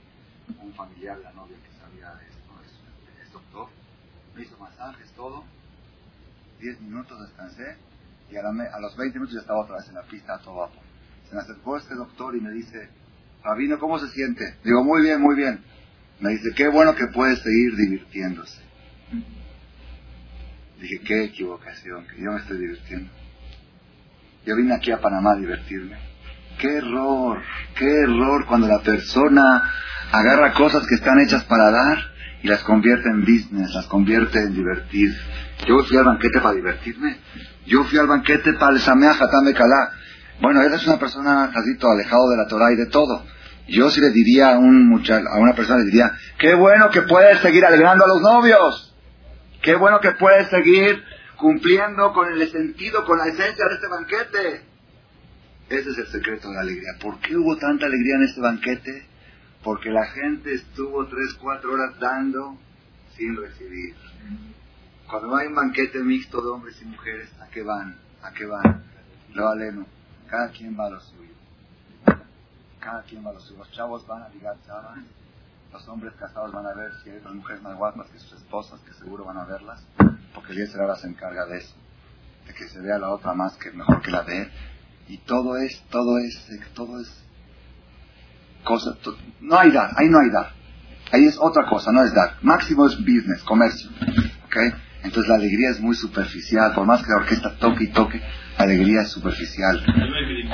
un 0.60 0.72
familiar 0.74 1.18
la 1.18 1.32
novia 1.32 1.56
que 1.56 1.78
sabía 1.78 2.14
de 2.14 2.26
esto, 2.26 3.22
es, 3.22 3.32
doctor. 3.32 3.68
Me 4.34 4.42
hizo 4.42 4.56
masajes, 4.58 5.10
todo. 5.12 5.44
Diez 6.60 6.80
minutos 6.80 7.20
descansé 7.20 7.76
y 8.30 8.36
a, 8.36 8.80
los 8.80 8.96
20 8.96 9.18
minutos 9.18 9.34
ya 9.34 9.40
estaba 9.40 9.60
otra 9.60 9.76
vez 9.76 9.88
en 9.88 9.94
la 9.94 10.02
pista 10.02 10.34
a 10.34 10.38
todo 10.38 10.56
vapor. 10.56 10.82
Se 11.28 11.34
me 11.34 11.40
acercó 11.40 11.76
este 11.76 11.94
doctor 11.94 12.34
y 12.36 12.40
me 12.40 12.50
dice, 12.52 12.88
Rabino, 13.42 13.78
¿cómo 13.78 13.98
se 13.98 14.08
siente? 14.08 14.56
Digo, 14.64 14.82
muy 14.82 15.02
bien, 15.02 15.20
muy 15.20 15.36
bien. 15.36 15.62
Me 16.20 16.30
dice, 16.30 16.50
qué 16.56 16.68
bueno 16.68 16.94
que 16.94 17.06
puedes 17.08 17.40
seguir 17.40 17.76
divirtiéndose. 17.76 18.62
Dije, 20.80 21.00
qué 21.00 21.24
equivocación, 21.24 22.06
que 22.06 22.22
yo 22.22 22.32
me 22.32 22.40
estoy 22.40 22.58
divirtiendo. 22.58 23.10
Yo 24.46 24.56
vine 24.56 24.74
aquí 24.74 24.90
a 24.90 25.00
Panamá 25.00 25.32
a 25.32 25.36
divertirme. 25.36 26.13
Qué 26.58 26.76
error, 26.78 27.42
qué 27.76 28.00
error 28.02 28.46
cuando 28.46 28.68
la 28.68 28.80
persona 28.80 29.70
agarra 30.12 30.52
cosas 30.52 30.86
que 30.86 30.94
están 30.94 31.18
hechas 31.20 31.44
para 31.44 31.70
dar 31.70 31.98
y 32.42 32.48
las 32.48 32.62
convierte 32.62 33.08
en 33.08 33.20
business, 33.22 33.74
las 33.74 33.86
convierte 33.86 34.38
en 34.38 34.54
divertir. 34.54 35.10
Yo 35.66 35.82
fui 35.84 35.96
al 35.96 36.04
banquete 36.04 36.40
para 36.40 36.54
divertirme. 36.54 37.16
Yo 37.66 37.84
fui 37.84 37.98
al 37.98 38.06
banquete 38.06 38.52
para 38.54 38.72
el 38.74 38.80
Samea 38.80 39.12
Hatame 39.12 39.54
Kalá. 39.54 39.92
Bueno, 40.40 40.62
él 40.62 40.72
es 40.72 40.86
una 40.86 40.98
persona, 40.98 41.50
casito, 41.52 41.88
alejado 41.88 42.28
de 42.30 42.36
la 42.36 42.46
Torah 42.46 42.72
y 42.72 42.76
de 42.76 42.86
todo. 42.86 43.24
Yo 43.66 43.88
si 43.90 44.00
le 44.00 44.10
diría 44.10 44.54
a, 44.54 44.58
un 44.58 44.88
muchacho, 44.88 45.26
a 45.28 45.38
una 45.38 45.54
persona, 45.54 45.78
le 45.78 45.86
diría, 45.86 46.12
qué 46.38 46.54
bueno 46.54 46.90
que 46.90 47.02
puedes 47.02 47.40
seguir 47.40 47.64
alegrando 47.64 48.04
a 48.04 48.08
los 48.08 48.20
novios. 48.20 48.94
Qué 49.62 49.74
bueno 49.74 50.00
que 50.00 50.12
puedes 50.12 50.48
seguir 50.48 51.02
cumpliendo 51.36 52.12
con 52.12 52.30
el 52.30 52.46
sentido, 52.50 53.04
con 53.04 53.18
la 53.18 53.26
esencia 53.26 53.64
de 53.66 53.74
este 53.74 53.88
banquete. 53.88 54.73
Ese 55.68 55.90
es 55.90 55.98
el 55.98 56.06
secreto 56.08 56.48
de 56.48 56.54
la 56.54 56.60
alegría. 56.60 56.92
¿Por 57.00 57.18
qué 57.20 57.36
hubo 57.36 57.56
tanta 57.56 57.86
alegría 57.86 58.16
en 58.16 58.22
este 58.24 58.40
banquete? 58.40 59.06
Porque 59.62 59.90
la 59.90 60.06
gente 60.06 60.54
estuvo 60.54 61.06
tres, 61.06 61.34
cuatro 61.40 61.72
horas 61.72 61.98
dando 61.98 62.58
sin 63.16 63.36
recibir. 63.36 63.94
Cuando 65.08 65.36
hay 65.36 65.46
un 65.46 65.54
banquete 65.54 66.00
mixto 66.00 66.40
de 66.42 66.48
hombres 66.48 66.80
y 66.82 66.84
mujeres, 66.84 67.30
¿a 67.40 67.48
qué 67.48 67.62
van? 67.62 67.96
¿A 68.22 68.32
qué 68.32 68.46
van? 68.46 68.84
Lo 69.32 69.48
aleno. 69.48 69.86
Cada 70.28 70.50
quien 70.50 70.78
va 70.78 70.86
a 70.86 70.90
lo 70.90 71.00
suyo 71.00 71.34
cada 72.84 73.02
quien 73.02 73.24
va 73.24 73.30
a 73.30 73.32
los, 73.32 73.50
los 73.52 73.70
chavos 73.72 74.06
van 74.06 74.22
a 74.22 74.28
ligar 74.28 74.56
chavas, 74.66 74.98
los 75.72 75.88
hombres 75.88 76.12
casados 76.18 76.52
van 76.52 76.66
a 76.66 76.74
ver 76.74 76.92
si 77.02 77.10
hay 77.10 77.16
otras 77.16 77.34
mujeres 77.34 77.62
más 77.62 77.76
guapas 77.76 78.08
que 78.10 78.18
sus 78.18 78.34
esposas, 78.34 78.78
que 78.80 78.92
seguro 78.92 79.24
van 79.24 79.38
a 79.38 79.44
verlas, 79.44 79.82
porque 80.34 80.52
el 80.52 80.58
día 80.58 80.94
se 80.96 81.08
encarga 81.08 81.46
de 81.46 81.58
eso, 81.58 81.74
de 82.46 82.52
que 82.52 82.68
se 82.68 82.80
vea 82.80 82.98
la 82.98 83.08
otra 83.08 83.32
más 83.32 83.56
que 83.56 83.70
mejor 83.72 84.02
que 84.02 84.10
la 84.10 84.22
de 84.22 84.42
él. 84.42 84.50
Y 85.08 85.18
todo 85.18 85.56
es, 85.56 85.82
todo 85.90 86.18
es, 86.18 86.46
todo 86.74 87.00
es 87.00 87.24
cosa, 88.64 88.96
no 89.40 89.58
hay 89.58 89.70
dar, 89.70 89.90
ahí 89.96 90.08
no 90.08 90.18
hay 90.18 90.30
dar. 90.30 90.52
Ahí 91.12 91.26
es 91.26 91.36
otra 91.38 91.66
cosa, 91.66 91.92
no 91.92 92.02
es 92.02 92.14
dar. 92.14 92.38
Máximo 92.42 92.86
es 92.86 92.96
business, 92.98 93.42
comercio. 93.44 93.90
¿okay? 94.46 94.72
Entonces 95.02 95.28
la 95.28 95.36
alegría 95.36 95.70
es 95.70 95.80
muy 95.80 95.94
superficial, 95.94 96.72
por 96.74 96.86
más 96.86 97.02
que 97.02 97.10
la 97.10 97.22
orquesta 97.22 97.56
toque 97.56 97.84
y 97.84 97.88
toque, 97.88 98.20
la 98.58 98.64
alegría 98.64 99.02
es 99.02 99.10
superficial. 99.10 99.84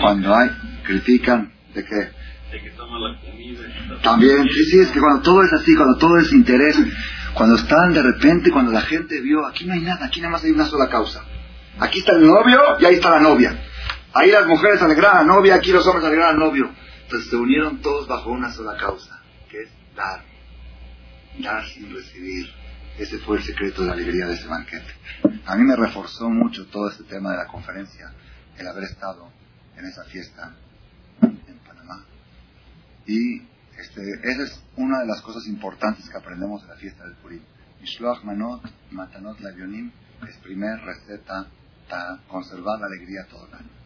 Cuando 0.00 0.34
hay, 0.34 0.50
critican, 0.84 1.52
¿de 1.72 1.84
que 1.84 2.20
toma 2.76 2.98
la 2.98 3.20
comida. 3.20 3.60
También, 4.02 4.42
sí, 4.42 4.64
sí, 4.64 4.80
es 4.80 4.90
que 4.90 4.98
cuando 4.98 5.22
todo 5.22 5.44
es 5.44 5.52
así, 5.52 5.74
cuando 5.76 5.96
todo 5.98 6.18
es 6.18 6.32
interés, 6.32 6.76
cuando 7.34 7.54
están 7.54 7.92
de 7.92 8.02
repente, 8.02 8.50
cuando 8.50 8.72
la 8.72 8.80
gente 8.80 9.20
vio, 9.20 9.46
aquí 9.46 9.66
no 9.66 9.74
hay 9.74 9.80
nada, 9.80 10.06
aquí 10.06 10.20
nada 10.20 10.32
más 10.32 10.44
hay 10.44 10.50
una 10.50 10.66
sola 10.66 10.88
causa. 10.88 11.24
Aquí 11.78 12.00
está 12.00 12.12
el 12.16 12.26
novio 12.26 12.60
y 12.80 12.84
ahí 12.84 12.96
está 12.96 13.10
la 13.10 13.20
novia. 13.20 13.56
Ahí 14.12 14.30
las 14.32 14.46
mujeres 14.46 14.82
alegran 14.82 15.16
a 15.16 15.20
la 15.20 15.24
novia, 15.24 15.54
aquí 15.54 15.70
los 15.70 15.86
hombres 15.86 16.04
alegran 16.04 16.30
al 16.30 16.38
novio. 16.38 16.70
Entonces 17.02 17.30
se 17.30 17.36
unieron 17.36 17.80
todos 17.80 18.08
bajo 18.08 18.30
una 18.30 18.52
sola 18.52 18.76
causa, 18.76 19.22
que 19.48 19.62
es 19.62 19.70
dar. 19.94 20.22
Dar 21.38 21.64
sin 21.68 21.94
recibir. 21.94 22.46
Ese 22.98 23.18
fue 23.18 23.36
el 23.36 23.44
secreto 23.44 23.82
de 23.82 23.88
la 23.88 23.94
alegría 23.94 24.26
de 24.26 24.34
ese 24.34 24.48
banquete. 24.48 24.92
A 25.46 25.56
mí 25.56 25.62
me 25.62 25.76
reforzó 25.76 26.28
mucho 26.28 26.66
todo 26.66 26.90
este 26.90 27.04
tema 27.04 27.30
de 27.30 27.38
la 27.38 27.46
conferencia, 27.46 28.12
el 28.58 28.66
haber 28.66 28.84
estado 28.84 29.30
en 29.76 29.86
esa 29.86 30.04
fiesta 30.04 30.54
en 31.22 31.58
Panamá. 31.66 32.04
Y 33.06 33.42
este, 33.78 34.02
esa 34.24 34.42
es 34.42 34.60
una 34.76 35.00
de 35.00 35.06
las 35.06 35.22
cosas 35.22 35.46
importantes 35.46 36.08
que 36.08 36.18
aprendemos 36.18 36.62
de 36.62 36.68
la 36.68 36.76
fiesta 36.76 37.04
del 37.04 37.14
Purim. 37.14 37.42
Mishloach 37.80 38.24
Manot, 38.24 38.62
Matanot 38.90 39.40
Lavionim, 39.40 39.92
es 40.28 40.36
primer 40.38 40.80
receta 40.80 41.46
para 41.88 42.18
conservar 42.28 42.80
la 42.80 42.86
alegría 42.86 43.26
todo 43.30 43.46
el 43.46 43.54
año. 43.54 43.79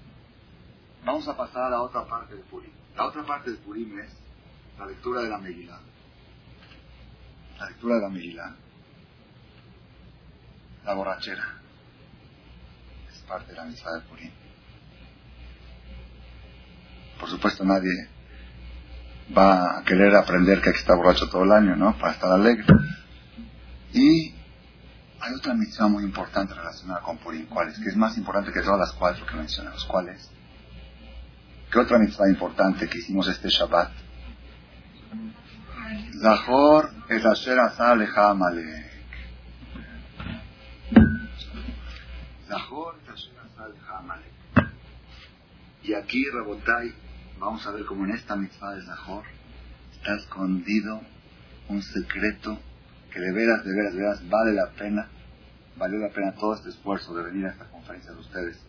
Vamos 1.05 1.29
a 1.29 1.37
pasar 1.37 1.65
a 1.65 1.71
la 1.71 1.83
otra 1.83 2.05
parte 2.07 2.35
del 2.35 2.45
Purim. 2.45 2.71
La 2.97 3.07
otra 3.07 3.23
parte 3.25 3.51
del 3.51 3.59
Purim 3.59 3.99
es 3.99 4.11
la 4.79 4.87
lectura 4.87 5.23
de 5.23 5.29
la 5.29 5.39
Megillah. 5.39 5.81
La 7.59 7.67
lectura 7.67 7.97
de 7.97 8.01
la 8.01 8.09
Megillah. 8.09 8.55
La 10.85 10.95
borrachera. 10.95 11.61
Es 13.13 13.19
parte 13.23 13.53
de 13.53 13.57
la 13.57 13.65
misa 13.65 13.91
del 13.93 14.03
Purim. 14.05 14.31
Por 17.21 17.29
supuesto 17.29 17.65
nadie 17.65 18.09
va 19.37 19.79
a 19.79 19.85
querer 19.85 20.15
aprender 20.17 20.61
que 20.61 20.71
estar 20.71 20.97
borracho 20.97 21.29
todo 21.29 21.45
el 21.45 21.53
año, 21.53 21.77
¿no? 21.77 21.97
Para 21.99 22.13
estar 22.13 22.31
alegre. 22.31 22.67
Y 23.93 24.35
hay 25.21 25.35
otra 25.35 25.55
misión 25.55 25.93
muy 25.93 26.05
importante 26.05 26.55
relacionada 26.55 27.03
con 27.03 27.19
Purim. 27.19 27.47
¿Cuál 27.47 27.69
es? 27.69 27.79
Que 27.79 27.91
es 27.91 27.97
más 27.97 28.17
importante 28.17 28.53
que 28.53 28.61
todas 28.61 28.81
las 28.81 28.93
cuatro 28.93 29.27
que 29.27 29.37
mencionamos. 29.37 29.85
¿Cuál 29.85 30.09
es? 30.09 30.31
¿Qué 31.75 31.81
otra 31.81 31.99
mitzvah 31.99 32.29
importante 32.29 32.89
que 32.89 32.99
hicimos 32.99 33.27
este 33.27 33.49
Shabbat? 33.49 33.91
Zahor 36.21 36.93
es 37.09 37.27
asher 37.27 37.59
asa 37.59 37.91
Amalek. 37.91 38.93
Zahor 42.47 42.95
es 43.03 43.09
asher 43.09 43.33
asa 43.41 43.99
Amalek. 43.99 44.33
Y 45.83 45.95
aquí, 45.95 46.25
Rabotai, 46.33 46.95
vamos 47.41 47.67
a 47.67 47.73
ver 47.73 47.85
cómo 47.87 48.05
en 48.05 48.13
esta 48.13 48.37
mitzvah 48.37 48.77
de 48.77 48.83
Zahor 48.87 49.25
está 49.95 50.15
escondido 50.15 51.01
un 51.69 51.83
secreto 51.83 52.57
que 53.13 53.19
de 53.19 53.33
veras, 53.33 53.65
de 53.65 53.75
veras, 53.75 53.95
de 53.95 53.99
veras 53.99 54.29
vale 54.29 54.53
la 54.53 54.71
pena, 54.79 55.09
valió 55.77 55.99
la 55.99 56.11
pena 56.11 56.35
todo 56.35 56.55
este 56.55 56.69
esfuerzo 56.69 57.17
de 57.17 57.25
venir 57.25 57.47
a 57.47 57.51
esta 57.51 57.65
conferencia 57.65 58.13
de 58.13 58.21
ustedes 58.21 58.65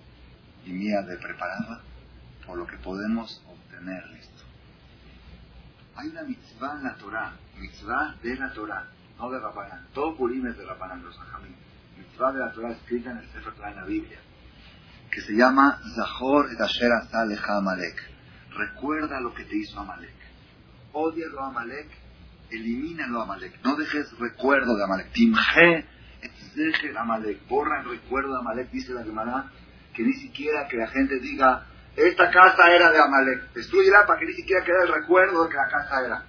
y 0.66 0.72
mía 0.72 1.04
de 1.04 1.18
prepararla 1.18 1.84
por 2.46 2.58
lo 2.58 2.68
que 2.68 2.78
podemos 2.78 3.42
obtener 3.48 4.04
esto. 4.20 4.44
Hay 5.96 6.10
una 6.10 6.24
mitzvah 6.24 6.78
en 6.78 6.84
la 6.84 6.96
Torah, 6.96 7.34
mitzvah 7.58 8.16
de 8.22 8.36
la 8.36 8.52
Torah, 8.54 8.88
no 9.18 9.30
de 9.30 9.40
Rabbanán. 9.40 9.88
Todo 9.94 10.16
Purim 10.16 10.46
es 10.48 10.58
de 10.58 10.66
Rabbanán, 10.66 11.04
los 11.04 11.18
Ajamín. 11.20 11.56
Mitzvah 11.98 12.34
de 12.34 12.40
la 12.40 12.52
Torah 12.52 12.72
escrita 12.72 13.12
en 13.12 13.18
el 13.18 13.28
Sefer 13.30 13.54
Torah 13.54 13.70
en 13.72 13.76
la 13.78 13.86
Biblia, 13.86 14.20
que 15.10 15.22
se 15.22 15.34
llama 15.34 15.80
Zahor 15.96 16.52
et 16.52 16.60
Asher 16.60 16.92
Aleja 17.14 17.58
Amalek. 17.58 18.16
Recuerda 18.52 19.20
lo 19.20 19.34
que 19.34 19.46
te 19.46 19.58
hizo 19.58 19.80
Amalek. 19.80 20.14
Odialo 20.92 21.42
a 21.42 21.48
Amalek, 21.48 21.90
elimínalo 22.50 23.22
a 23.22 23.24
Amalek. 23.24 23.60
No 23.64 23.76
dejes 23.76 24.18
recuerdo 24.20 24.76
de 24.76 24.84
Amalek. 24.84 25.12
Timje 25.12 25.86
et 26.26 26.98
Amalek. 26.98 27.48
Borra 27.48 27.82
el 27.82 27.90
recuerdo 27.90 28.34
de 28.34 28.40
Amalek, 28.40 28.72
dice 28.72 28.94
la 28.94 29.04
Gemara, 29.04 29.52
que 29.94 30.04
ni 30.04 30.14
siquiera 30.14 30.68
que 30.68 30.78
la 30.78 30.88
gente 30.88 31.20
diga 31.20 31.66
esta 31.96 32.30
casa 32.30 32.72
era 32.72 32.92
de 32.92 33.00
Amalek. 33.00 33.54
Destruyela 33.54 34.06
para 34.06 34.20
que 34.20 34.26
ni 34.26 34.34
siquiera 34.34 34.64
quede 34.66 34.84
el 34.84 34.94
recuerdo 34.94 35.44
de 35.44 35.50
que 35.50 35.56
la 35.56 35.68
casa 35.68 36.06
era. 36.06 36.24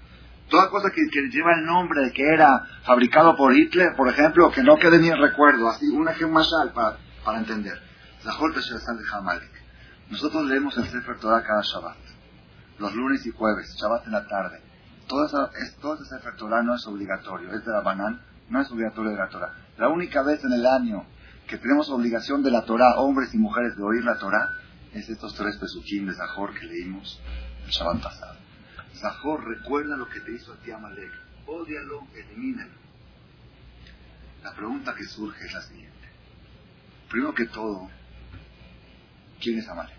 Toda 0.48 0.70
cosa 0.70 0.90
que, 0.90 1.02
lleva 1.28 1.54
el 1.54 1.64
nombre 1.66 2.02
de 2.02 2.12
que 2.12 2.22
era 2.22 2.64
fabricado 2.84 3.36
por 3.36 3.52
Hitler, 3.52 3.96
por 3.96 4.08
ejemplo, 4.08 4.50
que 4.52 4.62
no 4.62 4.78
quede 4.78 4.98
ni 4.98 5.08
el 5.08 5.18
recuerdo. 5.18 5.68
Así, 5.68 5.88
un 5.88 6.08
ejemplo 6.08 6.28
más 6.28 6.48
para, 6.72 6.98
para 7.24 7.38
entender. 7.38 7.80
Zahor 8.22 8.54
de 8.54 8.62
Amalek. 9.12 9.50
Nosotros 10.08 10.44
leemos 10.46 10.76
el 10.78 10.84
Sefer 10.84 11.18
Torah 11.18 11.42
cada 11.42 11.62
Shabbat. 11.62 11.96
Los 12.78 12.94
lunes 12.94 13.26
y 13.26 13.30
jueves, 13.32 13.74
Shabbat 13.76 14.06
en 14.06 14.12
la 14.12 14.26
tarde. 14.28 14.60
Todo, 15.08 15.26
eso, 15.26 15.50
es, 15.52 15.76
todo 15.76 15.94
ese 15.94 16.04
Sefer 16.04 16.36
Torah 16.36 16.62
no 16.62 16.76
es 16.76 16.86
obligatorio. 16.86 17.52
Es 17.52 17.64
de 17.64 17.72
la 17.72 17.80
Banán, 17.80 18.20
no 18.48 18.60
es 18.60 18.70
obligatorio 18.70 19.10
de 19.10 19.16
la 19.16 19.28
Torah. 19.28 19.52
La 19.78 19.88
única 19.88 20.22
vez 20.22 20.44
en 20.44 20.52
el 20.52 20.64
año 20.64 21.04
que 21.48 21.58
tenemos 21.58 21.90
obligación 21.90 22.42
de 22.42 22.50
la 22.52 22.62
Torah, 22.62 22.98
hombres 22.98 23.34
y 23.34 23.38
mujeres, 23.38 23.76
de 23.76 23.82
oír 23.82 24.04
la 24.04 24.18
Torah, 24.18 24.48
es 24.96 25.08
estos 25.10 25.34
tres 25.34 25.56
pesuquín 25.56 26.06
de 26.06 26.14
Zahor 26.14 26.58
que 26.58 26.66
leímos 26.66 27.20
el 27.64 27.70
Shabbat 27.70 28.02
pasado. 28.02 28.38
Zahor 28.94 29.46
recuerda 29.46 29.96
lo 29.96 30.08
que 30.08 30.20
te 30.20 30.32
hizo 30.32 30.52
a 30.52 30.56
ti 30.56 30.70
Amalek. 30.70 31.12
Ódialo, 31.46 32.06
elimínalo. 32.14 32.72
La 34.42 34.54
pregunta 34.54 34.94
que 34.94 35.04
surge 35.04 35.44
es 35.44 35.52
la 35.52 35.62
siguiente. 35.62 36.08
Primero 37.10 37.34
que 37.34 37.46
todo, 37.46 37.90
¿quién 39.40 39.58
es 39.58 39.68
Amalek? 39.68 39.96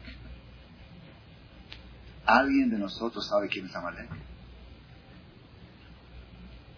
¿Alguien 2.26 2.70
de 2.70 2.78
nosotros 2.78 3.28
sabe 3.28 3.48
quién 3.48 3.68
es 3.68 3.76
Amalek? 3.76 4.10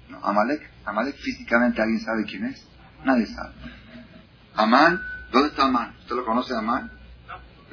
No, 0.10 0.24
Amalek, 0.24 0.70
Amalek 0.86 1.16
físicamente, 1.16 1.82
¿alguien 1.82 2.02
sabe 2.02 2.26
quién 2.26 2.46
es? 2.46 2.68
Nadie 3.06 3.28
sabe. 3.28 3.54
Amán, 4.56 5.02
¿dónde 5.32 5.50
está 5.50 5.66
Amán? 5.66 5.96
¿Usted 6.00 6.16
lo 6.16 6.26
conoce 6.26 6.54
Amán? 6.54 6.99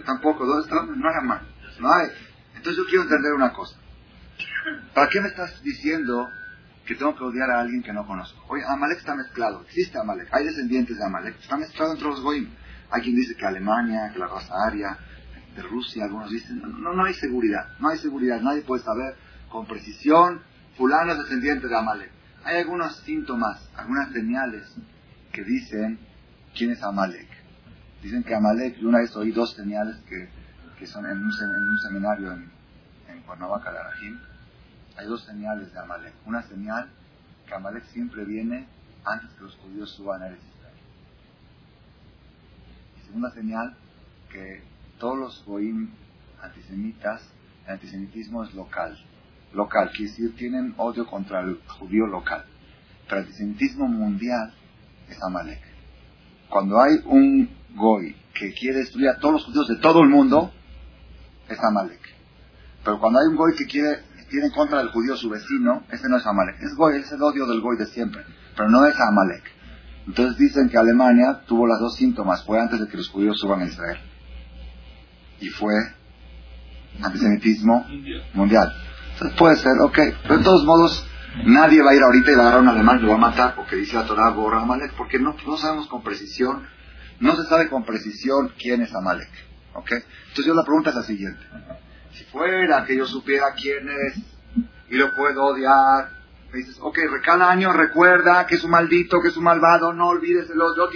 Tampoco. 0.07 0.47
¿Dónde 0.47 0.65
está? 0.65 0.77
No 0.83 1.11
era 1.11 1.21
mal. 1.21 1.43
No 1.81 1.93
hay. 1.93 2.09
Entonces 2.55 2.77
yo 2.77 2.89
quiero 2.89 3.03
entender 3.03 3.33
una 3.35 3.53
cosa. 3.53 3.77
¿Para 4.95 5.09
qué 5.09 5.21
me 5.21 5.29
estás 5.29 5.63
diciendo 5.63 6.29
que 6.87 6.95
tengo 6.95 7.15
que 7.17 7.25
odiar 7.25 7.51
a 7.51 7.61
alguien 7.61 7.83
que 7.83 7.93
no 7.93 8.07
conozco? 8.07 8.43
Oye, 8.49 8.63
Amalek 8.67 8.99
está 8.99 9.15
mezclado. 9.15 9.63
Existe 9.63 9.99
Amalek. 9.99 10.29
Hay 10.33 10.45
descendientes 10.45 10.97
de 10.97 11.05
Amalek. 11.05 11.39
Está 11.41 11.57
mezclado 11.57 11.93
entre 11.93 12.09
los 12.09 12.21
goyim. 12.23 12.49
Hay 12.91 13.03
quien 13.03 13.17
dice 13.17 13.35
que 13.37 13.45
Alemania, 13.45 14.11
que 14.13 14.19
la 14.19 14.29
raza 14.29 14.55
aria, 14.67 14.97
de 15.55 15.63
Rusia, 15.63 16.05
algunos 16.05 16.31
dicen, 16.31 16.61
no, 16.61 16.93
no 16.93 17.05
hay 17.05 17.15
seguridad. 17.15 17.69
No 17.81 17.89
hay 17.89 17.99
seguridad. 17.99 18.41
Nadie 18.41 18.63
puede 18.63 18.83
saber 18.83 19.17
con 19.49 19.67
precisión, 19.67 20.43
fulano 20.77 21.13
es 21.13 21.19
descendiente 21.19 21.67
de 21.67 21.77
Amalek. 21.77 22.11
Hay 22.45 22.59
algunos 22.59 22.97
síntomas, 22.99 23.71
algunas 23.75 24.13
señales 24.13 24.73
que 25.33 25.43
dicen 25.43 25.99
quién 26.55 26.71
es 26.71 26.83
Amalek. 26.83 27.29
Dicen 28.07 28.23
que 28.23 28.37
Amalek, 28.37 28.77
yo 28.79 28.89
una 28.89 28.99
vez 28.99 29.17
oí 29.17 29.33
dos 29.33 29.53
señales 29.55 29.97
que, 30.09 30.29
que 30.79 30.87
son 30.87 31.05
en 31.07 31.19
un, 31.19 31.33
seminario 31.83 32.35
en, 32.35 32.49
en 33.09 33.21
Cuernavaca, 33.23 33.71
Arajim. 33.71 34.17
Hay 34.97 35.09
dos 35.09 35.25
señales 35.25 35.73
de 35.73 35.81
Amalek. 35.81 36.15
Una 36.25 36.41
señal 36.45 36.89
que 37.49 37.53
Amalek 37.53 37.83
siempre 37.87 38.25
viene 38.25 38.69
antes 39.05 39.29
que 39.33 39.43
los 39.43 39.57
judíos 39.57 39.91
suban 39.91 40.23
a 40.23 40.27
Israel. 40.27 40.77
Y 42.97 43.07
segunda 43.07 43.33
señal, 43.33 43.77
que 44.31 44.63
todos 45.01 45.19
los 45.19 45.45
goim 45.45 45.91
antisemitas, 46.41 47.29
el 47.67 47.73
antisemitismo 47.73 48.45
es 48.45 48.55
local. 48.55 48.97
Local, 49.53 49.91
quiere 49.91 50.13
decir, 50.13 50.37
tienen 50.37 50.75
odio 50.77 51.07
contra 51.09 51.41
el 51.41 51.61
judío 51.67 52.07
local. 52.07 52.45
Pero 53.09 53.23
el 53.23 53.27
antisemitismo 53.27 53.89
mundial 53.89 54.55
es 55.09 55.21
Amalek. 55.25 55.61
Cuando 56.49 56.81
hay 56.81 57.01
un 57.05 57.66
Goy, 57.77 58.17
que 58.35 58.53
quiere 58.55 58.79
destruir 58.79 59.09
a 59.09 59.19
todos 59.19 59.35
los 59.35 59.45
judíos 59.45 59.69
de 59.69 59.77
todo 59.77 60.03
el 60.03 60.09
mundo, 60.09 60.53
es 61.49 61.59
Amalek. 61.63 62.01
Pero 62.85 62.99
cuando 62.99 63.21
hay 63.21 63.27
un 63.27 63.37
Goy 63.37 63.55
que 63.57 63.67
quiere, 63.67 64.03
tiene 64.31 64.47
en 64.47 64.53
contra 64.53 64.79
del 64.79 64.89
judío 64.89 65.17
su 65.17 65.29
vecino, 65.29 65.85
ese 65.91 66.09
no 66.09 66.17
es 66.17 66.27
Amalek. 66.27 66.57
Es 66.61 66.75
Goy, 66.75 66.97
es 66.97 67.13
el 67.13 67.23
odio 67.23 67.47
del 67.47 67.61
Goy 67.61 67.77
de 67.79 67.87
siempre, 67.87 68.25
pero 68.57 68.69
no 68.69 68.85
es 68.87 68.95
Amalek. 68.99 69.45
Entonces 70.07 70.39
dicen 70.39 70.69
que 70.69 70.79
Alemania 70.79 71.43
tuvo 71.47 71.67
las 71.67 71.81
dos 71.81 71.97
síntomas, 71.97 72.45
fue 72.45 72.61
antes 72.61 72.81
de 72.81 72.89
que 72.89 72.97
los 72.97 73.09
judíos 73.09 73.39
suban 73.39 73.61
a 73.61 73.67
Israel. 73.67 73.99
Y 75.41 75.49
fue 75.49 75.75
antisemitismo 77.03 77.87
mundial. 78.33 78.73
Entonces 79.13 79.37
puede 79.39 79.57
ser, 79.57 79.73
ok, 79.83 79.99
pero 80.23 80.39
de 80.39 80.45
todos 80.45 80.65
modos, 80.65 81.05
nadie 81.45 81.83
va 81.83 81.91
a 81.91 81.95
ir 81.95 82.03
ahorita 82.03 82.31
y 82.31 82.35
va 82.35 82.39
a 82.39 82.47
agarrar 82.47 82.61
a 82.61 82.63
un 82.63 82.69
alemán 82.69 82.99
y 82.99 83.03
lo 83.03 83.09
va 83.09 83.15
a 83.15 83.19
matar 83.19 83.55
porque 83.55 83.77
dice 83.77 83.97
la 83.97 84.07
Torah 84.07 84.31
borra 84.31 84.63
Amalek, 84.63 84.95
porque 84.97 85.19
no, 85.19 85.35
no 85.47 85.57
sabemos 85.57 85.89
con 85.89 86.03
precisión 86.03 86.63
no 87.21 87.35
se 87.37 87.45
sabe 87.49 87.69
con 87.69 87.85
precisión 87.85 88.53
quién 88.59 88.83
es 88.83 88.95
Amalek. 88.95 89.31
¿Ok? 89.75 89.93
Entonces 89.93 90.47
yo 90.47 90.55
la 90.55 90.65
pregunta 90.65 90.91
es 90.91 90.97
la 90.97 91.03
siguiente. 91.03 91.41
Si 92.13 92.25
fuera 92.25 92.85
que 92.85 92.97
yo 92.97 93.07
supiera 93.07 93.53
quién 93.55 93.89
es 93.89 94.19
y 94.89 94.97
lo 94.97 95.15
puedo 95.15 95.45
odiar, 95.45 96.11
me 96.53 96.59
dices, 96.59 96.79
ok, 96.81 96.99
cada 97.25 97.51
año 97.51 97.73
recuerda 97.73 98.47
que 98.47 98.55
es 98.55 98.65
un 98.65 98.71
maldito, 98.71 99.21
que 99.21 99.29
es 99.29 99.37
un 99.37 99.45
malvado, 99.45 99.93
no 99.93 100.09
olvides 100.09 100.49
el 100.49 100.61
odio, 100.61 100.89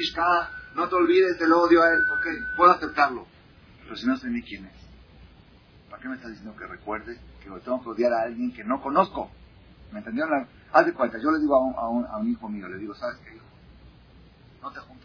no 0.74 0.88
te 0.88 0.94
olvides 0.94 1.40
el 1.40 1.52
odio 1.52 1.82
a 1.82 1.88
él. 1.88 2.00
Ok, 2.10 2.26
puedo 2.56 2.70
aceptarlo. 2.70 3.26
Pero 3.82 3.96
si 3.96 4.06
no 4.06 4.16
sé 4.16 4.28
ni 4.28 4.42
quién 4.42 4.66
es, 4.66 4.76
¿para 5.90 6.00
qué 6.00 6.08
me 6.08 6.14
estás 6.14 6.30
diciendo 6.30 6.56
que 6.56 6.66
recuerde 6.66 7.18
que 7.42 7.50
tengo 7.60 7.82
que 7.82 7.88
odiar 7.88 8.12
a 8.12 8.22
alguien 8.22 8.52
que 8.52 8.64
no 8.64 8.80
conozco? 8.80 9.30
¿Me 9.92 9.98
entendieron? 9.98 10.46
Haz 10.72 10.86
de 10.86 10.92
cuenta, 10.94 11.18
yo 11.18 11.32
le 11.32 11.40
digo 11.40 11.56
a 11.76 11.88
un 11.88 12.30
hijo 12.30 12.48
mío, 12.48 12.68
le 12.68 12.78
digo, 12.78 12.94
¿sabes 12.94 13.18
qué, 13.24 13.34
hijo? 13.34 13.44
No 14.62 14.70
te 14.70 14.78
juntes 14.78 14.99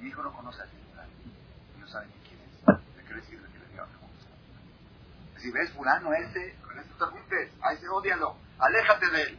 Mi 0.00 0.08
hijo 0.08 0.22
no 0.22 0.32
conoce 0.32 0.62
a 0.62 0.66
y 0.66 1.80
no 1.80 1.88
sabe 1.88 2.06
ni 2.06 2.28
quién 2.28 2.40
es. 2.40 2.96
¿Le 2.96 3.02
quiere 3.04 3.20
decir 3.20 3.40
que 3.40 3.58
le 3.58 3.66
diga 3.68 3.86
Si 5.38 5.50
ves 5.50 5.70
fulano 5.72 6.12
ese, 6.12 6.56
con 6.64 6.78
ese 6.78 6.90
te 6.98 7.04
juntes, 7.04 7.52
a 7.62 7.72
ese 7.72 7.88
odialo, 7.88 8.36
aléjate 8.58 9.10
de 9.10 9.22
él. 9.22 9.38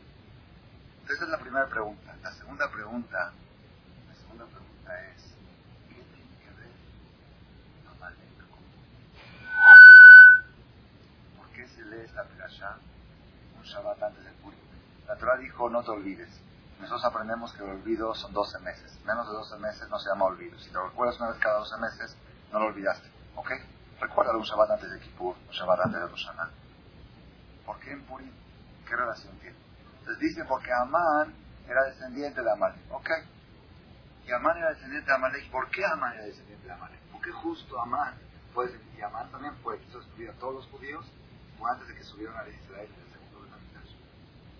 Esa 1.10 1.24
es 1.24 1.30
la 1.30 1.40
primera 1.40 1.68
pregunta. 1.68 2.16
La 2.22 2.32
segunda 2.32 2.70
pregunta, 2.70 3.32
la 4.08 4.14
segunda 4.16 4.46
pregunta 4.46 5.06
es, 5.08 5.22
¿qué 5.88 5.96
tiene 5.96 6.38
que 6.40 6.50
ver 6.60 6.72
con 8.50 8.64
¿Por 11.38 11.50
qué 11.52 11.68
se 11.68 11.86
lee 11.86 12.06
esta 12.06 12.24
perashá 12.24 12.78
un 13.58 13.64
Shabbat 13.64 14.04
antes 14.04 14.24
del 14.26 14.34
Purim? 14.36 14.60
La 15.08 15.16
Torah 15.16 15.38
dijo, 15.38 15.70
no 15.70 15.82
te 15.84 15.92
olvides. 15.92 16.30
Nosotros 16.80 17.06
aprendemos 17.06 17.54
que 17.54 17.64
el 17.64 17.70
olvido 17.70 18.14
son 18.14 18.34
12 18.34 18.60
meses. 18.60 19.00
Menos 19.06 19.28
de 19.28 19.34
12 19.34 19.58
meses 19.58 19.90
no 19.90 20.00
se 20.00 20.10
llama 20.10 20.26
olvido. 20.26 20.58
Si 20.60 20.70
te 20.70 20.80
recuerdas 20.80 21.20
una 21.20 21.30
vez 21.30 21.40
cada 21.40 21.60
12 21.60 21.78
meses, 21.78 22.18
no 22.52 22.60
lo 22.60 22.66
olvidaste. 22.68 23.10
¿Ok? 23.36 23.52
Recuerda 24.00 24.38
un 24.38 24.44
Shabbat 24.44 24.72
antes 24.72 24.92
de 24.92 25.00
Kippur, 25.00 25.36
un 25.36 25.54
Shabbat 25.54 25.80
antes 25.86 26.00
de 26.00 26.08
Rosh 26.08 26.28
¿Por 27.66 27.80
qué 27.80 27.92
en 27.92 28.04
Purim? 28.04 28.32
¿Qué 28.88 28.96
relación 28.96 29.38
tiene? 29.40 29.58
Entonces 30.00 30.20
dice 30.20 30.46
porque 30.46 30.72
Amán 30.72 31.34
era 31.68 31.84
descendiente 31.86 32.42
de 32.42 32.52
Amalek. 32.52 32.92
¿Ok? 32.92 33.10
Y 34.26 34.32
Amán 34.32 34.58
era 34.58 34.70
descendiente 34.70 35.10
de 35.10 35.16
Amalek. 35.16 35.50
¿Por 35.52 35.70
qué 35.72 35.86
Amán 35.86 36.14
era 36.14 36.26
descendiente 36.26 36.66
de 36.66 36.74
Amalek? 36.74 37.00
¿Por 37.12 37.22
qué 37.22 37.32
justo 37.32 37.82
Amán 37.82 38.14
fue 38.54 38.72
Y 38.98 39.02
Amán 39.02 39.30
también 39.32 39.56
fue, 39.64 39.80
quiso 39.80 40.00
destruir 40.00 40.30
a 40.30 40.34
todos 40.34 40.56
los 40.56 40.66
judíos 40.68 41.06
fue 41.58 41.72
antes 41.72 41.88
de 41.88 41.96
que 41.96 42.04
subieron 42.04 42.38
a 42.38 42.48
Israel 42.48 42.90
en 42.94 43.02
el 43.02 43.12
segundo 43.12 43.58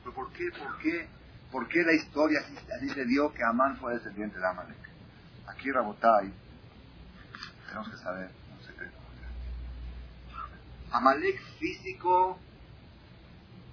Pero 0.04 0.16
¿por 0.16 0.32
qué? 0.34 0.50
¿Por 0.58 0.78
qué? 0.80 1.08
¿Por 1.52 1.68
qué 1.70 1.84
la 1.84 1.94
historia 1.94 2.40
así, 2.42 2.90
se 2.90 3.06
dio 3.06 3.34
que 3.34 3.44
Amán 3.44 3.78
fue 3.78 3.94
descendiente 3.94 4.38
de 4.38 4.48
Amalek? 4.48 4.90
Aquí 5.48 5.72
Rabotai, 5.72 6.34
tenemos 7.68 7.90
que 7.90 7.98
saber 7.98 8.30
un 8.52 8.66
secreto. 8.66 8.98
Amalek 10.92 11.42
físico, 11.60 12.38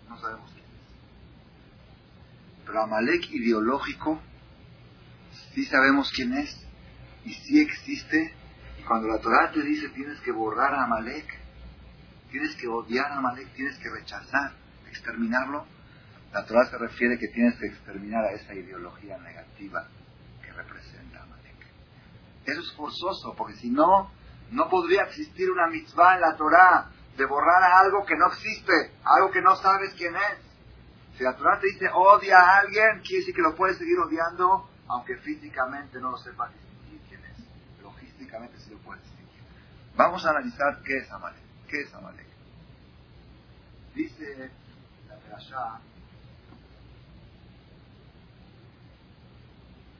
no 0.08 0.18
sabemos 0.18 0.50
quién 0.52 0.64
es. 0.64 0.70
Pero 2.66 2.82
Amalek 2.82 3.30
ideológico, 3.30 4.20
sí 5.54 5.64
sabemos 5.64 6.12
quién 6.12 6.34
es 6.34 6.56
y 7.24 7.34
sí 7.34 7.60
existe. 7.60 8.34
Y 8.78 8.82
cuando 8.82 9.08
la 9.08 9.18
Torah 9.18 9.50
te 9.52 9.62
dice 9.62 9.88
tienes 9.90 10.20
que 10.20 10.30
borrar 10.30 10.74
a 10.74 10.84
Amalek, 10.84 11.26
tienes 12.30 12.54
que 12.56 12.68
odiar 12.68 13.10
a 13.10 13.18
Amalek, 13.18 13.52
tienes 13.54 13.76
que 13.78 13.90
rechazar, 13.90 14.52
exterminarlo, 14.90 15.66
la 16.34 16.44
Torah 16.44 16.66
se 16.68 16.76
refiere 16.76 17.16
que 17.16 17.28
tienes 17.28 17.56
que 17.60 17.66
exterminar 17.66 18.24
a 18.24 18.32
esa 18.32 18.52
ideología 18.54 19.16
negativa 19.18 19.86
que 20.42 20.52
representa 20.52 21.22
Amalek. 21.22 21.54
Eso 22.44 22.60
es 22.60 22.72
forzoso, 22.72 23.36
porque 23.36 23.54
si 23.54 23.70
no, 23.70 24.10
no 24.50 24.68
podría 24.68 25.02
existir 25.02 25.48
una 25.48 25.68
mitzvah 25.68 26.16
en 26.16 26.22
la 26.22 26.36
Torah 26.36 26.90
de 27.16 27.24
borrar 27.24 27.62
a 27.62 27.78
algo 27.78 28.04
que 28.04 28.16
no 28.16 28.26
existe, 28.26 28.72
algo 29.04 29.30
que 29.30 29.42
no 29.42 29.54
sabes 29.54 29.94
quién 29.94 30.16
es. 30.16 31.16
Si 31.16 31.22
la 31.22 31.36
Torah 31.36 31.60
te 31.60 31.68
dice 31.68 31.86
odia 31.94 32.36
a 32.40 32.58
alguien, 32.58 33.00
quiere 33.02 33.20
decir 33.20 33.34
que 33.36 33.42
lo 33.42 33.54
puedes 33.54 33.78
seguir 33.78 33.96
odiando, 34.00 34.68
aunque 34.88 35.16
físicamente 35.18 36.00
no 36.00 36.10
lo 36.10 36.18
sepas 36.18 36.52
distinguir 36.52 37.00
quién 37.08 37.24
es. 37.26 37.80
Logísticamente 37.80 38.58
sí 38.58 38.70
lo 38.70 38.78
puedes 38.78 39.04
distinguir. 39.04 39.40
Vamos 39.94 40.26
a 40.26 40.30
analizar 40.30 40.82
qué 40.82 40.96
es 40.96 41.12
Amalek. 41.12 41.44
¿Qué 41.68 41.80
es 41.82 41.94
Amalek? 41.94 42.26
Dice 43.94 44.50
la 45.08 45.16
Perashá 45.18 45.80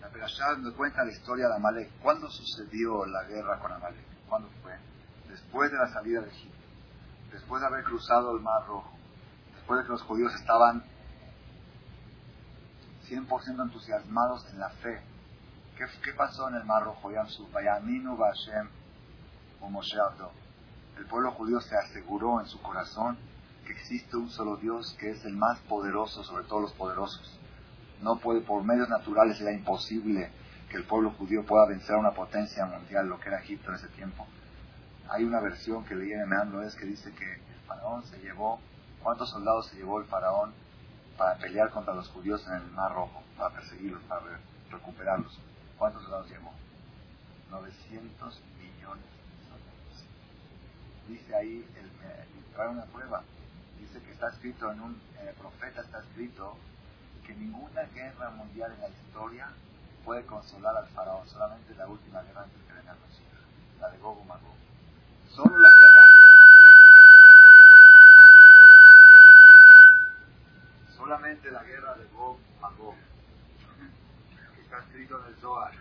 La 0.05 0.11
Perashá 0.11 0.55
nos 0.59 0.75
cuenta 0.75 1.03
la 1.03 1.11
historia 1.11 1.49
de 1.49 1.55
Amalek. 1.55 1.91
¿Cuándo 2.03 2.29
sucedió 2.29 3.07
la 3.07 3.25
guerra 3.25 3.59
con 3.59 3.73
Amalek? 3.73 4.05
¿Cuándo 4.29 4.51
fue? 4.63 4.77
Después 5.31 5.73
de 5.73 5.79
la 5.79 5.89
salida 5.95 6.21
de 6.21 6.29
Egipto. 6.29 6.59
Después 7.33 7.63
de 7.63 7.69
haber 7.69 7.85
cruzado 7.85 8.37
el 8.37 8.43
Mar 8.43 8.67
Rojo. 8.67 8.93
Después 9.55 9.81
de 9.81 9.87
que 9.87 9.93
los 9.93 10.03
judíos 10.03 10.35
estaban 10.35 10.85
100% 13.09 13.63
entusiasmados 13.63 14.47
en 14.53 14.61
la 14.61 14.69
fe. 14.69 15.03
¿Qué, 15.79 15.87
¿Qué, 16.03 16.13
pasó 16.13 16.51
en 16.51 16.57
el 16.57 16.65
Mar 16.65 16.85
Rojo? 16.85 17.11
El 20.99 21.07
pueblo 21.07 21.33
judío 21.33 21.61
se 21.63 21.79
aseguró 21.79 22.43
en 22.43 22.47
su 22.47 22.61
corazón 22.61 23.17
que 23.65 23.73
existe 23.73 24.19
un 24.19 24.29
solo 24.29 24.59
Dios 24.59 24.95
que 25.01 25.13
es 25.13 25.25
el 25.25 25.35
más 25.35 25.59
poderoso 25.61 26.23
sobre 26.25 26.45
todos 26.45 26.61
los 26.61 26.73
poderosos 26.75 27.41
no 28.05 28.17
puede, 28.19 28.43
por 28.43 28.63
medios 28.63 28.89
naturales 28.91 29.41
era 29.41 29.51
imposible 29.51 30.31
que 30.71 30.77
el 30.77 30.85
pueblo 30.85 31.11
judío 31.13 31.45
pueda 31.47 31.67
vencer 31.67 31.95
a 31.95 31.99
una 31.99 32.13
potencia 32.13 32.67
mundial, 32.67 33.09
lo 33.09 33.19
que 33.19 33.29
era 33.29 33.41
Egipto 33.41 33.71
en 33.71 33.77
ese 33.77 33.89
tiempo. 33.89 34.27
Hay 35.09 35.25
una 35.25 35.41
versión 35.41 35.85
que 35.87 35.95
leí 35.95 36.13
en 36.13 36.29
Meandro 36.29 36.63
es 36.63 36.77
que 36.77 36.85
dice 36.85 37.13
que 37.15 37.33
el 37.33 37.61
faraón 37.67 38.05
se 38.05 38.19
llevó, 38.19 38.61
¿cuántos 39.03 39.31
soldados 39.31 39.69
se 39.69 39.77
llevó 39.77 40.01
el 40.01 40.07
faraón 40.07 40.53
para 41.17 41.39
pelear 41.39 41.71
contra 41.71 41.95
los 41.95 42.09
judíos 42.09 42.47
en 42.47 42.55
el 42.55 42.71
Mar 42.73 42.93
Rojo, 42.93 43.23
para 43.39 43.55
perseguirlos, 43.55 44.03
para 44.03 44.21
recuperarlos? 44.71 45.41
¿Cuántos 45.79 46.03
soldados 46.03 46.29
llevó? 46.29 46.53
900 47.51 48.43
millones 48.59 49.05
de 49.05 49.45
soldados. 49.49 50.05
Dice 51.09 51.35
ahí, 51.35 51.67
el, 51.81 52.53
trae 52.55 52.69
una 52.69 52.85
prueba, 52.85 53.23
dice 53.81 53.99
que 54.01 54.13
está 54.13 54.29
escrito 54.29 54.71
en 54.71 54.81
un 54.81 55.01
profeta, 55.39 55.81
está 55.81 56.01
escrito 56.01 56.57
que 57.27 57.35
ninguna 57.35 57.83
guerra 57.95 58.31
mundial 58.31 58.73
en 58.73 58.81
la 58.81 58.89
historia 58.89 59.49
puede 60.05 60.25
consolar 60.27 60.77
al 60.77 60.87
faraón, 60.89 61.27
solamente 61.29 61.75
la 61.75 61.87
última 61.87 62.23
guerra 62.23 62.43
antes 62.43 62.63
que 62.67 62.73
venga 62.75 62.95
la 63.81 63.91
de 63.91 63.99
Gogo 63.99 64.25
Magog. 64.25 64.55
Solo 65.31 65.59
la 65.59 65.71
guerra, 65.71 66.07
solamente 70.95 71.51
la 71.51 71.63
guerra 71.65 71.95
de 71.95 72.05
Gog 72.09 72.39
Magog, 72.61 72.95
que 74.55 74.61
está 74.61 74.79
escrito 74.79 75.21
en 75.21 75.35
el 75.35 75.41
Zohar, 75.41 75.73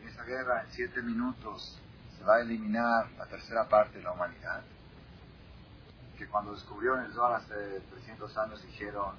en 0.00 0.08
esa 0.08 0.24
guerra 0.24 0.62
en 0.62 0.70
siete 0.72 1.02
minutos 1.02 1.80
se 2.16 2.24
va 2.24 2.36
a 2.36 2.40
eliminar 2.40 3.10
la 3.18 3.26
tercera 3.26 3.68
parte 3.68 3.98
de 3.98 4.04
la 4.04 4.12
humanidad, 4.12 4.62
que 6.16 6.28
cuando 6.28 6.52
descubrieron 6.54 7.04
el 7.04 7.12
Zohar 7.12 7.40
hace 7.40 7.80
300 7.80 8.36
años 8.38 8.62
dijeron, 8.62 9.16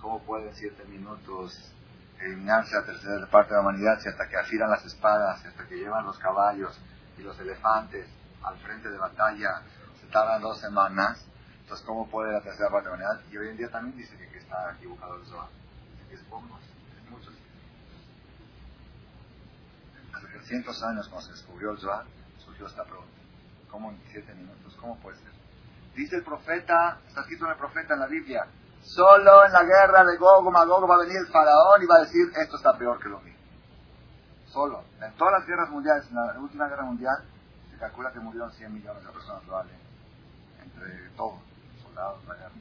¿Cómo 0.00 0.22
puede 0.22 0.48
en 0.48 0.54
siete 0.54 0.84
minutos 0.84 1.72
eliminarse 2.20 2.76
a 2.76 2.84
tercera 2.84 3.26
parte 3.26 3.50
de 3.50 3.56
la 3.56 3.62
humanidad 3.62 4.00
si 4.00 4.08
hasta 4.08 4.28
que 4.28 4.36
afilan 4.36 4.70
las 4.70 4.84
espadas, 4.84 5.44
hasta 5.44 5.66
que 5.66 5.76
llevan 5.76 6.04
los 6.04 6.18
caballos 6.18 6.78
y 7.16 7.22
los 7.22 7.38
elefantes 7.38 8.08
al 8.42 8.56
frente 8.58 8.88
de 8.88 8.98
batalla 8.98 9.62
se 10.00 10.06
tardan 10.06 10.40
dos 10.40 10.60
semanas? 10.60 11.24
Entonces, 11.62 11.86
¿cómo 11.86 12.08
puede 12.08 12.32
la 12.32 12.40
tercera 12.40 12.70
parte 12.70 12.88
de 12.88 12.96
la 12.96 13.04
humanidad? 13.04 13.24
Y 13.30 13.36
hoy 13.36 13.48
en 13.48 13.56
día 13.56 13.70
también 13.70 13.96
dice 13.96 14.16
que, 14.16 14.38
está 14.38 14.72
equivocado 14.72 15.16
el 15.16 15.26
Zohar. 15.26 15.48
que 16.08 16.14
es 16.14 16.22
poco, 16.22 16.58
es 16.58 17.10
mucho. 17.10 17.30
Hace 20.14 20.26
300 20.26 20.82
años, 20.84 21.08
cuando 21.08 21.26
se 21.26 21.32
descubrió 21.32 21.72
el 21.72 21.78
Zohar, 21.78 22.06
surgió 22.38 22.66
esta 22.66 22.84
pregunta. 22.84 23.12
¿Cómo 23.70 23.90
en 23.90 24.00
siete 24.10 24.34
minutos? 24.34 24.74
¿Cómo 24.80 24.98
puede 25.00 25.18
ser? 25.18 25.32
Dice 25.94 26.16
el 26.16 26.22
profeta, 26.22 27.00
está 27.06 27.20
escrito 27.20 27.44
en 27.44 27.50
el 27.50 27.58
profeta 27.58 27.94
en 27.94 28.00
la 28.00 28.06
Biblia, 28.06 28.46
Solo 28.82 29.44
en 29.44 29.52
la 29.52 29.62
guerra 29.64 30.04
de 30.04 30.16
Gogo 30.16 30.50
Magog 30.50 30.88
va 30.88 30.94
a 30.94 31.04
venir 31.04 31.16
el 31.16 31.32
faraón 31.32 31.82
y 31.82 31.86
va 31.86 31.96
a 31.96 32.00
decir, 32.00 32.26
esto 32.34 32.56
está 32.56 32.76
peor 32.76 32.98
que 32.98 33.08
lo 33.08 33.20
mío. 33.20 33.36
Solo. 34.46 34.82
En 35.00 35.12
todas 35.12 35.40
las 35.40 35.46
guerras 35.46 35.68
mundiales, 35.70 36.06
en 36.08 36.16
la 36.16 36.38
última 36.40 36.68
guerra 36.68 36.84
mundial, 36.84 37.16
se 37.70 37.78
calcula 37.78 38.12
que 38.12 38.20
murieron 38.20 38.50
100 38.50 38.72
millones 38.72 39.04
de 39.04 39.10
personas 39.10 39.42
probablemente. 39.42 39.86
Entre 40.62 41.10
todos, 41.10 41.38
soldados, 41.82 42.24
la 42.26 42.34
guerra. 42.34 42.52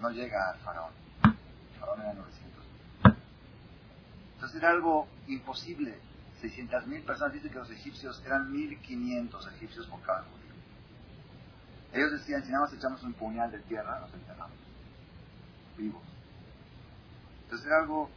No 0.00 0.10
llega 0.10 0.50
al 0.50 0.58
faraón. 0.58 0.92
El 1.24 1.80
faraón 1.80 2.00
era 2.02 2.12
900. 2.14 2.64
Entonces 4.34 4.58
era 4.58 4.70
algo 4.70 5.08
imposible. 5.26 5.98
600.000 6.42 7.04
personas 7.04 7.32
dicen 7.32 7.50
que 7.50 7.58
los 7.58 7.70
egipcios 7.70 8.22
eran 8.24 8.52
1.500 8.52 9.54
egipcios 9.54 9.86
por 9.86 10.00
cada 10.02 10.22
judío. 10.22 10.54
Ellos 11.92 12.12
decían, 12.12 12.44
si 12.44 12.52
nada 12.52 12.64
más 12.64 12.72
echamos 12.74 13.02
un 13.02 13.14
puñal 13.14 13.50
de 13.50 13.58
tierra, 13.60 13.98
nos 13.98 14.12
enterramos 14.12 14.67
vivos. 15.78 16.02
Entonces 17.44 17.66
era 17.66 17.78
algo 17.78 18.10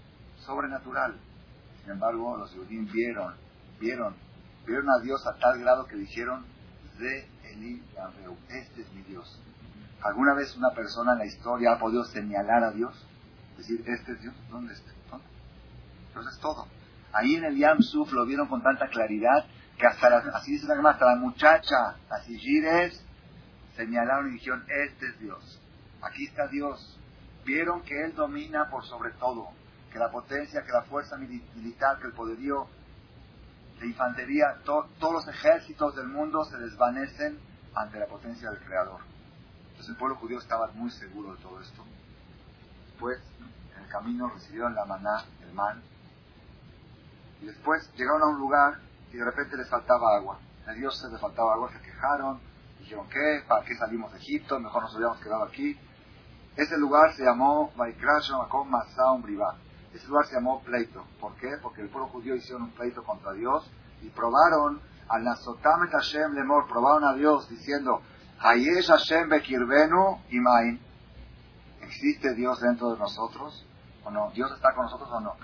sobrenatural. 0.45 1.15
Sin 1.81 1.91
embargo, 1.91 2.35
los 2.37 2.51
judíos 2.51 2.91
vieron, 2.91 3.33
vieron, 3.79 4.15
vieron 4.65 4.89
a 4.89 4.99
Dios 5.01 5.25
a 5.25 5.37
tal 5.37 5.59
grado 5.59 5.87
que 5.87 5.95
dijeron, 5.95 6.45
de 6.99 7.27
Eli 7.45 7.81
este 8.49 8.81
es 8.81 8.93
mi 8.93 9.01
Dios. 9.03 9.41
¿Alguna 10.03 10.33
vez 10.33 10.55
una 10.57 10.71
persona 10.71 11.13
en 11.13 11.19
la 11.19 11.25
historia 11.25 11.73
ha 11.73 11.79
podido 11.79 12.03
señalar 12.05 12.63
a 12.63 12.71
Dios? 12.71 12.93
Decir, 13.57 13.83
este 13.87 14.13
es 14.13 14.21
Dios, 14.21 14.35
¿dónde 14.49 14.73
está? 14.73 14.91
Entonces 16.07 16.39
todo. 16.41 16.67
Ahí 17.13 17.35
en 17.35 17.45
el 17.45 17.57
Yam 17.57 17.81
Suf 17.81 18.11
lo 18.11 18.25
vieron 18.25 18.47
con 18.47 18.61
tanta 18.61 18.87
claridad 18.89 19.45
que 19.77 19.87
hasta 19.87 20.09
la, 20.09 20.17
así 20.33 20.53
dice 20.53 20.67
la 20.67 20.89
hasta 20.89 21.05
la 21.05 21.15
muchacha, 21.15 21.95
señalaron 23.75 24.29
y 24.29 24.33
dijeron, 24.33 24.63
este 24.67 25.07
es 25.07 25.19
Dios. 25.19 25.61
Aquí 26.01 26.25
está 26.25 26.47
Dios 26.47 26.99
vieron 27.45 27.81
que 27.81 28.03
Él 28.03 28.15
domina 28.15 28.69
por 28.69 28.85
sobre 28.85 29.11
todo, 29.11 29.49
que 29.91 29.99
la 29.99 30.09
potencia, 30.09 30.63
que 30.63 30.71
la 30.71 30.83
fuerza 30.83 31.17
militar, 31.17 31.99
que 31.99 32.07
el 32.07 32.13
poderío 32.13 32.67
de 33.79 33.87
infantería, 33.87 34.57
todos 34.63 35.13
los 35.13 35.27
ejércitos 35.27 35.95
del 35.95 36.07
mundo 36.07 36.43
se 36.45 36.57
desvanecen 36.57 37.39
ante 37.73 37.99
la 37.99 38.05
potencia 38.05 38.49
del 38.51 38.59
Creador. 38.59 39.01
Entonces 39.71 39.89
el 39.89 39.95
pueblo 39.95 40.15
judío 40.17 40.37
estaba 40.37 40.67
muy 40.73 40.91
seguro 40.91 41.35
de 41.35 41.41
todo 41.41 41.59
esto. 41.59 41.83
Después, 42.85 43.19
en 43.75 43.83
el 43.83 43.89
camino 43.89 44.29
recibieron 44.29 44.75
la 44.75 44.85
maná, 44.85 45.25
el 45.41 45.53
man, 45.53 45.81
y 47.41 47.45
después 47.47 47.91
llegaron 47.95 48.21
a 48.21 48.27
un 48.27 48.37
lugar 48.37 48.79
y 49.11 49.17
de 49.17 49.25
repente 49.25 49.57
les 49.57 49.67
faltaba 49.67 50.15
agua. 50.15 50.39
A 50.67 50.73
Dios 50.73 51.03
les 51.11 51.19
faltaba 51.19 51.55
agua, 51.55 51.71
se 51.73 51.81
quejaron, 51.81 52.39
dijeron, 52.79 53.09
¿qué? 53.09 53.43
¿Para 53.47 53.65
qué 53.65 53.75
salimos 53.75 54.11
de 54.13 54.19
Egipto? 54.19 54.59
Mejor 54.59 54.83
nos 54.83 54.93
hubiéramos 54.93 55.19
quedado 55.19 55.43
aquí. 55.43 55.77
Ese 56.55 56.77
lugar 56.77 57.13
se 57.13 57.23
llamó 57.23 57.71
Ese 59.93 60.07
lugar 60.07 60.25
se 60.25 60.35
llamó 60.35 60.61
pleito. 60.61 61.05
¿Por 61.19 61.35
qué? 61.35 61.57
Porque 61.61 61.81
el 61.81 61.89
pueblo 61.89 62.09
judío 62.09 62.35
hicieron 62.35 62.63
un 62.63 62.71
pleito 62.71 63.03
contra 63.03 63.33
Dios 63.33 63.69
y 64.01 64.09
probaron 64.09 64.81
al 65.07 65.23
Nasotam 65.23 65.89
Hashem 65.89 66.33
Lemor, 66.33 66.67
probaron 66.67 67.03
a 67.03 67.13
Dios 67.13 67.49
diciendo, 67.49 68.01
Hayesh 68.39 68.87
Hashem 68.87 69.29
Bekirvenu 69.29 70.19
Imain. 70.29 70.79
¿Existe 71.81 72.33
Dios 72.33 72.59
dentro 72.61 72.91
de 72.93 72.99
nosotros? 72.99 73.65
¿O 74.03 74.11
no? 74.11 74.31
¿Dios 74.31 74.51
está 74.51 74.73
con 74.73 74.85
nosotros 74.85 75.09
o 75.11 75.19
no? 75.19 75.35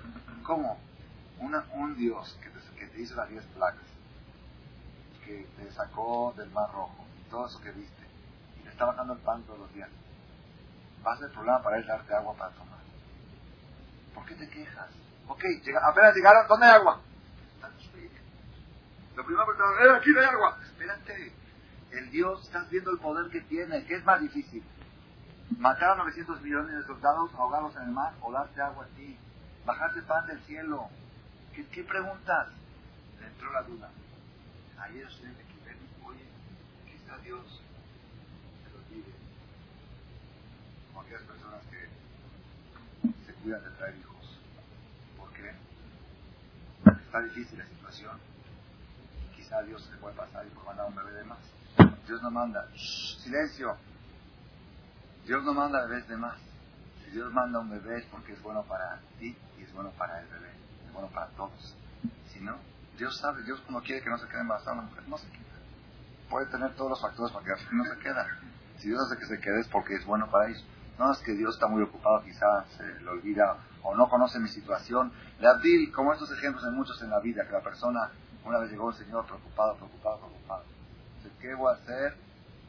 ¿Cómo? 0.43 0.77
un 1.39 1.95
Dios 1.95 2.37
que 2.41 2.49
te, 2.49 2.59
que 2.79 2.87
te 2.87 3.01
hizo 3.01 3.15
las 3.15 3.29
diez 3.29 3.45
plagas, 3.47 3.83
que 5.23 5.47
te 5.57 5.71
sacó 5.71 6.33
del 6.35 6.49
mar 6.51 6.71
rojo, 6.71 7.05
todo 7.29 7.45
eso 7.45 7.59
que 7.61 7.71
viste, 7.71 8.03
y 8.59 8.63
te 8.63 8.69
está 8.69 8.85
bajando 8.85 9.13
el 9.13 9.19
pan 9.19 9.43
todos 9.43 9.59
los 9.59 9.73
días. 9.73 9.89
Vas 11.07 11.21
el 11.21 11.29
problema 11.31 11.63
para 11.63 11.77
él 11.77 11.87
darte 11.87 12.13
agua 12.13 12.35
para 12.35 12.51
tomar. 12.51 12.79
¿Por 14.13 14.25
qué 14.25 14.35
te 14.35 14.49
quejas? 14.49 14.89
Ok, 15.29 15.41
apenas 15.81 16.13
llegaron, 16.13 16.45
¿dónde 16.49 16.65
hay 16.65 16.73
agua? 16.73 16.99
Lo 19.15 19.25
primero 19.25 19.45
que 19.47 19.85
eh, 19.85 19.95
aquí 19.95 20.09
no 20.09 20.19
hay 20.19 20.25
agua. 20.25 20.59
Espérate. 20.65 21.31
El 21.91 22.11
Dios, 22.11 22.43
estás 22.43 22.69
viendo 22.69 22.91
el 22.91 22.99
poder 22.99 23.31
que 23.31 23.39
tiene. 23.39 23.85
¿Qué 23.85 23.95
es 23.95 24.03
más 24.03 24.19
difícil? 24.19 24.61
¿Matar 25.57 25.91
a 25.91 25.95
900 25.95 26.41
millones 26.41 26.75
de 26.75 26.83
soldados, 26.83 27.33
ahogarlos 27.35 27.73
en 27.77 27.83
el 27.83 27.91
mar 27.91 28.13
o 28.19 28.29
darte 28.33 28.61
agua 28.61 28.83
a 28.83 28.95
ti? 28.97 29.17
¿Bajarte 29.65 30.01
pan 30.01 30.27
del 30.27 30.41
cielo? 30.41 30.89
¿Qué, 31.55 31.83
preguntas? 31.85 32.49
Le 33.21 33.27
entró 33.27 33.49
la 33.53 33.61
duda. 33.63 33.89
Ayer 34.77 35.07
usted 35.07 35.27
me 35.29 36.05
oye, 36.05 36.25
quizá 36.85 37.17
Dios 37.19 37.63
se 38.65 38.69
lo 38.71 38.77
olvide. 38.77 39.13
Como 40.89 40.96
aquellas 41.07 41.23
personas 41.23 41.61
que 41.71 43.25
se 43.25 43.33
cuidan 43.41 43.63
de 43.63 43.69
traer 43.71 43.95
hijos. 43.97 44.39
¿Por? 45.17 45.29
Porque 45.29 47.01
está 47.01 47.21
difícil 47.21 47.57
la 47.57 47.65
situación. 47.65 48.19
Quizá 49.35 49.61
Dios 49.63 49.83
se 49.83 49.97
puede 49.97 50.15
pasar 50.15 50.45
y 50.45 50.49
puede 50.49 50.67
mandar 50.67 50.87
un 50.87 50.95
bebé 50.95 51.11
de 51.13 51.23
más. 51.23 51.39
Dios 52.05 52.21
no 52.21 52.31
manda. 52.31 52.67
silencio. 52.75 53.77
Dios 55.25 55.43
no 55.43 55.53
manda 55.53 55.85
bebés 55.87 56.07
de 56.07 56.17
más. 56.17 56.37
Si 57.03 57.11
Dios 57.11 57.31
manda 57.31 57.59
un 57.59 57.69
bebé 57.69 57.99
es 57.99 58.05
porque 58.05 58.33
es 58.33 58.41
bueno 58.41 58.63
para 58.63 58.99
ti 59.19 59.35
y 59.57 59.63
es 59.63 59.73
bueno 59.73 59.91
para 59.91 60.19
el 60.21 60.27
bebé 60.27 60.57
bueno 60.97 61.13
para 61.13 61.27
todos. 61.37 61.75
Si 62.33 62.39
no, 62.39 62.57
Dios 62.97 63.17
sabe, 63.19 63.43
Dios 63.43 63.61
cuando 63.61 63.81
quiere 63.81 64.01
que 64.01 64.09
no 64.09 64.17
se 64.17 64.27
quede 64.27 64.41
embarazada 64.41 64.77
la 64.77 64.81
mujer, 64.83 65.07
no 65.07 65.17
se 65.17 65.29
queda. 65.29 65.43
Puede 66.29 66.47
tener 66.47 66.75
todos 66.75 66.89
los 66.91 67.01
factores 67.01 67.31
para 67.31 67.45
que 67.45 67.51
no 67.71 67.85
se 67.85 67.99
queda. 67.99 68.27
Si 68.79 68.87
Dios 68.89 68.99
hace 69.05 69.19
que 69.19 69.25
se 69.27 69.39
quede 69.39 69.61
es 69.61 69.67
porque 69.67 69.95
es 69.95 70.05
bueno 70.05 70.29
para 70.29 70.49
ellos. 70.49 70.65
No 70.97 71.11
es 71.11 71.19
que 71.19 71.33
Dios 71.33 71.53
está 71.53 71.67
muy 71.67 71.83
ocupado, 71.83 72.23
quizás 72.23 72.65
se 72.75 72.83
le 72.83 73.09
olvida 73.09 73.57
o 73.83 73.95
no 73.95 74.09
conoce 74.09 74.39
mi 74.39 74.49
situación. 74.49 75.11
Le 75.39 75.47
Abdil, 75.47 75.91
como 75.91 76.11
estos 76.13 76.31
ejemplos 76.31 76.65
hay 76.65 76.71
muchos 76.71 77.01
en 77.01 77.09
la 77.09 77.19
vida, 77.19 77.45
que 77.45 77.53
la 77.53 77.61
persona, 77.61 78.09
una 78.43 78.59
vez 78.59 78.71
llegó 78.71 78.89
el 78.89 78.95
Señor 78.95 79.25
preocupado, 79.25 79.75
preocupado, 79.75 80.17
preocupado. 80.19 80.63
¿qué 81.39 81.53
voy 81.53 81.71
a 81.71 81.75
hacer 81.75 82.15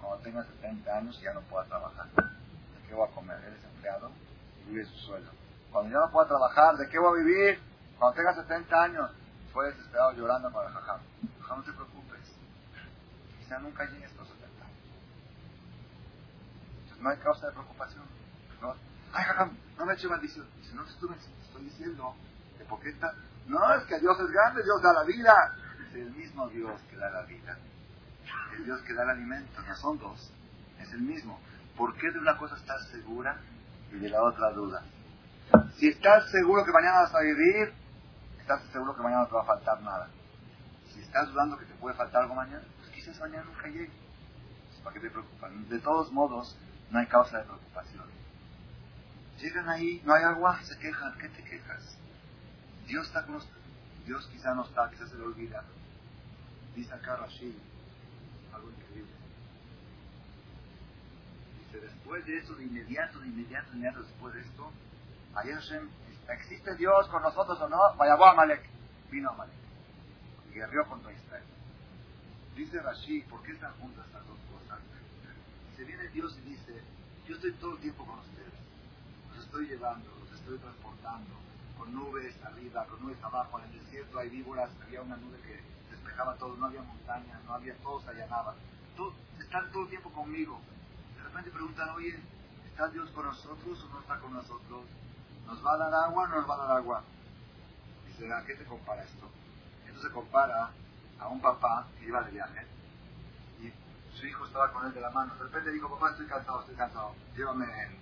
cuando 0.00 0.22
tenga 0.22 0.44
70 0.44 0.96
años 0.96 1.18
y 1.20 1.24
ya 1.24 1.32
no 1.32 1.40
pueda 1.42 1.64
trabajar? 1.64 2.06
¿De 2.14 2.88
qué 2.88 2.94
voy 2.94 3.08
a 3.08 3.14
comer? 3.14 3.38
Eres 3.44 3.64
empleado 3.64 4.10
y 4.60 4.70
vive 4.70 4.84
su 4.84 4.96
sueldo. 4.98 5.30
Cuando 5.72 5.90
ya 5.90 5.98
no 5.98 6.10
pueda 6.10 6.28
trabajar, 6.28 6.76
¿de 6.76 6.88
qué 6.88 6.98
voy 6.98 7.18
a 7.18 7.24
vivir? 7.24 7.60
Cuando 7.98 8.16
tengas 8.16 8.36
70 8.36 8.82
años, 8.82 9.10
fue 9.52 9.66
desesperado 9.66 10.12
llorando 10.12 10.52
para 10.52 10.68
el 10.68 10.74
jajam. 10.74 11.00
no 11.48 11.62
te 11.62 11.72
preocupes. 11.72 12.20
Quizá 13.38 13.58
nunca 13.58 13.84
llegue 13.86 14.04
a 14.04 14.08
estos 14.08 14.28
70 14.28 14.64
años. 14.64 14.76
Entonces, 16.82 17.02
no 17.02 17.10
hay 17.10 17.16
causa 17.18 17.46
de 17.46 17.52
preocupación. 17.52 18.17
¿No? 18.60 18.74
Ay, 19.12 19.24
jajam, 19.24 19.56
no 19.78 19.86
me 19.86 19.94
eche 19.94 20.08
maldición. 20.08 20.46
Dice, 20.56 20.74
no 20.74 20.84
te 20.84 20.90
estoy, 20.90 21.10
estoy 21.42 21.64
diciendo 21.64 22.14
que. 22.76 22.94
No, 23.46 23.74
es 23.74 23.84
que 23.84 23.98
Dios 23.98 24.18
es 24.20 24.30
grande, 24.30 24.62
Dios 24.62 24.82
da 24.82 24.92
la 24.92 25.04
vida. 25.04 25.56
Es 25.88 25.94
el 25.94 26.10
mismo 26.10 26.48
Dios 26.48 26.80
que 26.90 26.96
da 26.96 27.10
la 27.10 27.22
vida. 27.22 27.56
El 28.56 28.64
Dios 28.64 28.80
que 28.82 28.92
da 28.92 29.04
el 29.04 29.10
alimento, 29.10 29.62
no 29.62 29.74
son 29.76 29.98
dos. 29.98 30.32
Es 30.78 30.92
el 30.92 31.00
mismo. 31.00 31.40
¿Por 31.76 31.96
qué 31.96 32.10
de 32.10 32.18
una 32.18 32.36
cosa 32.36 32.56
estás 32.56 32.86
segura 32.88 33.40
y 33.92 33.98
de 33.98 34.08
la 34.10 34.22
otra 34.22 34.50
duda? 34.50 34.82
Si 35.76 35.88
estás 35.88 36.30
seguro 36.30 36.64
que 36.64 36.72
mañana 36.72 37.00
vas 37.00 37.14
a 37.14 37.20
vivir, 37.20 37.72
estás 38.38 38.62
seguro 38.72 38.94
que 38.94 39.02
mañana 39.02 39.22
no 39.22 39.28
te 39.28 39.34
va 39.34 39.42
a 39.42 39.46
faltar 39.46 39.80
nada. 39.80 40.08
Si 40.92 41.00
estás 41.00 41.28
dudando 41.28 41.56
que 41.56 41.64
te 41.64 41.74
puede 41.74 41.96
faltar 41.96 42.22
algo 42.22 42.34
mañana, 42.34 42.64
pues 42.78 42.90
quizás 42.90 43.18
mañana 43.20 43.44
nunca 43.44 43.66
llegue. 43.68 43.90
Pues, 44.68 44.80
¿Para 44.82 44.94
qué 44.94 45.00
te 45.00 45.10
preocupan? 45.10 45.68
De 45.68 45.78
todos 45.78 46.12
modos, 46.12 46.58
no 46.90 46.98
hay 46.98 47.06
causa 47.06 47.38
de 47.38 47.44
preocupación. 47.44 48.04
Llegan 49.40 49.68
ahí, 49.68 50.02
no 50.04 50.14
hay 50.14 50.24
agua, 50.24 50.60
se 50.62 50.78
quejan. 50.78 51.16
¿Qué 51.18 51.28
te 51.28 51.44
quejas? 51.44 51.96
Dios 52.86 53.06
está 53.06 53.24
con 53.24 53.34
nosotros. 53.34 53.58
Dios 54.06 54.26
quizá 54.32 54.54
no 54.54 54.64
está, 54.64 54.90
quizás 54.90 55.10
se 55.10 55.16
le 55.16 55.22
olvida. 55.22 55.62
Dice 56.74 56.92
acá 56.92 57.16
Rashid, 57.16 57.54
algo 58.54 58.70
increíble. 58.70 59.12
Dice, 61.58 61.80
después 61.80 62.24
de 62.26 62.38
eso, 62.38 62.54
de 62.54 62.64
inmediato, 62.64 63.20
de 63.20 63.26
inmediato, 63.28 63.70
de 63.70 63.76
inmediato, 63.76 64.02
después 64.02 64.34
de 64.34 64.40
esto, 64.40 64.72
ayer 65.34 65.54
Hashem 65.54 65.88
¿Existe 66.28 66.76
Dios 66.76 67.08
con 67.08 67.22
nosotros 67.22 67.58
o 67.60 67.68
no? 67.68 67.78
Vaya, 67.96 68.12
a 68.12 68.30
Amalek. 68.30 68.62
Vino 69.10 69.30
Amalek. 69.30 69.54
Guerrió 70.52 70.84
contra 70.86 71.12
Israel. 71.12 71.44
Dice 72.54 72.80
Rashi, 72.80 73.22
¿por 73.22 73.42
qué 73.42 73.52
están 73.52 73.72
juntas 73.74 74.04
estas 74.06 74.26
dos 74.26 74.38
cosas? 74.52 74.78
Se 75.76 75.84
viene 75.84 76.08
Dios 76.08 76.36
y 76.44 76.50
dice, 76.50 76.82
yo 77.26 77.36
estoy 77.36 77.52
todo 77.52 77.74
el 77.76 77.80
tiempo 77.80 78.04
con 78.04 78.18
ustedes. 78.18 78.52
Estoy 79.38 79.66
llevando, 79.66 80.10
los 80.20 80.32
estoy 80.32 80.58
transportando. 80.58 81.34
Con 81.78 81.94
nubes 81.94 82.34
arriba, 82.44 82.84
con 82.86 83.02
nubes 83.02 83.22
abajo. 83.22 83.58
En 83.60 83.64
el 83.66 83.80
desierto 83.84 84.18
hay 84.18 84.28
víboras, 84.28 84.70
había 84.82 85.02
una 85.02 85.16
nube 85.16 85.38
que 85.40 85.60
despejaba 85.90 86.34
todo. 86.36 86.56
No 86.56 86.66
había 86.66 86.82
montaña, 86.82 87.40
no 87.46 87.54
había, 87.54 87.74
todo 87.78 88.00
se 88.02 88.10
allanaba. 88.10 88.54
están 89.38 89.70
todo 89.72 89.84
el 89.84 89.88
tiempo 89.88 90.10
conmigo. 90.12 90.60
De 91.16 91.22
repente 91.22 91.50
preguntan, 91.50 91.88
oye, 91.90 92.18
¿está 92.66 92.88
Dios 92.88 93.10
con 93.10 93.26
nosotros 93.26 93.84
o 93.84 93.88
no 93.88 94.00
está 94.00 94.18
con 94.18 94.32
nosotros? 94.34 94.84
¿Nos 95.46 95.64
va 95.64 95.74
a 95.74 95.78
dar 95.78 95.94
agua 95.94 96.24
o 96.24 96.26
no 96.26 96.36
nos 96.36 96.50
va 96.50 96.54
a 96.54 96.66
dar 96.66 96.76
agua? 96.76 97.04
Dice, 98.06 98.32
¿a 98.32 98.44
qué 98.44 98.54
te 98.54 98.64
compara 98.64 99.02
esto? 99.02 99.30
Esto 99.86 100.00
se 100.02 100.10
compara 100.12 100.70
a 101.18 101.28
un 101.28 101.40
papá 101.40 101.86
que 101.98 102.06
iba 102.06 102.22
de 102.22 102.32
viaje 102.32 102.66
y 103.60 103.72
su 104.16 104.26
hijo 104.26 104.44
estaba 104.44 104.72
con 104.72 104.86
él 104.86 104.92
de 104.92 105.00
la 105.00 105.10
mano. 105.10 105.34
De 105.36 105.44
repente 105.44 105.70
dijo, 105.70 105.88
papá, 105.88 106.10
estoy 106.10 106.26
cansado, 106.26 106.60
estoy 106.60 106.76
cansado. 106.76 107.14
Llévame 107.36 107.64
en, 107.64 107.96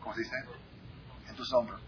¿cómo 0.00 0.14
se 0.14 0.22
dice? 0.22 0.36
En 1.28 1.36
tus 1.36 1.52
hombros. 1.52 1.80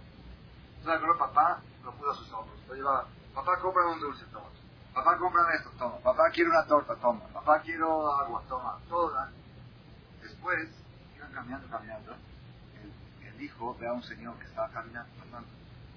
Entonces 0.79 1.03
el 1.03 1.19
papá 1.19 1.61
lo 1.85 1.93
puso 1.93 2.11
a 2.11 2.15
sus 2.15 2.33
hombros. 2.33 2.59
Lo 2.69 2.75
llevaba, 2.75 3.07
papá, 3.35 3.59
cómprame 3.61 3.93
un 3.93 4.01
dulce, 4.01 4.25
toma. 4.27 4.47
Papá, 4.95 5.17
cómprame 5.19 5.55
esto, 5.55 5.71
toma. 5.79 5.97
Papá, 5.99 6.31
quiero 6.33 6.51
una 6.51 6.67
torta, 6.67 6.95
toma. 6.97 7.27
Papá, 7.33 7.61
quiero 7.63 8.13
agua, 8.13 8.43
toma. 8.49 8.79
Toda. 8.89 9.31
Después, 10.23 10.69
iban 11.17 11.33
caminando, 11.33 11.69
caminando 11.69 12.17
dijo, 13.41 13.75
ve 13.81 13.89
a 13.89 13.93
un 13.93 14.03
señor 14.03 14.39
que 14.39 14.45
estaba 14.45 14.69
caminando, 14.69 15.11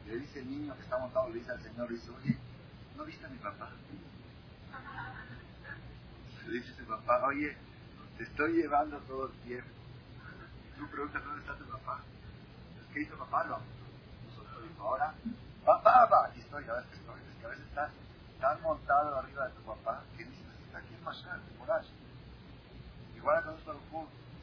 le 0.08 0.18
dice 0.18 0.40
el 0.40 0.50
niño 0.50 0.76
que 0.76 0.82
está 0.82 0.98
montado, 0.98 1.30
le 1.30 1.40
dice 1.40 1.52
al 1.52 1.62
señor, 1.62 1.90
dice, 1.90 2.10
oye, 2.12 2.38
¿no 2.96 3.04
viste 3.04 3.26
a 3.26 3.30
mi 3.30 3.38
papá? 3.38 3.70
Le 6.48 6.54
dice 6.54 6.82
a 6.82 6.88
papá, 6.88 7.26
oye, 7.28 7.56
te 8.18 8.24
estoy 8.24 8.54
llevando 8.54 8.98
todo 9.00 9.28
el 9.28 9.34
tiempo. 9.44 9.70
Tú 10.78 10.88
preguntas, 10.88 11.24
¿dónde 11.24 11.42
está 11.42 11.56
tu 11.58 11.66
papá? 11.66 12.02
¿Qué 12.94 13.02
hizo 13.02 13.18
papá? 13.18 13.44
No. 13.46 13.60
Nosotros 14.28 14.70
dijo, 14.70 14.84
ahora, 14.84 15.14
papá, 15.66 16.08
papá, 16.08 16.28
aquí 16.28 16.42
estoy, 16.42 16.64
a 16.70 16.74
ver 16.74 16.84
que 16.86 16.96
estoy. 16.96 17.20
Es 17.22 17.40
que 17.40 17.46
a 17.46 17.50
veces 17.50 17.66
estás 17.66 17.92
tan 18.40 18.62
montado 18.62 19.18
arriba 19.18 19.48
de 19.48 19.54
tu 19.54 19.62
papá 19.64 20.04
que 20.16 20.26
dices, 20.26 20.46
aquí 20.76 20.94
es 20.94 21.02
Mashal, 21.02 21.42
Morash. 21.58 21.88
Igual 23.16 23.38
a 23.38 23.42
nosotros, 23.42 23.82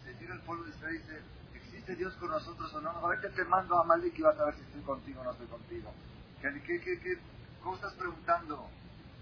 se 0.04 0.14
tira 0.14 0.34
el 0.34 0.40
pueblo 0.40 0.64
de 0.64 0.70
Israel 0.70 0.94
y 0.96 0.98
dice, 0.98 1.22
¿existe 1.54 1.94
Dios 1.94 2.14
con 2.14 2.30
nosotros 2.30 2.74
o 2.74 2.80
no? 2.80 2.90
Ahorita 2.90 3.28
te 3.30 3.44
mando 3.44 3.78
a 3.78 3.84
Malik 3.84 4.18
y 4.18 4.22
vas 4.22 4.38
a 4.38 4.46
ver 4.46 4.54
si 4.54 4.62
estoy 4.62 4.82
contigo 4.82 5.20
o 5.20 5.24
no 5.24 5.30
estoy 5.30 5.46
contigo. 5.46 5.92
¿Qué, 6.40 6.62
qué, 6.66 6.80
qué, 6.80 7.00
qué? 7.00 7.18
cómo 7.62 7.76
estás 7.76 7.94
preguntando? 7.94 8.66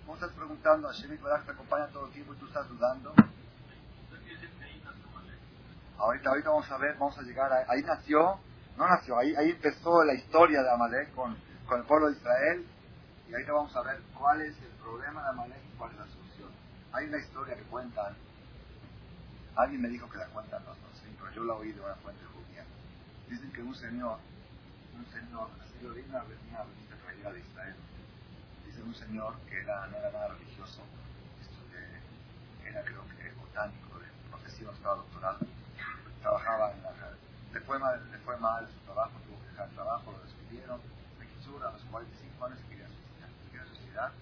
¿Cómo 0.06 0.14
estás 0.14 0.32
preguntando? 0.32 0.88
a 0.88 0.92
y 0.96 1.16
Barak 1.18 1.44
te 1.44 1.52
acompaña 1.52 1.88
todo 1.88 2.06
el 2.06 2.12
tiempo 2.12 2.32
y 2.32 2.36
tú 2.38 2.46
estás 2.46 2.66
dudando. 2.68 3.12
Ahorita, 5.98 6.30
ahorita 6.30 6.48
vamos 6.48 6.70
a 6.70 6.78
ver, 6.78 6.96
vamos 6.96 7.18
a 7.18 7.22
llegar 7.22 7.52
a, 7.52 7.66
ahí 7.68 7.82
nació, 7.82 8.38
no 8.78 8.88
nació, 8.88 9.18
ahí, 9.18 9.34
ahí 9.36 9.50
empezó 9.50 10.04
la 10.04 10.14
historia 10.14 10.62
de 10.62 10.70
Amalek 10.70 11.12
con, 11.14 11.36
con 11.66 11.80
el 11.80 11.86
pueblo 11.86 12.08
de 12.08 12.16
Israel 12.16 12.64
y 13.28 13.32
ahorita 13.34 13.52
vamos 13.52 13.76
a 13.76 13.82
ver 13.82 14.00
cuál 14.16 14.40
es 14.40 14.56
el 14.62 14.70
problema 14.80 15.22
de 15.24 15.28
Amalek 15.28 15.60
y 15.66 15.76
cuál 15.76 15.90
es 15.90 15.98
la 15.98 16.06
solución. 16.06 16.48
Hay 16.92 17.06
una 17.06 17.18
historia 17.18 17.56
que 17.56 17.64
cuentan 17.64 18.14
Alguien 19.58 19.82
me 19.82 19.88
dijo 19.88 20.08
que 20.08 20.18
la 20.18 20.26
cuentan 20.26 20.64
los 20.64 20.80
dos, 20.80 21.02
pero 21.18 21.32
yo 21.32 21.42
la 21.42 21.54
oí 21.54 21.72
de 21.72 21.80
una 21.80 21.96
fuente 21.96 22.24
judía. 22.26 22.64
Dicen 23.28 23.50
que 23.50 23.60
un 23.60 23.74
señor, 23.74 24.18
un 24.94 25.04
señor, 25.06 25.50
así 25.60 25.74
lo 25.82 25.90
una, 25.90 26.22
una, 26.22 26.62
una 26.62 27.30
de 27.32 27.40
Israel, 27.40 27.74
dice 28.64 28.82
un 28.82 28.94
señor 28.94 29.34
que 29.50 29.58
era, 29.58 29.88
no 29.88 29.96
era 29.96 30.12
nada 30.12 30.28
religioso, 30.28 30.80
era 32.64 32.82
creo 32.84 33.02
que 33.18 33.32
botánico, 33.32 33.98
de 33.98 34.06
profesión, 34.30 34.72
estaba 34.72 34.94
doctorado, 34.94 35.38
trabajaba 36.22 36.72
en 36.74 36.82
la... 36.84 36.92
Le 37.52 37.60
fue 37.60 37.78
mal, 37.78 37.98
le 38.12 38.18
fue 38.18 38.36
mal 38.36 38.68
su 38.68 38.78
trabajo, 38.84 39.12
tuvo 39.26 39.40
que 39.40 39.48
dejar 39.48 39.68
el 39.68 39.74
trabajo, 39.74 40.12
lo 40.12 40.20
despidieron, 40.20 40.80
de 41.18 41.26
Kitsura, 41.26 41.68
a 41.68 41.72
los 41.72 41.82
45 41.84 42.44
años 42.44 42.58
quería 42.68 42.86
suicidar, 42.86 43.30
quería 43.50 43.66
suicidar, 43.66 44.12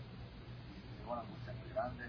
y 0.70 0.98
llegó 0.98 1.12
una 1.12 1.22
angustia 1.22 1.52
muy 1.54 1.68
grande. 1.74 2.04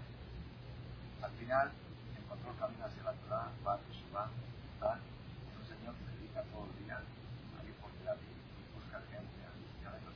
Al 1.20 1.32
final 1.32 1.72
encontró 2.14 2.50
el 2.52 2.58
camino 2.58 2.84
hacia 2.86 3.02
la 3.02 3.12
Torah, 3.12 3.50
a 3.50 3.78
Teshuvah, 3.78 4.30
va, 4.78 4.94
es 4.94 5.54
un 5.58 5.66
señor 5.66 5.94
que 5.98 6.04
se 6.06 6.12
dedica 6.22 6.42
todo 6.54 6.70
el 6.70 6.84
día 6.86 7.02
a 7.02 7.64
ir 7.66 7.74
por 7.82 7.90
la 8.06 8.14
vida, 8.14 8.38
buscar 8.78 9.02
gente, 9.10 9.38
a 9.42 9.50
visitar 9.58 9.94
a 9.94 9.98
amigos. 9.98 10.14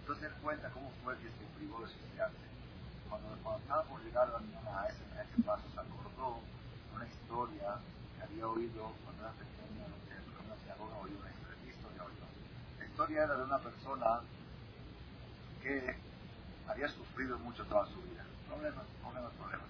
Entonces 0.00 0.24
él 0.24 0.36
cuenta 0.40 0.70
cómo 0.70 0.90
fue 1.04 1.12
que 1.20 1.28
se 1.28 1.44
privó 1.60 1.84
de 1.84 1.92
suicidarse. 1.92 2.48
Cuando, 3.08 3.28
cuando 3.42 3.64
estaba 3.64 3.82
a, 3.82 4.86
ese, 4.88 5.04
a 5.18 5.22
ese 5.22 5.42
paso, 5.42 5.62
se 5.72 5.80
acordó 5.80 6.40
una 6.94 7.06
historia 7.06 7.78
que 8.16 8.22
había 8.22 8.48
oído 8.48 8.92
cuando 9.04 9.22
era 9.22 9.32
pequeño 9.32 9.84
en 9.84 10.46
una 10.46 10.56
sinagoga, 10.62 10.96
oído 10.98 11.18
una 11.20 11.30
historia, 11.70 12.02
oído. 12.04 12.26
La 12.78 12.84
historia 12.84 13.24
era 13.24 13.36
de 13.36 13.44
una 13.44 13.58
persona 13.58 14.20
que 15.62 15.96
había 16.68 16.88
sufrido 16.88 17.38
mucho 17.38 17.64
toda 17.66 17.86
su 17.86 18.00
vida. 18.02 18.24
Problemas, 18.48 18.84
problemas, 19.02 19.32
problemas. 19.32 19.68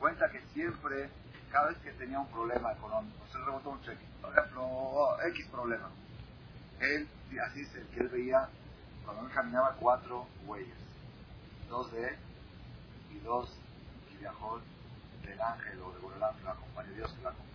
Cuenta 0.00 0.30
que 0.30 0.40
siempre, 0.54 1.10
cada 1.52 1.68
vez 1.68 1.78
que 1.78 1.92
tenía 1.92 2.18
un 2.18 2.26
problema 2.28 2.72
económico, 2.72 3.18
se 3.30 3.38
rebotó 3.38 3.68
un 3.68 3.82
cheque. 3.82 4.02
Por 4.22 4.32
ejemplo, 4.32 5.16
X 5.26 5.46
problema. 5.48 5.90
Él, 6.80 7.08
así 7.46 7.60
dice, 7.60 7.86
que 7.94 8.00
él 8.00 8.08
veía, 8.08 8.48
cuando 9.04 9.26
él 9.26 9.32
caminaba, 9.32 9.76
cuatro 9.78 10.26
huellas. 10.46 10.78
Dos 11.68 11.92
de 11.92 12.08
él 12.08 12.16
y 13.10 13.18
dos 13.20 13.48
que 14.10 14.18
viajó 14.18 14.60
del 15.22 15.40
ángel 15.40 15.80
o 15.82 15.92
de 15.92 15.98
Borelán 16.00 16.36
que 16.36 16.44
la 16.44 16.52
acompañó, 16.52 16.92
Dios 16.94 17.12
que 17.12 17.22
la 17.22 17.30
acompañó. 17.30 17.50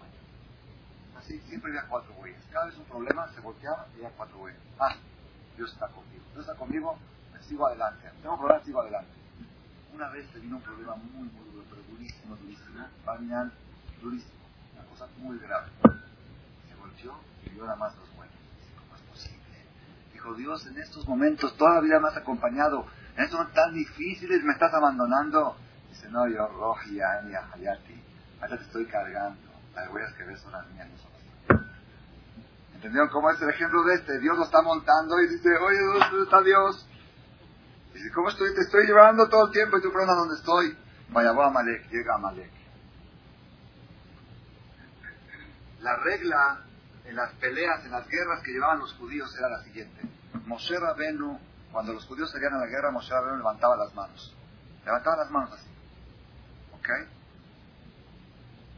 Así, 1.17 1.39
siempre 1.47 1.71
había 1.71 1.89
cuatro 1.89 2.13
huellas. 2.15 2.43
Cada 2.51 2.67
vez 2.67 2.77
un 2.77 2.85
problema, 2.85 3.27
se 3.33 3.41
volteaba 3.41 3.87
y 3.93 3.95
había 3.97 4.09
cuatro 4.11 4.37
huellas. 4.39 4.61
Ah, 4.79 4.95
Dios 5.57 5.71
está 5.71 5.87
conmigo. 5.87 6.23
Dios 6.33 6.45
está 6.47 6.55
conmigo, 6.55 6.97
me 7.33 7.41
sigo 7.43 7.67
adelante. 7.67 8.09
Tengo 8.21 8.33
un 8.33 8.39
problema, 8.39 8.63
sigo 8.63 8.81
adelante. 8.81 9.11
Una 9.93 10.09
vez 10.09 10.29
se 10.31 10.39
vino 10.39 10.57
un 10.57 10.61
problema 10.61 10.95
muy, 10.95 11.29
muy 11.29 11.51
duro, 11.51 11.65
pero 11.69 11.81
durísimo, 11.83 12.35
durísimo. 12.35 12.87
Bamian, 13.05 13.51
durísimo. 14.01 14.33
Una 14.73 14.83
cosa 14.85 15.07
muy 15.17 15.39
grave. 15.39 15.69
Se 16.67 16.75
volteó 16.75 17.15
y 17.45 17.49
vio 17.49 17.63
nada 17.63 17.77
más 17.77 17.95
dos 17.95 18.09
huellas. 18.17 18.35
¿Cómo 18.77 18.95
es 18.95 19.01
posible? 19.03 19.39
Dios, 20.33 20.65
en 20.65 20.77
estos 20.79 21.07
momentos 21.07 21.55
toda 21.57 21.75
la 21.75 21.81
vida 21.81 21.99
me 21.99 22.07
has 22.07 22.17
acompañado. 22.17 22.87
En 23.15 23.23
estos 23.23 23.39
momentos 23.39 23.63
tan 23.63 23.73
difíciles 23.73 24.43
me 24.43 24.53
estás 24.53 24.73
abandonando. 24.73 25.57
Dice, 25.89 26.09
no, 26.09 26.27
yo, 26.27 26.47
Roji, 26.47 26.99
Ania, 27.01 27.47
Hayati. 27.53 28.01
Ahora 28.41 28.57
te 28.57 28.63
estoy 28.63 28.85
cargando 28.87 29.45
las 29.75 29.89
huellas 29.89 30.13
que 30.13 30.23
ves 30.23 30.39
son 30.39 30.51
las 30.53 30.67
mías, 30.71 30.87
¿Entendieron 32.73 33.09
cómo 33.09 33.31
es 33.31 33.41
el 33.41 33.49
ejemplo 33.49 33.83
de 33.83 33.95
este? 33.95 34.19
Dios 34.19 34.37
lo 34.37 34.43
está 34.43 34.61
montando 34.61 35.19
y 35.19 35.27
dice, 35.27 35.49
oye, 35.57 35.79
¿dónde 35.79 36.23
está 36.23 36.41
Dios? 36.41 36.87
Dice, 37.93 38.11
¿cómo 38.13 38.29
estoy? 38.29 38.53
Te 38.53 38.61
estoy 38.61 38.85
llevando 38.85 39.27
todo 39.27 39.47
el 39.47 39.51
tiempo 39.51 39.77
y 39.77 39.81
tú 39.81 39.89
preguntas 39.89 40.17
dónde 40.17 40.35
estoy. 40.35 40.77
Vaya, 41.09 41.31
voy 41.31 41.45
a 41.45 41.47
Amalek, 41.47 41.89
llega 41.89 42.13
a 42.13 42.15
Amalek. 42.17 42.51
La 45.81 45.95
regla 45.97 46.61
en 47.05 47.15
las 47.15 47.33
peleas, 47.33 47.85
en 47.85 47.91
las 47.91 48.07
guerras 48.07 48.41
que 48.43 48.51
llevaban 48.51 48.79
los 48.79 48.93
judíos 48.93 49.35
era 49.37 49.49
la 49.49 49.63
siguiente. 49.63 50.01
Moshe 50.45 50.77
Rabenu, 50.79 51.39
cuando 51.71 51.93
los 51.93 52.05
judíos 52.05 52.31
salían 52.31 52.53
a 52.53 52.59
la 52.59 52.67
guerra, 52.67 52.91
Moshe 52.91 53.13
Rabenu 53.13 53.37
levantaba 53.37 53.75
las 53.77 53.93
manos. 53.93 54.35
Levantaba 54.85 55.17
las 55.17 55.31
manos 55.31 55.51
así. 55.53 55.69
¿Ok? 56.73 56.89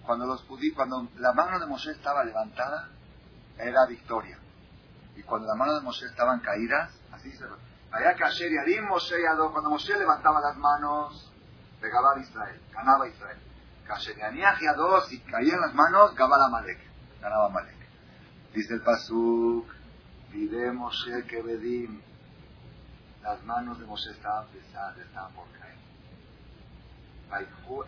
Cuando, 0.05 0.25
los 0.25 0.45
cuando 0.75 1.09
la 1.17 1.33
mano 1.33 1.59
de 1.59 1.65
Moshe 1.65 1.91
estaba 1.91 2.23
levantada, 2.23 2.89
era 3.57 3.85
victoria. 3.87 4.37
Y 5.15 5.23
cuando 5.23 5.47
la 5.47 5.55
mano 5.55 5.75
de 5.75 5.81
Moshe 5.81 6.05
estaban 6.05 6.39
caídas, 6.39 6.91
así 7.11 7.31
se 7.31 7.45
Allá 7.91 8.15
Kasher 8.15 8.51
Yadim 8.51 8.85
Moshe 8.85 9.15
cuando 9.51 9.69
Moshe 9.69 9.97
levantaba 9.97 10.39
las 10.41 10.57
manos, 10.57 11.31
pegaba 11.81 12.13
a 12.15 12.19
Israel, 12.19 12.61
ganaba 12.71 13.05
a 13.05 13.07
Israel. 13.07 13.37
Kasher 13.87 14.17
Yaniach 14.17 14.59
Yadó, 14.61 15.01
si 15.01 15.19
caían 15.21 15.61
las 15.61 15.73
manos, 15.73 16.13
ganaba 16.15 16.49
Malek, 16.49 16.79
ganaba 17.21 17.49
Malek. 17.49 17.75
Dice 18.53 18.75
el 18.75 18.81
Pasuk, 18.81 19.67
Vide 20.31 20.71
Moshe 20.71 21.23
Kebedim, 21.27 22.01
las 23.23 23.43
manos 23.43 23.79
de 23.79 23.85
Moshe 23.85 24.11
estaban 24.11 24.47
pesadas, 24.47 24.97
estaban 24.97 25.33
por 25.33 25.47
caer. 25.51 25.77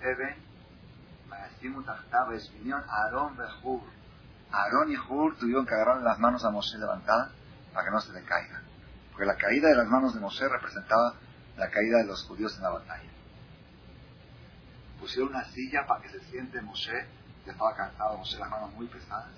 Eben, 0.01 0.49
Aarón 2.87 3.37
Aarón 4.51 4.91
y 4.91 4.97
Hur 4.97 5.37
tuvieron 5.37 5.65
que 5.65 5.73
agarrar 5.73 6.01
las 6.01 6.19
manos 6.19 6.43
a 6.43 6.49
Moshe 6.49 6.77
levantadas 6.77 7.31
para 7.73 7.85
que 7.85 7.91
no 7.91 8.01
se 8.01 8.13
le 8.13 8.23
caiga. 8.23 8.61
Porque 9.11 9.25
la 9.25 9.35
caída 9.35 9.69
de 9.69 9.75
las 9.75 9.87
manos 9.87 10.13
de 10.13 10.19
Moshe 10.19 10.47
representaba 10.47 11.13
la 11.57 11.69
caída 11.69 11.97
de 11.99 12.05
los 12.05 12.23
judíos 12.23 12.55
en 12.55 12.63
la 12.63 12.69
batalla. 12.69 13.09
Pusieron 14.99 15.29
una 15.29 15.45
silla 15.45 15.85
para 15.85 16.01
que 16.01 16.09
se 16.09 16.19
siente 16.25 16.61
Moshe, 16.61 17.07
ya 17.45 17.51
estaba 17.51 17.75
cansado, 17.75 18.17
Moshe 18.17 18.37
las 18.37 18.49
manos 18.49 18.73
muy 18.73 18.87
pesadas. 18.87 19.31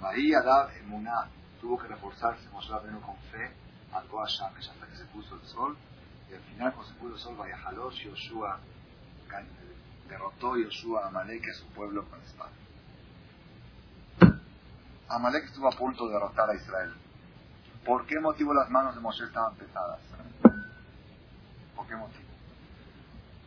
María 0.00 0.42
Dab 0.42 0.70
Emuná 0.76 1.28
tuvo 1.64 1.78
que 1.78 1.88
reforzarse, 1.88 2.46
Moshe 2.50 2.70
vino 2.84 3.00
con 3.00 3.16
fe, 3.32 3.50
algo 3.90 4.22
allá 4.22 4.48
hasta 4.48 4.86
que 4.86 4.96
se 4.96 5.04
puso 5.06 5.34
el 5.36 5.46
sol. 5.46 5.74
Y 6.30 6.34
al 6.34 6.42
final, 6.42 6.74
cuando 6.74 6.92
se 6.92 6.98
puso 6.98 7.14
el 7.14 7.20
sol, 7.20 7.36
vaya 7.38 7.56
Halosh 7.64 8.04
Yoshua 8.04 8.60
derrotó 10.06 10.58
Yoshua 10.58 11.04
a 11.04 11.08
Amalek 11.08 11.48
a 11.48 11.54
su 11.54 11.66
pueblo 11.68 12.04
con 12.04 12.20
espada. 12.20 12.50
Amalek 15.08 15.44
estuvo 15.46 15.66
a 15.66 15.70
punto 15.70 16.06
de 16.06 16.12
derrotar 16.12 16.50
a 16.50 16.54
Israel. 16.54 16.92
¿Por 17.82 18.04
qué 18.06 18.20
motivo 18.20 18.52
las 18.52 18.68
manos 18.68 18.94
de 18.94 19.00
Moshe 19.00 19.24
estaban 19.24 19.54
pesadas? 19.54 20.00
¿Por 21.74 21.86
qué 21.86 21.96
motivo? 21.96 22.28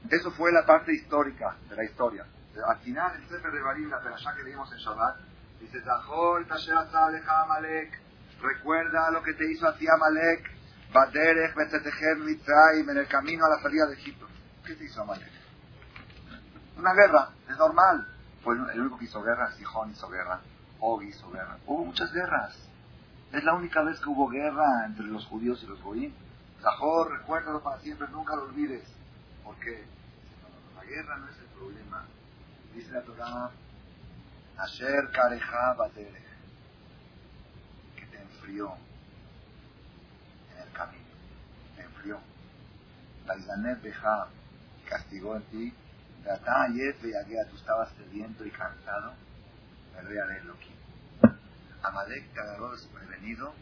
Eso 0.09 0.31
fue 0.31 0.51
la 0.51 0.65
parte 0.65 0.91
histórica 0.91 1.55
de 1.69 1.75
la 1.75 1.83
historia. 1.83 2.25
Al 2.67 2.79
final, 2.79 3.15
el 3.15 3.29
Sefer 3.29 3.51
de 3.51 3.61
Barim, 3.61 3.91
la 3.91 4.01
perashá 4.01 4.33
que 4.35 4.41
leímos 4.41 4.71
en 4.71 4.79
Shabbat, 4.79 5.17
dice, 5.61 5.81
Zahor 5.81 6.47
Amalek, 7.27 8.06
recuerda 8.41 9.11
lo 9.11 9.23
que 9.23 9.33
te 9.33 9.51
hizo 9.51 9.67
a 9.67 9.75
ti 9.75 9.85
Amalek, 9.87 10.49
Baderech 10.93 11.55
Betetechem 11.55 12.25
Mitzrayim, 12.25 12.89
en 12.89 12.97
el 12.97 13.07
camino 13.07 13.45
a 13.45 13.49
la 13.49 13.61
salida 13.61 13.85
de 13.87 13.93
Egipto. 13.93 14.27
¿Qué 14.65 14.75
te 14.75 14.85
hizo 14.85 15.01
Amalek? 15.01 15.31
Una 16.77 16.93
guerra, 16.93 17.29
es 17.49 17.57
normal. 17.57 18.07
Fue 18.43 18.55
el 18.55 18.81
único 18.81 18.97
que 18.97 19.05
hizo 19.05 19.21
guerra, 19.21 19.51
Sijón 19.53 19.91
hizo 19.91 20.07
guerra, 20.09 20.39
Og 20.79 21.03
hizo 21.03 21.29
guerra. 21.31 21.57
Hubo 21.65 21.85
muchas 21.85 22.11
guerras. 22.13 22.55
Es 23.31 23.43
la 23.43 23.55
única 23.55 23.81
vez 23.83 23.99
que 23.99 24.09
hubo 24.09 24.29
guerra 24.29 24.85
entre 24.85 25.05
los 25.05 25.25
judíos 25.25 25.61
y 25.63 25.67
los 25.67 25.81
goyim. 25.81 26.13
Zahor, 26.61 27.11
recuérdalo 27.11 27.61
para 27.61 27.79
siempre, 27.81 28.07
nunca 28.09 28.35
lo 28.35 28.43
olvides. 28.43 28.87
¿Por 29.43 29.55
qué? 29.57 29.85
la 30.75 30.83
guerra 30.85 31.17
no 31.17 31.27
es 31.27 31.37
el 31.39 31.47
problema. 31.47 32.05
Dice 32.73 32.91
la 32.91 33.01
Torah, 33.01 33.51
Asher 34.57 35.09
Kareja 35.11 35.75
te 35.93 36.26
enfrió 38.47 38.73
en 40.55 40.61
el 40.67 40.73
camino. 40.73 41.03
Te 41.75 41.81
enfrió. 41.81 42.19
La 43.25 43.37
Isanet 43.37 43.81
Beja 43.81 44.27
castigó 44.87 45.35
en 45.35 45.43
ti 45.43 45.73
tú 47.49 47.57
estabas 47.57 47.89
sediento 47.97 48.45
y 48.45 48.51
cansado, 48.51 49.13
el 49.99 50.47
Loki. 50.47 50.71
Amalek 51.83 52.33
te 52.33 52.39
agarró 52.39 52.71
desprevenido 52.71 53.53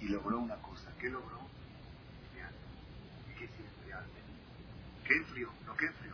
y 0.00 0.08
logró 0.08 0.38
una 0.38 0.56
cosa. 0.56 0.88
¿Qué 1.00 1.08
logró? 1.08 1.40
¿Y 3.28 3.38
qué 3.38 3.44
es 3.44 3.50
enfriarte? 3.50 4.20
¿Qué 5.06 5.14
enfrió? 5.16 5.52
¿No 5.66 5.76
qué 5.76 5.86
enfrió? 5.86 6.10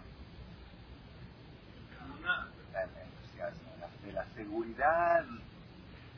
de 4.05 4.13
la 4.13 4.25
seguridad, 4.35 5.25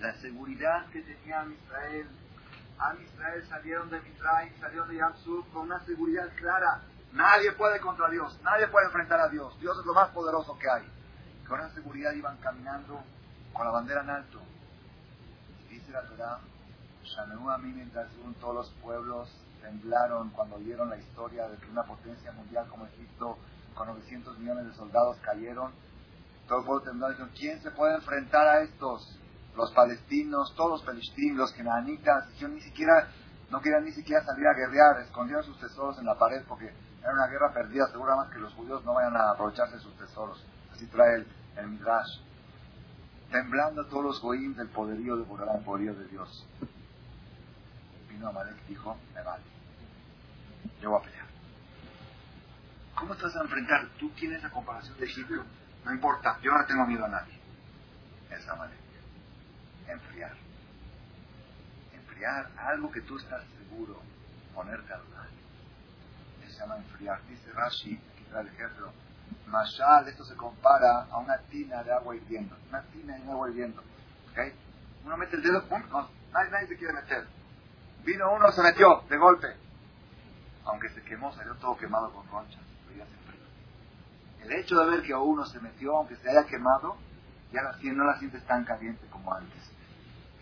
la 0.01 0.15
seguridad 0.21 0.87
que 0.91 1.03
tenía 1.03 1.45
Israel. 1.45 2.09
A 2.79 2.95
Israel 2.95 3.45
salieron 3.49 3.91
de 3.91 4.01
Mitraim, 4.01 4.53
salieron 4.61 4.89
de 4.89 4.97
Yamsuf 4.97 5.47
con 5.53 5.63
una 5.63 5.81
seguridad 5.85 6.29
clara. 6.37 6.83
Nadie 7.13 7.53
puede 7.53 7.81
contra 7.81 8.09
Dios, 8.09 8.39
nadie 8.43 8.69
puede 8.69 8.87
enfrentar 8.87 9.21
a 9.21 9.29
Dios. 9.29 9.59
Dios 9.61 9.77
es 9.79 9.85
lo 9.85 9.95
más 9.95 10.11
poderoso 10.11 10.57
que 10.59 10.71
hay. 10.71 10.85
Con 11.49 11.59
esa 11.61 11.75
seguridad 11.75 12.13
iban 12.13 12.37
caminando 12.39 13.03
con 13.53 13.65
la 13.67 13.73
bandera 13.73 14.03
en 14.03 14.11
alto. 14.11 14.41
Dice 15.69 15.91
la 15.91 16.03
Torah, 16.03 16.39
todos 18.41 18.55
los 18.55 18.71
pueblos 18.83 19.29
temblaron 19.61 20.31
cuando 20.31 20.57
oyeron 20.57 20.91
la 20.91 20.99
historia 20.99 21.49
de 21.49 21.57
que 21.57 21.71
una 21.71 21.83
potencia 21.83 22.31
mundial 22.33 22.67
como 22.69 22.87
Egipto, 22.87 23.39
con 23.75 23.89
900 23.89 24.39
millones 24.39 24.67
de 24.67 24.75
soldados, 24.75 25.17
cayeron. 25.23 25.73
Todo 26.47 26.61
el 26.61 26.65
pueblo 26.65 26.83
tembló 26.83 27.09
y 27.09 27.11
dijeron, 27.11 27.33
¿quién 27.37 27.63
se 27.63 27.71
puede 27.71 27.97
enfrentar 27.97 28.47
a 28.47 28.61
estos? 28.61 29.19
Los 29.59 29.73
palestinos, 29.73 30.55
todos 30.55 30.71
los 30.71 30.83
palestinos, 30.85 31.37
los 31.37 31.53
kenanitas, 31.53 32.33
yo 32.39 32.47
ni 32.47 32.61
siquiera, 32.61 33.09
no 33.51 33.61
querían 33.61 33.85
ni 33.85 33.91
siquiera 33.91 34.23
salir 34.25 34.47
a 34.47 34.55
guerrear, 34.55 35.01
escondieron 35.01 35.43
sus 35.43 35.59
tesoros 35.59 35.99
en 35.99 36.07
la 36.07 36.17
pared 36.17 36.45
porque 36.47 36.67
era 37.03 37.13
una 37.13 37.27
guerra 37.27 37.53
perdida, 37.53 37.89
seguramente 37.91 38.35
que 38.35 38.41
los 38.41 38.55
judíos 38.55 38.85
no 38.85 38.95
vayan 38.95 39.17
a 39.17 39.33
aprovecharse 39.33 39.75
de 39.75 39.83
sus 39.83 39.99
tesoros. 39.99 40.47
Así 40.73 40.87
trae 40.87 41.17
el, 41.17 41.27
el 41.57 41.67
Midrash. 41.71 42.21
Temblando 43.33 43.85
todos 43.87 44.05
los 44.05 44.23
goyim 44.23 44.55
del 44.55 44.69
poderío 44.69 45.17
de 45.17 45.25
Borolán, 45.25 45.57
el 45.57 45.65
poderío 45.65 45.93
de 45.93 46.07
Dios. 46.07 46.47
Vino 48.09 48.29
Amalek 48.29 48.65
dijo, 48.69 48.97
me 49.13 49.23
vale. 49.25 49.43
Yo 50.81 50.91
voy 50.91 51.01
a 51.01 51.05
pelear. 51.05 51.27
¿Cómo 52.95 53.13
estás 53.13 53.35
a 53.35 53.41
enfrentar? 53.41 53.89
Tú 53.99 54.09
tienes 54.11 54.41
la 54.41 54.51
comparación 54.51 54.97
de 54.99 55.05
Egipto. 55.05 55.43
No 55.85 55.93
importa, 55.93 56.39
yo 56.43 56.53
no 56.53 56.65
tengo 56.65 56.87
miedo 56.87 57.05
a 57.05 57.09
nadie. 57.09 57.41
Es 58.31 58.49
Amalek. 58.49 58.88
Enfriar. 59.89 60.37
Enfriar 61.95 62.51
algo 62.57 62.91
que 62.93 63.01
tú 63.01 63.19
estás 63.19 63.43
seguro. 63.59 64.01
Ponerte 64.55 64.93
al 64.93 65.01
lado. 65.11 65.29
Se 66.47 66.59
llama 66.59 66.77
enfriar. 66.77 67.21
Dice 67.29 67.51
Rashi, 67.53 68.01
aquí 68.15 68.25
trae 68.31 68.43
el 68.43 68.49
ejemplo 68.49 68.93
Mashal, 69.47 70.09
esto 70.09 70.25
se 70.25 70.35
compara 70.35 71.07
a 71.11 71.19
una 71.19 71.39
tina 71.51 71.83
de 71.83 71.93
agua 71.93 72.15
hirviendo. 72.17 72.57
Una 72.69 72.83
tina 72.83 73.17
de 73.17 73.31
agua 73.31 73.49
hirviendo. 73.49 73.83
¿Okay? 74.31 74.53
Uno 75.05 75.17
mete 75.17 75.37
el 75.37 75.43
dedo, 75.43 75.65
¡pum! 75.65 75.83
No, 75.91 76.09
nadie, 76.33 76.67
se 76.67 76.77
quiere 76.77 76.93
meter. 76.93 77.27
Vino 78.05 78.33
uno, 78.33 78.53
se 78.53 78.63
metió, 78.63 79.03
de 79.09 79.17
golpe. 79.17 79.49
Aunque 80.65 80.91
se 80.91 81.03
quemó, 81.03 81.33
salió 81.33 81.55
todo 81.57 81.77
quemado 81.77 82.13
con 82.13 82.25
frío. 82.27 83.05
El 84.43 84.53
hecho 84.53 84.79
de 84.79 84.91
ver 84.91 85.03
que 85.03 85.15
uno 85.15 85.47
se 85.47 85.61
metió, 85.61 85.97
aunque 85.97 86.17
se 86.17 86.29
haya 86.29 86.45
quemado, 86.47 86.97
ya 87.53 87.63
la, 87.63 87.77
no 87.83 88.05
la 88.05 88.19
sientes 88.19 88.45
tan 88.47 88.65
caliente 88.65 89.07
como 89.11 89.35
antes. 89.35 89.71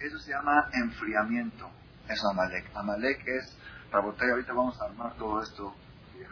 Eso 0.01 0.18
se 0.18 0.30
llama 0.30 0.68
enfriamiento. 0.72 1.70
Eso 2.05 2.12
es 2.12 2.24
Amalek. 2.24 2.70
Amalek 2.74 3.26
es, 3.26 3.59
para 3.90 4.05
botar, 4.05 4.30
ahorita 4.30 4.53
vamos 4.53 4.80
a 4.80 4.84
armar 4.84 5.14
todo 5.16 5.42
esto 5.42 5.74
y 6.18 6.24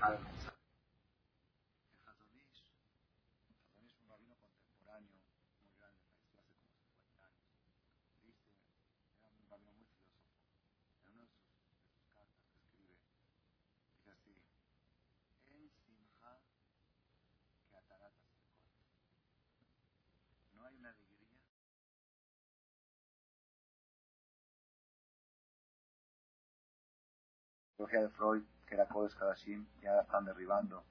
dejar 27.87 28.03
de 28.03 28.09
Freud, 28.11 28.43
que 28.67 28.75
era 28.75 28.87
Kodesh 28.87 29.15
Kadashim, 29.15 29.67
ya 29.81 30.01
están 30.01 30.25
derribando. 30.25 30.85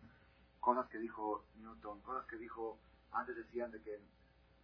Cosas 0.60 0.88
que 0.88 0.98
dijo 0.98 1.46
Newton, 1.56 2.02
cosas 2.02 2.26
que 2.28 2.38
dijo, 2.38 2.80
antes 3.12 3.36
decían 3.36 3.72
de 3.72 3.82
que 3.82 4.02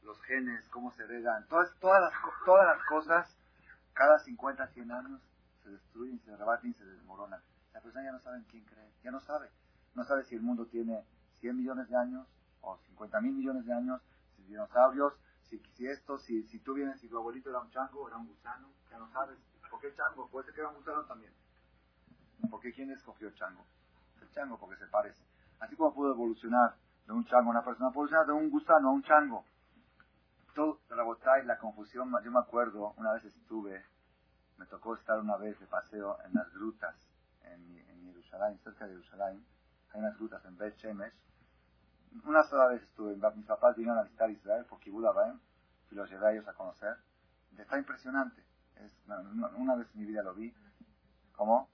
los 0.03 0.21
genes, 0.23 0.67
cómo 0.69 0.91
se 0.93 1.03
heredan, 1.03 1.47
todas, 1.47 1.73
todas, 1.79 2.01
las, 2.01 2.13
todas 2.45 2.65
las 2.65 2.85
cosas, 2.87 3.37
cada 3.93 4.19
50, 4.19 4.67
100 4.67 4.91
años 4.91 5.21
se 5.63 5.69
destruyen, 5.69 6.19
se 6.21 6.35
rebaten 6.35 6.71
y 6.71 6.73
se 6.73 6.85
desmoronan. 6.85 7.41
La 7.73 7.81
persona 7.81 8.05
ya 8.05 8.11
no 8.11 8.19
sabe 8.19 8.37
en 8.37 8.43
quién 8.45 8.65
cree, 8.65 8.91
ya 9.03 9.11
no 9.11 9.19
sabe. 9.19 9.49
No 9.95 10.03
sabe 10.03 10.23
si 10.23 10.35
el 10.35 10.41
mundo 10.41 10.65
tiene 10.67 11.03
100 11.41 11.57
millones 11.57 11.89
de 11.89 11.97
años 11.97 12.27
o 12.61 12.77
50 12.77 13.21
mil 13.21 13.33
millones 13.33 13.65
de 13.65 13.73
años, 13.73 14.01
si 14.35 14.43
dinosaurios, 14.43 15.13
si, 15.43 15.59
si 15.75 15.87
esto, 15.87 16.17
si, 16.19 16.43
si 16.43 16.59
tú 16.59 16.73
vienes, 16.73 16.99
si 16.99 17.09
tu 17.09 17.17
abuelito 17.17 17.49
era 17.49 17.59
un 17.59 17.71
chango, 17.71 18.07
era 18.07 18.17
un 18.17 18.27
gusano, 18.27 18.69
ya 18.89 18.97
no 18.97 19.11
sabes. 19.11 19.37
¿Por 19.69 19.79
qué 19.79 19.93
chango? 19.93 20.27
Puede 20.29 20.45
ser 20.45 20.53
que 20.55 20.61
era 20.61 20.69
un 20.69 20.75
gusano 20.75 21.03
también. 21.05 21.33
Porque 22.49 22.73
¿quién 22.73 22.91
escogió 22.91 23.31
chango? 23.31 23.65
El 24.21 24.29
chango 24.31 24.57
porque 24.57 24.77
se 24.77 24.87
parece. 24.87 25.23
Así 25.59 25.75
como 25.75 25.93
pudo 25.93 26.13
evolucionar 26.13 26.75
de 27.05 27.13
un 27.13 27.25
chango 27.25 27.49
a 27.49 27.51
una 27.51 27.63
persona, 27.63 27.89
evolucionar 27.89 28.25
de 28.27 28.33
un 28.33 28.49
gusano 28.49 28.89
a 28.89 28.91
un 28.91 29.03
chango. 29.03 29.45
Todo, 30.55 30.79
y 30.89 31.45
la 31.45 31.57
confusión, 31.57 32.11
yo 32.23 32.31
me 32.31 32.39
acuerdo, 32.39 32.93
una 32.97 33.13
vez 33.13 33.23
estuve, 33.23 33.83
me 34.57 34.65
tocó 34.65 34.95
estar 34.95 35.19
una 35.19 35.37
vez 35.37 35.59
de 35.59 35.67
paseo 35.67 36.17
en 36.25 36.33
las 36.33 36.51
grutas 36.53 36.95
en, 37.43 37.77
en 37.89 38.05
Jerusalén, 38.05 38.59
cerca 38.63 38.85
de 38.85 38.91
Jerusalén, 38.91 39.45
hay 39.93 39.99
unas 40.01 40.17
grutas 40.17 40.43
en 40.45 40.57
Bet 40.57 40.75
Shemesh. 40.77 41.13
Una 42.25 42.43
sola 42.43 42.67
vez 42.67 42.81
estuve, 42.83 43.15
mis 43.35 43.45
papás 43.45 43.75
vinieron 43.75 43.99
a 43.99 44.03
visitar 44.03 44.29
Israel 44.29 44.65
por 44.65 44.79
Kibbutz 44.79 45.05
y 45.91 45.95
los 45.95 46.09
llevé 46.09 46.27
a 46.27 46.31
ellos 46.31 46.47
a 46.47 46.53
conocer. 46.53 46.97
Está 47.57 47.77
impresionante. 47.77 48.43
Es, 48.75 48.93
una, 49.57 49.75
vez 49.75 49.87
en 49.93 49.99
mi 49.99 50.05
vida 50.05 50.23
lo 50.23 50.33
vi. 50.33 50.53
¿Cómo? 51.33 51.69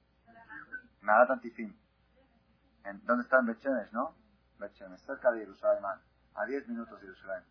Nada 1.05 1.33
Antifim. 1.33 1.71
¿En, 2.83 3.05
¿Dónde 3.05 3.23
está 3.23 3.37
en 3.37 3.45
Bechemes, 3.45 3.93
no? 3.93 4.15
Bechemes, 4.57 4.99
cerca 5.01 5.31
de 5.31 5.41
Jerusalén, 5.41 5.83
a 6.33 6.45
10 6.45 6.67
minutos 6.67 6.99
de 6.99 7.05
Jerusalén. 7.05 7.43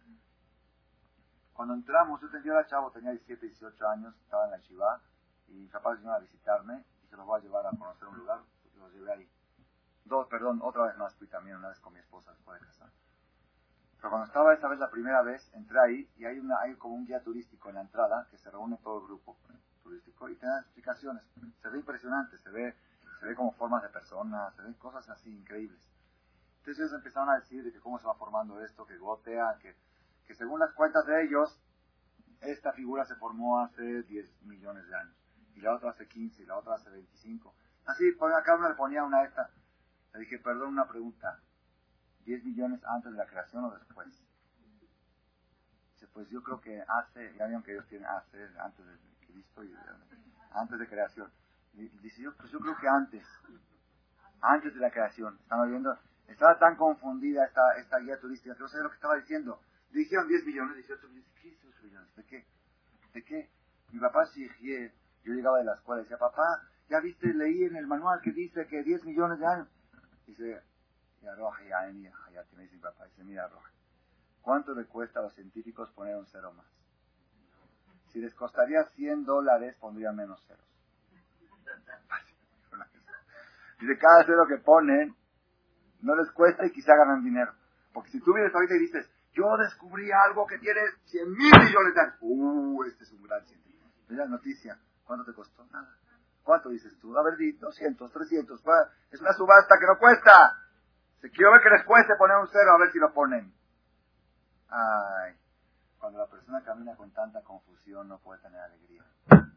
Cuando 1.52 1.74
entramos, 1.74 2.20
yo 2.20 2.28
tenía 2.30 2.66
chavo, 2.66 2.90
tenía 2.90 3.12
17, 3.12 3.46
18 3.46 3.88
años, 3.88 4.14
estaba 4.22 4.46
en 4.46 4.50
la 4.50 4.58
Shiva, 4.58 5.00
y 5.46 5.52
mis 5.52 5.70
papás 5.70 5.98
vinieron 5.98 6.16
a 6.16 6.18
visitarme, 6.18 6.84
y 7.04 7.06
se 7.06 7.16
los 7.16 7.24
voy 7.24 7.38
a 7.38 7.44
llevar 7.44 7.64
a 7.66 7.70
conocer 7.70 8.08
un 8.08 8.18
lugar, 8.18 8.40
los 8.76 8.92
llevé 8.92 9.12
ahí. 9.12 9.30
Dos, 10.04 10.26
perdón, 10.26 10.58
otra 10.60 10.86
vez 10.86 10.96
más 10.96 11.14
fui 11.14 11.28
también, 11.28 11.56
una 11.56 11.68
vez 11.68 11.78
con 11.78 11.92
mi 11.92 12.00
esposa 12.00 12.32
después 12.32 12.60
de 12.60 12.66
casar. 12.66 12.90
Pero 13.98 14.10
cuando 14.10 14.26
estaba 14.26 14.52
esa 14.52 14.66
vez 14.66 14.80
la 14.80 14.90
primera 14.90 15.22
vez, 15.22 15.48
entré 15.54 15.78
ahí, 15.78 16.10
y 16.16 16.24
hay, 16.24 16.40
una, 16.40 16.58
hay 16.58 16.74
como 16.74 16.96
un 16.96 17.06
guía 17.06 17.22
turístico 17.22 17.68
en 17.68 17.76
la 17.76 17.82
entrada, 17.82 18.26
que 18.32 18.36
se 18.36 18.50
reúne 18.50 18.78
todo 18.82 18.98
el 18.98 19.06
grupo 19.06 19.36
turístico, 19.84 20.28
y 20.28 20.34
te 20.34 20.44
da 20.44 20.58
explicaciones. 20.58 21.22
Se 21.62 21.68
ve 21.68 21.78
impresionante, 21.78 22.36
se 22.38 22.50
ve 22.50 22.74
se 23.20 23.26
ve 23.26 23.34
como 23.34 23.52
formas 23.52 23.82
de 23.82 23.88
personas, 23.88 24.54
se 24.54 24.62
ven 24.62 24.74
cosas 24.74 25.08
así 25.08 25.30
increíbles. 25.30 25.80
Entonces 26.58 26.80
ellos 26.80 26.94
empezaron 26.94 27.28
a 27.28 27.36
decir 27.36 27.62
de 27.62 27.72
que 27.72 27.80
cómo 27.80 27.98
se 27.98 28.06
va 28.06 28.14
formando 28.14 28.60
esto, 28.64 28.86
que 28.86 28.96
gotea, 28.96 29.58
que, 29.60 29.76
que 30.26 30.34
según 30.34 30.60
las 30.60 30.72
cuentas 30.72 31.04
de 31.06 31.24
ellos, 31.24 31.60
esta 32.40 32.72
figura 32.72 33.04
se 33.04 33.16
formó 33.16 33.60
hace 33.60 34.02
10 34.02 34.42
millones 34.44 34.86
de 34.88 34.96
años, 34.96 35.16
y 35.54 35.60
la 35.60 35.74
otra 35.74 35.90
hace 35.90 36.08
15, 36.08 36.42
y 36.42 36.46
la 36.46 36.56
otra 36.56 36.74
hace 36.74 36.90
25. 36.90 37.54
Así, 37.86 38.04
cada 38.16 38.56
uno 38.56 38.68
le 38.68 38.74
ponía 38.74 39.04
una 39.04 39.24
esta. 39.24 39.50
Le 40.14 40.20
dije, 40.20 40.38
perdón, 40.38 40.68
una 40.68 40.88
pregunta. 40.88 41.40
¿10 42.24 42.42
millones 42.44 42.80
antes 42.84 43.12
de 43.12 43.18
la 43.18 43.26
creación 43.26 43.64
o 43.64 43.70
después? 43.70 44.08
Dice, 45.92 46.06
pues 46.12 46.28
yo 46.30 46.42
creo 46.42 46.60
que 46.60 46.82
hace, 46.86 47.34
ya 47.36 47.44
vieron 47.46 47.62
que 47.62 47.72
ellos 47.72 47.86
tienen 47.88 48.08
hace, 48.08 48.48
antes 48.58 48.86
de 48.86 48.94
Cristo 49.26 49.64
y 49.64 49.74
antes 50.52 50.78
de 50.78 50.88
creación. 50.88 51.30
Dice, 51.74 52.22
yo, 52.22 52.34
pues 52.36 52.50
yo 52.50 52.60
creo 52.60 52.76
que 52.76 52.88
antes, 52.88 53.26
antes 54.40 54.74
de 54.74 54.80
la 54.80 54.90
creación, 54.90 55.36
estaba 55.40 55.66
viendo, 55.66 55.98
estaba 56.28 56.58
tan 56.58 56.76
confundida 56.76 57.44
esta, 57.44 57.76
esta 57.78 57.98
guía 57.98 58.18
turística 58.20 58.54
que 58.54 58.60
no 58.60 58.68
sabía 58.68 58.84
lo 58.84 58.90
que 58.90 58.96
estaba 58.96 59.16
diciendo. 59.16 59.60
Dijeron 59.90 60.28
10 60.28 60.46
millones, 60.46 60.76
18 60.76 61.08
millones, 61.08 61.30
¿qué 61.40 61.48
es 61.48 61.60
18 61.62 61.82
millones? 61.84 62.16
¿De 62.16 62.24
qué? 62.24 62.46
¿De 63.12 63.24
qué? 63.24 63.50
Mi 63.92 64.00
papá 64.00 64.26
sí, 64.26 64.48
yo 65.24 65.32
llegaba 65.32 65.58
de 65.58 65.64
la 65.64 65.74
escuela 65.74 66.02
y 66.02 66.04
decía, 66.04 66.18
papá, 66.18 66.62
ya 66.88 67.00
viste, 67.00 67.32
leí 67.32 67.64
en 67.64 67.76
el 67.76 67.86
manual 67.86 68.20
que 68.22 68.32
dice 68.32 68.66
que 68.66 68.82
10 68.82 69.04
millones 69.04 69.38
de 69.38 69.46
años. 69.46 69.68
Dice, 70.26 70.62
ya 71.22 71.34
roja, 71.34 71.62
ya, 71.64 71.90
ya, 72.32 72.44
que 72.44 72.56
me 72.56 72.62
dice 72.62 72.76
mi 72.76 72.82
papá, 72.82 73.06
dice, 73.06 73.24
mira 73.24 73.48
roja, 73.48 73.70
¿cuánto 74.42 74.74
le 74.74 74.84
cuesta 74.86 75.20
a 75.20 75.22
los 75.22 75.34
científicos 75.34 75.90
poner 75.92 76.16
un 76.16 76.26
cero 76.26 76.52
más? 76.52 76.66
Si 78.08 78.20
les 78.20 78.34
costaría 78.34 78.84
100 78.84 79.24
dólares, 79.24 79.76
pondría 79.78 80.12
menos 80.12 80.44
ceros. 80.46 80.73
Dice, 83.84 83.98
cada 83.98 84.24
cero 84.24 84.46
que 84.48 84.56
ponen, 84.56 85.14
no 86.00 86.16
les 86.16 86.30
cuesta 86.32 86.64
y 86.64 86.72
quizá 86.72 86.96
ganan 86.96 87.22
dinero. 87.22 87.52
Porque 87.92 88.10
si 88.10 88.20
tú 88.20 88.32
vienes 88.32 88.54
ahorita 88.54 88.74
y 88.76 88.78
dices, 88.78 89.10
yo 89.32 89.44
descubrí 89.58 90.10
algo 90.10 90.46
que 90.46 90.58
tiene 90.58 90.80
100 91.04 91.30
mil 91.30 91.52
millones 91.52 91.94
de 91.94 92.00
años. 92.00 92.16
Uh, 92.20 92.84
este 92.84 93.04
es 93.04 93.12
un 93.12 93.22
gran 93.22 93.44
científico. 93.44 93.86
Mira 94.08 94.24
la 94.24 94.30
noticia. 94.30 94.78
¿Cuánto 95.04 95.26
te 95.26 95.34
costó? 95.34 95.66
Nada. 95.66 95.94
¿Cuánto 96.42 96.70
dices 96.70 96.98
tú? 96.98 97.16
A 97.18 97.22
ver, 97.22 97.36
di 97.36 97.52
200, 97.52 98.10
300. 98.10 98.62
Es 99.10 99.20
una 99.20 99.32
subasta 99.34 99.76
que 99.78 99.86
no 99.86 99.98
cuesta. 99.98 100.56
Se 101.20 101.30
quiero 101.30 101.52
ver 101.52 101.62
que 101.62 101.70
les 101.70 101.84
cueste 101.84 102.14
poner 102.16 102.36
un 102.38 102.48
cero 102.48 102.72
a 102.72 102.78
ver 102.78 102.90
si 102.90 102.98
lo 102.98 103.12
ponen. 103.12 103.52
Ay, 104.68 105.34
cuando 105.98 106.18
la 106.18 106.26
persona 106.26 106.62
camina 106.62 106.96
con 106.96 107.10
tanta 107.12 107.42
confusión 107.42 108.08
no 108.08 108.18
puede 108.18 108.40
tener 108.40 108.60
alegría. 108.60 109.04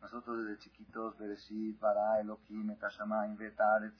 Nosotros 0.01 0.45
desde 0.45 0.59
chiquitos, 0.59 1.17
Bereshit, 1.17 1.79
Bara, 1.79 2.19
Elohim, 2.21 2.71
Etashamayim, 2.71 3.35
Betaretz, 3.35 3.95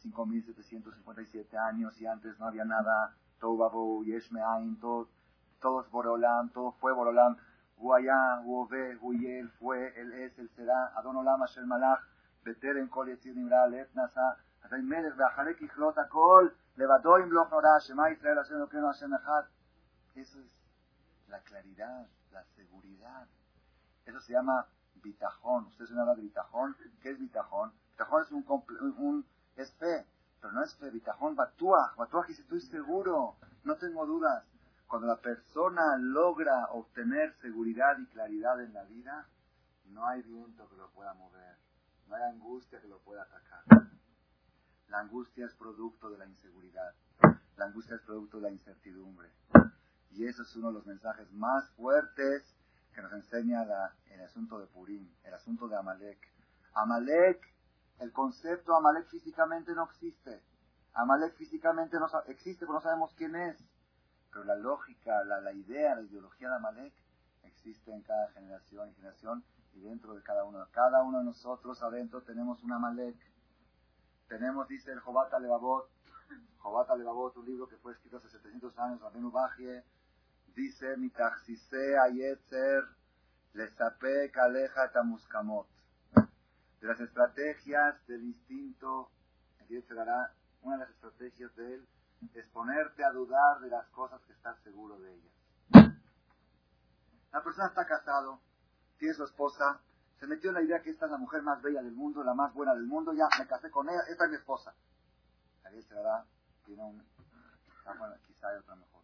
5.757 0.00 1.56
años 1.56 2.00
y 2.00 2.06
antes 2.06 2.38
no 2.38 2.46
había 2.46 2.64
nada, 2.64 3.14
Tobabu, 3.40 4.04
Yeshmeain, 4.04 4.78
todo, 4.80 5.08
todo 5.60 5.82
es 5.82 5.90
Borolam, 5.90 6.50
todo 6.50 6.72
fue 6.72 6.92
Borolam. 6.92 7.36
Guayá, 7.76 8.40
Uove, 8.44 8.96
Guyel, 8.96 9.50
fue, 9.60 9.92
él 10.00 10.12
es, 10.12 10.36
él 10.38 10.50
será, 10.56 10.92
Adon 10.96 11.16
Olam 11.16 11.42
Asher 11.42 11.64
Malach, 11.64 12.00
Beteren 12.44 12.88
Kol 12.88 13.08
Yetzir 13.08 13.36
Nimra, 13.36 13.68
Let 13.68 13.90
Nasa, 13.94 14.36
Atay 14.64 14.82
Melech, 14.82 15.14
Beachalek 15.14 15.60
Ichlot 15.60 15.96
Akol, 15.96 16.52
Levadoim 16.76 17.30
Loch 17.30 17.50
Nora, 17.52 17.78
Shema 17.78 18.10
Israel 18.10 18.38
Hashem 18.38 18.56
Elokeinu 18.56 18.86
Hashem 18.86 19.14
Echad. 19.14 19.46
Eso 20.16 20.40
es 20.40 20.50
la 21.28 21.40
claridad, 21.40 22.08
la 22.32 22.42
seguridad. 22.56 23.28
Eso 24.04 24.20
se 24.20 24.32
llama 24.32 24.66
bitajón. 25.02 25.66
Ustedes 25.66 25.90
se 25.90 25.94
de 25.94 26.22
bitajón. 26.22 26.76
¿Qué 27.00 27.10
es 27.10 27.18
bitajón? 27.18 27.72
Bitajón 27.92 28.22
es 28.22 28.32
un, 28.32 28.44
un 28.98 29.26
es 29.62 29.72
fe, 29.74 30.06
pero 30.40 30.52
no 30.52 30.62
es 30.62 30.74
fe. 30.76 30.90
Bitajón, 30.90 31.34
batuaj. 31.34 31.96
Batuaj 31.96 32.26
dice, 32.28 32.42
estoy 32.42 32.60
seguro, 32.60 33.36
no 33.64 33.76
tengo 33.76 34.06
dudas. 34.06 34.44
Cuando 34.86 35.06
la 35.06 35.20
persona 35.20 35.96
logra 35.98 36.68
obtener 36.72 37.34
seguridad 37.42 37.98
y 37.98 38.06
claridad 38.06 38.60
en 38.62 38.72
la 38.72 38.84
vida, 38.84 39.26
no 39.90 40.06
hay 40.06 40.22
viento 40.22 40.68
que 40.68 40.76
lo 40.76 40.88
pueda 40.90 41.12
mover, 41.14 41.56
no 42.08 42.16
hay 42.16 42.22
angustia 42.22 42.80
que 42.80 42.88
lo 42.88 42.98
pueda 43.00 43.22
atacar. 43.22 43.64
La 44.88 45.00
angustia 45.00 45.44
es 45.44 45.54
producto 45.54 46.08
de 46.08 46.18
la 46.18 46.26
inseguridad, 46.26 46.94
la 47.56 47.66
angustia 47.66 47.96
es 47.96 48.02
producto 48.02 48.38
de 48.38 48.44
la 48.44 48.50
incertidumbre. 48.50 49.30
Y 50.10 50.26
eso 50.26 50.42
es 50.42 50.56
uno 50.56 50.68
de 50.68 50.74
los 50.74 50.86
mensajes 50.86 51.30
más 51.32 51.68
fuertes 51.72 52.42
que 52.94 53.02
nos 53.02 53.12
enseña 53.12 53.62
el 54.06 54.20
asunto 54.22 54.58
de 54.58 54.66
Purim, 54.66 55.06
el 55.24 55.34
asunto 55.34 55.68
de 55.68 55.76
Amalek. 55.76 56.18
Amalek, 56.72 57.40
el 57.98 58.12
concepto 58.12 58.74
Amalek 58.76 59.08
físicamente 59.08 59.72
no 59.74 59.84
existe. 59.84 60.42
Amalek 60.94 61.34
físicamente 61.34 61.98
no 61.98 62.06
existe, 62.26 62.60
pero 62.60 62.74
no 62.74 62.80
sabemos 62.80 63.12
quién 63.14 63.34
es. 63.36 63.58
Pero 64.30 64.44
la 64.44 64.56
lógica, 64.56 65.24
la, 65.24 65.52
idea, 65.52 65.94
la 65.94 66.02
ideología 66.02 66.48
de 66.48 66.56
Amalek 66.56 66.94
existe 67.42 67.92
en 67.92 68.02
cada 68.02 68.28
generación 68.30 68.90
y 68.90 68.94
generación 68.94 69.44
y 69.74 69.80
dentro 69.80 70.14
de 70.14 70.22
cada 70.22 70.44
uno. 70.44 70.66
Cada 70.70 71.02
uno 71.02 71.18
de 71.18 71.24
nosotros 71.24 71.82
adentro 71.82 72.22
tenemos 72.22 72.62
un 72.62 72.72
Amalek. 72.72 73.16
Tenemos, 74.28 74.68
dice 74.68 74.92
el 74.92 75.00
Jobat 75.00 75.32
Levavot, 75.40 75.88
Jobat 76.58 76.90
Levavot, 76.96 77.36
un 77.36 77.46
libro 77.46 77.68
que 77.68 77.76
fue 77.78 77.92
escrito 77.92 78.18
hace 78.18 78.28
700 78.28 78.78
años, 78.78 79.00
Rabenu 79.00 79.30
Bajie, 79.30 79.82
dice, 80.54 80.96
Mitachsise 80.98 81.98
Ayetzer, 81.98 82.84
Lesape 83.54 84.30
Kaleja 84.30 84.92
Tamuskamot. 84.92 85.77
De 86.80 86.86
las 86.86 87.00
estrategias 87.00 88.06
del 88.06 88.22
instinto, 88.22 89.10
una 90.62 90.76
de 90.76 90.80
las 90.84 90.90
estrategias 90.90 91.54
de 91.56 91.74
él 91.74 91.88
es 92.34 92.46
ponerte 92.48 93.04
a 93.04 93.10
dudar 93.10 93.60
de 93.60 93.68
las 93.68 93.86
cosas 93.88 94.20
que 94.22 94.32
estás 94.32 94.58
seguro 94.62 94.98
de 94.98 95.14
ellas. 95.14 95.32
La 97.32 97.42
persona 97.42 97.68
está 97.68 97.86
casado, 97.86 98.40
tiene 98.98 99.14
su 99.14 99.24
esposa, 99.24 99.80
se 100.18 100.26
metió 100.26 100.50
en 100.50 100.54
la 100.54 100.62
idea 100.62 100.82
que 100.82 100.90
esta 100.90 101.06
es 101.06 101.12
la 101.12 101.18
mujer 101.18 101.42
más 101.42 101.60
bella 101.62 101.82
del 101.82 101.92
mundo, 101.92 102.24
la 102.24 102.34
más 102.34 102.52
buena 102.54 102.74
del 102.74 102.86
mundo, 102.86 103.12
ya 103.12 103.28
me 103.38 103.46
casé 103.46 103.70
con 103.70 103.88
ella, 103.88 104.00
esta 104.08 104.24
es 104.24 104.30
mi 104.30 104.36
esposa. 104.36 104.74
Ahí 105.64 105.82
se 105.82 105.94
tiene 106.64 106.82
un, 106.82 107.04
bueno, 107.98 108.14
quizá 108.26 108.48
hay 108.48 108.56
otra 108.56 108.74
mejor. 108.76 109.02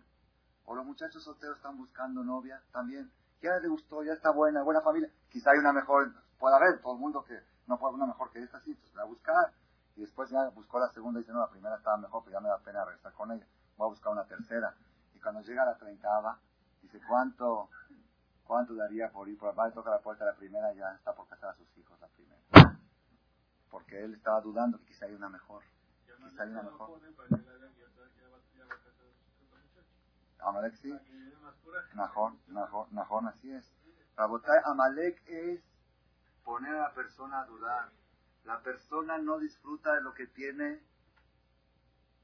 O 0.64 0.74
los 0.74 0.86
muchachos 0.86 1.22
solteros 1.22 1.56
están 1.56 1.76
buscando 1.76 2.24
novia 2.24 2.62
también, 2.72 3.10
ya 3.42 3.58
le 3.58 3.68
gustó, 3.68 4.02
ya 4.02 4.14
está 4.14 4.30
buena, 4.30 4.62
buena 4.62 4.80
familia, 4.80 5.10
quizá 5.28 5.50
hay 5.50 5.58
una 5.58 5.72
mejor, 5.72 6.12
puede 6.38 6.56
haber 6.56 6.80
todo 6.80 6.94
el 6.94 7.00
mundo 7.00 7.22
que 7.24 7.53
no 7.66 7.74
haber 7.74 7.94
una 7.94 8.06
mejor 8.06 8.30
que 8.30 8.42
esta, 8.42 8.60
sí, 8.60 8.74
pues 8.74 8.94
la 8.94 9.02
a 9.02 9.06
buscar 9.06 9.52
y 9.96 10.00
después 10.00 10.30
ya 10.30 10.48
buscó 10.48 10.78
la 10.80 10.88
segunda 10.88 11.20
y 11.20 11.22
dice, 11.22 11.32
no, 11.32 11.40
la 11.40 11.50
primera 11.50 11.76
estaba 11.76 11.96
mejor, 11.96 12.22
pero 12.24 12.34
ya 12.34 12.40
me 12.40 12.48
da 12.48 12.58
pena 12.58 12.84
regresar 12.84 13.12
con 13.12 13.30
ella, 13.30 13.46
voy 13.76 13.86
a 13.86 13.90
buscar 13.90 14.12
una 14.12 14.24
tercera. 14.24 14.74
Y 15.14 15.20
cuando 15.20 15.40
llega 15.42 15.62
a 15.62 15.66
la 15.66 15.78
treintaava, 15.78 16.38
dice, 16.82 17.00
¿cuánto, 17.06 17.70
cuánto 18.44 18.74
daría 18.74 19.10
por 19.10 19.28
ir? 19.28 19.38
Por 19.38 19.56
va 19.56 19.70
toca 19.70 19.90
la 19.90 20.00
puerta 20.00 20.24
la 20.24 20.34
primera, 20.34 20.72
ya 20.74 20.94
está 20.94 21.14
por 21.14 21.28
casar 21.28 21.50
a 21.50 21.54
sus 21.54 21.76
hijos 21.78 21.98
la 22.00 22.08
primera. 22.08 22.78
Porque 23.70 24.04
él 24.04 24.14
estaba 24.14 24.40
dudando 24.40 24.78
que 24.78 24.86
quizá 24.86 25.06
hay 25.06 25.14
una 25.14 25.28
mejor. 25.28 25.62
Quizá 26.06 26.42
hay 26.42 26.50
una 26.50 26.62
mejor. 26.62 27.00
Amalek 30.40 30.74
sí. 30.74 30.92
Najón, 31.94 32.38
Najón, 32.48 33.28
así 33.28 33.50
es. 33.52 33.72
Amalek 34.16 35.22
es 35.26 35.62
poner 36.44 36.74
a 36.74 36.88
la 36.88 36.94
persona 36.94 37.40
a 37.40 37.46
dudar 37.46 37.90
la 38.44 38.60
persona 38.60 39.18
no 39.18 39.38
disfruta 39.38 39.94
de 39.94 40.02
lo 40.02 40.12
que 40.12 40.26
tiene, 40.26 40.82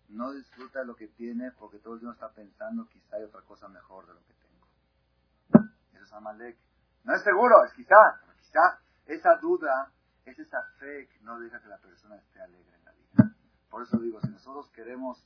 no 0.09 0.33
disfruta 0.33 0.81
de 0.81 0.87
lo 0.87 0.95
que 0.95 1.09
tiene 1.09 1.51
porque 1.53 1.79
todo 1.79 1.95
el 1.95 2.01
día 2.01 2.11
está 2.11 2.31
pensando 2.31 2.87
quizá 2.89 3.17
hay 3.17 3.25
otra 3.25 3.41
cosa 3.43 3.69
mejor 3.69 4.07
de 4.07 4.15
lo 4.15 4.21
que 4.25 4.35
tengo. 4.35 5.71
Eso 5.95 6.05
es 6.05 6.13
Amalek. 6.13 6.59
No 7.05 7.15
es 7.15 7.23
seguro, 7.23 7.65
es 7.65 7.73
quizá, 7.73 8.21
quizá 8.39 8.81
esa 9.07 9.37
duda 9.37 9.91
es 10.27 10.39
esa 10.39 10.63
fe 10.79 11.09
que 11.09 11.21
no 11.21 11.41
deja 11.41 11.61
que 11.61 11.69
la 11.69 11.79
persona 11.79 12.17
esté 12.17 12.41
alegre 12.41 12.77
en 12.77 12.85
la 12.85 12.93
vida. 12.93 13.35
Por 13.71 13.83
eso 13.83 13.99
digo, 13.99 14.21
si 14.21 14.29
nosotros 14.29 14.69
queremos, 14.73 15.25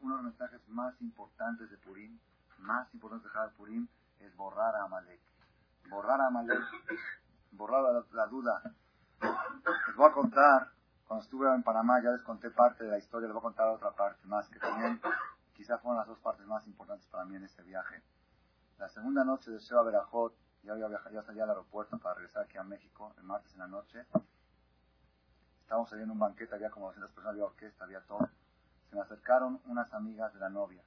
uno 0.00 0.16
de 0.16 0.22
los 0.22 0.32
mensajes 0.32 0.60
más 0.68 1.00
importantes 1.00 1.68
de 1.70 1.76
Purim, 1.78 2.20
más 2.58 2.92
importantes 2.94 3.32
de 3.32 3.56
Purim, 3.56 3.88
es 4.20 4.36
borrar 4.36 4.76
a 4.76 4.84
Amalek. 4.84 5.20
Borrar 5.88 6.20
a 6.20 6.28
Amalek, 6.28 6.62
borrar 7.52 8.04
la 8.12 8.26
duda, 8.26 8.62
les 9.20 9.96
voy 9.96 10.08
a 10.08 10.12
contar, 10.12 10.72
cuando 11.06 11.24
estuve 11.24 11.52
en 11.54 11.62
Panamá 11.62 12.00
ya 12.02 12.10
les 12.10 12.22
conté 12.22 12.50
parte 12.50 12.84
de 12.84 12.90
la 12.90 12.98
historia, 12.98 13.26
les 13.28 13.34
voy 13.34 13.40
a 13.40 13.42
contar 13.42 13.68
otra 13.68 13.90
parte 13.92 14.26
más, 14.26 14.48
que 14.48 14.58
también 14.58 15.00
quizás 15.54 15.80
fueron 15.80 15.98
las 15.98 16.06
dos 16.06 16.18
partes 16.20 16.46
más 16.46 16.66
importantes 16.66 17.06
para 17.08 17.24
mí 17.24 17.36
en 17.36 17.44
este 17.44 17.62
viaje. 17.62 18.02
La 18.78 18.88
segunda 18.88 19.24
noche 19.24 19.50
de 19.50 19.58
Sheba 19.58 19.82
Berajot, 19.82 20.34
ya 20.62 20.72
había 20.72 20.88
viajado, 20.88 21.14
ya 21.14 21.22
salía 21.22 21.44
al 21.44 21.50
aeropuerto 21.50 21.98
para 21.98 22.14
regresar 22.14 22.44
aquí 22.44 22.56
a 22.56 22.62
México, 22.62 23.12
el 23.18 23.24
martes 23.24 23.52
en 23.52 23.58
la 23.60 23.66
noche. 23.66 24.06
Estábamos 25.62 25.90
saliendo 25.90 26.12
en 26.12 26.16
un 26.16 26.18
banquete, 26.18 26.54
había 26.54 26.70
como 26.70 26.86
200 26.86 27.12
personas, 27.12 27.32
había 27.32 27.44
orquesta, 27.44 27.84
había 27.84 28.00
todo. 28.02 28.28
Se 28.88 28.96
me 28.96 29.02
acercaron 29.02 29.60
unas 29.66 29.92
amigas 29.92 30.32
de 30.32 30.40
la 30.40 30.48
novia, 30.48 30.82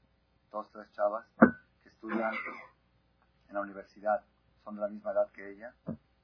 dos, 0.52 0.70
tres 0.72 0.92
chavas, 0.92 1.26
que 1.82 1.90
estudian 1.90 2.34
en 3.48 3.54
la 3.54 3.62
universidad, 3.62 4.24
son 4.64 4.76
de 4.76 4.82
la 4.82 4.88
misma 4.88 5.12
edad 5.12 5.32
que 5.32 5.52
ella, 5.52 5.74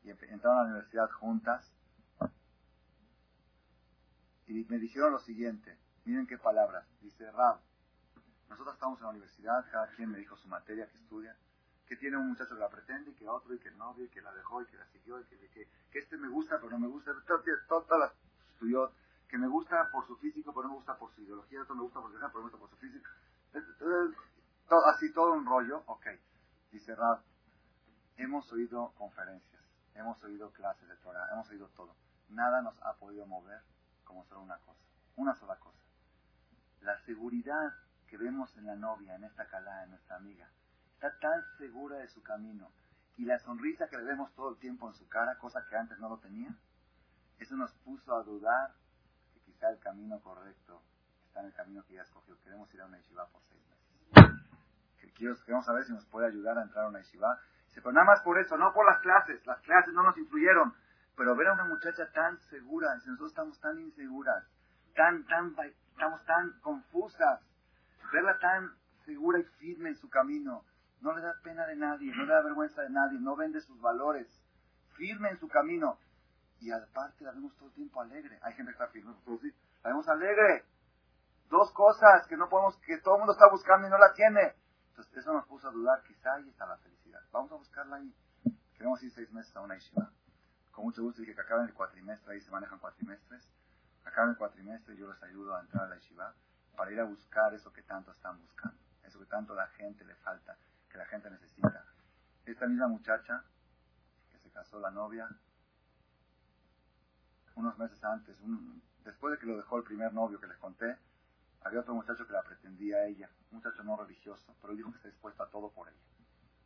y 0.03 0.09
entraron 0.09 0.59
a 0.59 0.63
la 0.63 0.69
universidad 0.69 1.09
juntas. 1.11 1.71
Y 4.47 4.65
me 4.65 4.79
dijeron 4.79 5.11
lo 5.11 5.19
siguiente, 5.19 5.77
miren 6.05 6.25
qué 6.25 6.37
palabras, 6.37 6.87
dice 7.01 7.29
Rab, 7.31 7.59
nosotros 8.49 8.73
estamos 8.73 8.99
en 8.99 9.03
la 9.03 9.09
universidad, 9.11 9.65
cada 9.71 9.87
quien 9.95 10.09
me 10.09 10.17
dijo 10.17 10.35
su 10.35 10.47
materia 10.47 10.87
que 10.89 10.97
estudia, 10.97 11.35
que 11.85 11.95
tiene 11.97 12.17
un 12.17 12.29
muchacho 12.29 12.55
que 12.55 12.59
la 12.59 12.69
pretende, 12.69 13.11
y 13.11 13.13
que 13.13 13.27
otro, 13.27 13.53
y 13.53 13.59
que 13.59 13.69
el 13.69 13.77
novio, 13.77 14.05
y 14.05 14.09
que 14.09 14.21
la 14.21 14.33
dejó, 14.33 14.61
y 14.61 14.65
que 14.65 14.77
la 14.77 14.85
siguió, 14.87 15.19
y 15.19 15.23
que, 15.25 15.67
que, 15.91 15.99
este 15.99 16.17
me 16.17 16.29
gusta, 16.29 16.57
pero 16.57 16.71
no 16.71 16.79
me 16.79 16.87
gusta, 16.87 17.11
todas 17.67 17.99
las 17.99 18.11
estudió, 18.53 18.91
que 19.27 19.37
me 19.37 19.47
gusta 19.47 19.89
por 19.91 20.05
su 20.07 20.17
físico, 20.17 20.51
pero 20.51 20.63
no 20.63 20.69
me 20.69 20.75
gusta 20.77 20.97
por 20.97 21.13
su 21.13 21.21
ideología, 21.21 21.61
otro 21.61 21.75
me 21.75 21.83
gusta 21.83 22.01
por 22.01 22.11
su 22.11 22.17
pero 22.17 22.29
no 22.29 22.33
me 22.33 22.41
gusta 22.41 22.57
por 22.57 22.69
su 22.69 22.75
físico, 22.77 23.09
así 24.87 25.13
todo 25.13 25.33
un 25.33 25.45
rollo, 25.45 25.83
ok, 25.85 26.07
dice 26.71 26.95
Rab, 26.95 27.21
hemos 28.17 28.51
oído 28.51 28.91
conferencias, 28.97 29.58
hemos 29.99 30.21
oído 30.23 30.51
clases 30.51 30.87
de 30.87 30.95
Torah, 30.97 31.27
hemos 31.31 31.49
oído 31.49 31.67
todo, 31.69 31.95
nada 32.29 32.61
nos 32.61 32.81
ha 32.83 32.93
podido 32.95 33.25
mover 33.25 33.61
como 34.03 34.23
solo 34.25 34.41
una 34.41 34.57
cosa, 34.59 34.83
una 35.15 35.35
sola 35.35 35.57
cosa. 35.57 35.79
La 36.81 36.97
seguridad 36.99 37.73
que 38.07 38.17
vemos 38.17 38.55
en 38.57 38.65
la 38.65 38.75
novia, 38.75 39.15
en 39.15 39.23
esta 39.23 39.45
calada, 39.47 39.83
en 39.83 39.91
nuestra 39.91 40.15
amiga, 40.15 40.49
está 40.93 41.17
tan 41.19 41.43
segura 41.57 41.97
de 41.97 42.07
su 42.07 42.23
camino 42.23 42.71
y 43.17 43.25
la 43.25 43.37
sonrisa 43.39 43.89
que 43.89 43.97
le 43.97 44.03
vemos 44.03 44.33
todo 44.33 44.49
el 44.49 44.57
tiempo 44.57 44.87
en 44.87 44.93
su 44.93 45.07
cara, 45.09 45.37
cosa 45.37 45.65
que 45.69 45.75
antes 45.75 45.99
no 45.99 46.09
lo 46.09 46.19
tenía, 46.19 46.55
eso 47.37 47.55
nos 47.55 47.73
puso 47.73 48.15
a 48.15 48.23
dudar 48.23 48.73
que 49.33 49.39
quizá 49.41 49.69
el 49.69 49.79
camino 49.79 50.19
correcto 50.21 50.81
está 51.25 51.41
en 51.41 51.47
el 51.47 51.53
camino 51.53 51.83
que 51.85 51.95
ya 51.95 52.01
escogió. 52.01 52.39
Queremos 52.41 52.73
ir 52.73 52.81
a 52.81 52.85
una 52.85 52.97
yeshiva 52.97 53.27
por 53.27 53.41
seis 53.43 53.61
meses. 53.67 54.39
Que 54.97 55.11
queremos 55.11 55.65
saber 55.65 55.83
si 55.85 55.93
nos 55.93 56.05
puede 56.05 56.27
ayudar 56.27 56.57
a 56.57 56.63
entrar 56.63 56.85
a 56.85 56.89
una 56.89 56.99
yeshiva. 56.99 57.39
Dice, 57.69 57.81
pero 57.81 57.93
nada 57.93 58.05
más 58.05 58.21
por 58.21 58.39
eso, 58.39 58.57
no 58.57 58.73
por 58.73 58.85
las 58.85 58.99
clases. 58.99 59.45
Las 59.45 59.61
clases 59.61 59.93
no 59.93 60.03
nos 60.03 60.17
influyeron. 60.17 60.73
Pero 61.15 61.35
ver 61.35 61.47
a 61.47 61.53
una 61.53 61.65
muchacha 61.65 62.11
tan 62.11 62.39
segura, 62.49 62.99
si 62.99 63.09
nosotros 63.09 63.31
estamos 63.31 63.59
tan 63.59 63.79
inseguras, 63.79 64.45
tan, 64.95 65.25
tan, 65.25 65.55
estamos 65.91 66.23
tan 66.25 66.59
confusas, 66.61 67.41
verla 68.11 68.37
tan 68.39 68.71
segura 69.05 69.39
y 69.39 69.43
firme 69.59 69.89
en 69.89 69.95
su 69.97 70.09
camino, 70.09 70.63
no 71.01 71.13
le 71.13 71.21
da 71.21 71.33
pena 71.43 71.65
de 71.67 71.75
nadie, 71.75 72.13
no 72.15 72.23
le 72.23 72.33
da 72.33 72.41
vergüenza 72.41 72.81
de 72.81 72.89
nadie, 72.89 73.19
no 73.19 73.35
vende 73.35 73.61
sus 73.61 73.79
valores, 73.81 74.27
firme 74.95 75.29
en 75.29 75.37
su 75.37 75.47
camino. 75.47 75.97
Y 76.59 76.71
aparte 76.71 77.23
la 77.23 77.31
vemos 77.31 77.55
todo 77.55 77.69
el 77.69 77.75
tiempo 77.75 78.01
alegre. 78.01 78.37
Hay 78.41 78.53
gente 78.53 78.71
que 78.71 78.83
está 78.83 78.87
firme, 78.87 79.13
la 79.83 79.89
vemos 79.89 80.07
alegre. 80.07 80.65
Dos 81.49 81.71
cosas 81.73 82.27
que 82.27 82.37
no 82.37 82.47
podemos, 82.49 82.77
que 82.85 82.97
todo 82.99 83.15
el 83.15 83.19
mundo 83.19 83.33
está 83.33 83.49
buscando 83.49 83.87
y 83.87 83.89
no 83.89 83.97
la 83.97 84.13
tiene. 84.13 84.55
Entonces 84.89 85.17
eso 85.17 85.33
nos 85.33 85.45
puso 85.47 85.69
a 85.69 85.71
dudar, 85.71 86.03
quizá 86.03 86.33
ahí 86.33 86.49
está 86.49 86.65
la 86.65 86.77
felicidad. 86.77 86.98
Vamos 87.31 87.51
a 87.51 87.55
buscarla 87.55 87.97
ahí. 87.97 88.13
Queremos 88.73 89.01
ir 89.03 89.11
seis 89.11 89.31
meses 89.31 89.55
a 89.55 89.61
una 89.61 89.75
yeshiva 89.75 90.11
con 90.79 90.85
mucho 90.85 91.03
gusto 91.03 91.19
dije 91.19 91.35
que 91.35 91.41
acaben 91.41 91.65
el 91.65 91.73
cuatrimestre, 91.73 92.33
ahí 92.33 92.39
se 92.39 92.51
manejan 92.51 92.79
cuatrimestres, 92.79 93.45
acaben 94.05 94.29
el 94.31 94.37
cuatrimestre 94.37 94.95
yo 94.95 95.11
les 95.11 95.21
ayudo 95.23 95.53
a 95.53 95.59
entrar 95.59 95.83
a 95.83 95.89
la 95.89 95.95
yeshiva 95.95 96.33
para 96.77 96.89
ir 96.89 97.01
a 97.01 97.03
buscar 97.03 97.53
eso 97.53 97.73
que 97.73 97.81
tanto 97.83 98.11
están 98.11 98.39
buscando, 98.39 98.77
eso 99.03 99.19
que 99.19 99.25
tanto 99.25 99.53
la 99.53 99.67
gente 99.67 100.05
le 100.05 100.15
falta, 100.15 100.55
que 100.89 100.97
la 100.97 101.05
gente 101.05 101.29
necesita. 101.29 101.83
esta 102.45 102.65
misma 102.65 102.87
muchacha, 102.87 103.43
que 104.31 104.39
se 104.39 104.49
casó 104.51 104.79
la 104.79 104.89
novia, 104.89 105.27
unos 107.55 107.77
meses 107.77 108.01
antes, 108.01 108.37
después 109.03 109.33
de 109.33 109.39
que 109.39 109.47
lo 109.47 109.57
dejó 109.57 109.79
el 109.79 109.83
primer 109.83 110.13
novio 110.13 110.39
que 110.39 110.47
les 110.47 110.57
conté, 110.59 110.97
había 111.61 111.81
otro 111.81 111.93
muchacho 111.93 112.25
que 112.25 112.31
la 112.31 112.41
pretendía 112.41 112.99
a 112.99 113.05
ella, 113.05 113.29
un 113.51 113.57
muchacho 113.57 113.83
no 113.83 113.97
religioso, 113.97 114.55
pero 114.61 114.77
dijo 114.77 114.91
que 114.91 114.95
está 114.95 115.09
dispuesto 115.09 115.43
a 115.43 115.49
todo 115.49 115.69
por 115.71 115.89
ella. 115.89 116.18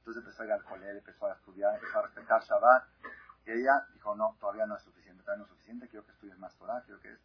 Entonces 0.04 0.22
empezó 0.22 0.44
a 0.44 0.46
ir 0.46 0.52
al 0.52 0.64
colegio, 0.64 0.98
empezó 0.98 1.28
a 1.28 1.34
estudiar, 1.34 1.76
empezó 1.76 2.00
a 2.00 2.02
respetar 2.04 2.44
Shabbat, 2.44 2.84
y 3.46 3.52
ella 3.52 3.88
dijo, 3.94 4.16
no, 4.16 4.36
todavía 4.40 4.66
no 4.66 4.76
es 4.76 4.84
suficiente, 4.84 5.24
todavía 5.24 5.40
no 5.40 5.44
es 5.46 5.50
suficiente, 5.50 5.88
quiero 5.88 6.06
que 6.06 6.12
estudies 6.12 6.38
más 6.40 6.56
Torah, 6.58 6.82
quiero 6.86 7.00
que 7.00 7.14
es, 7.14 7.20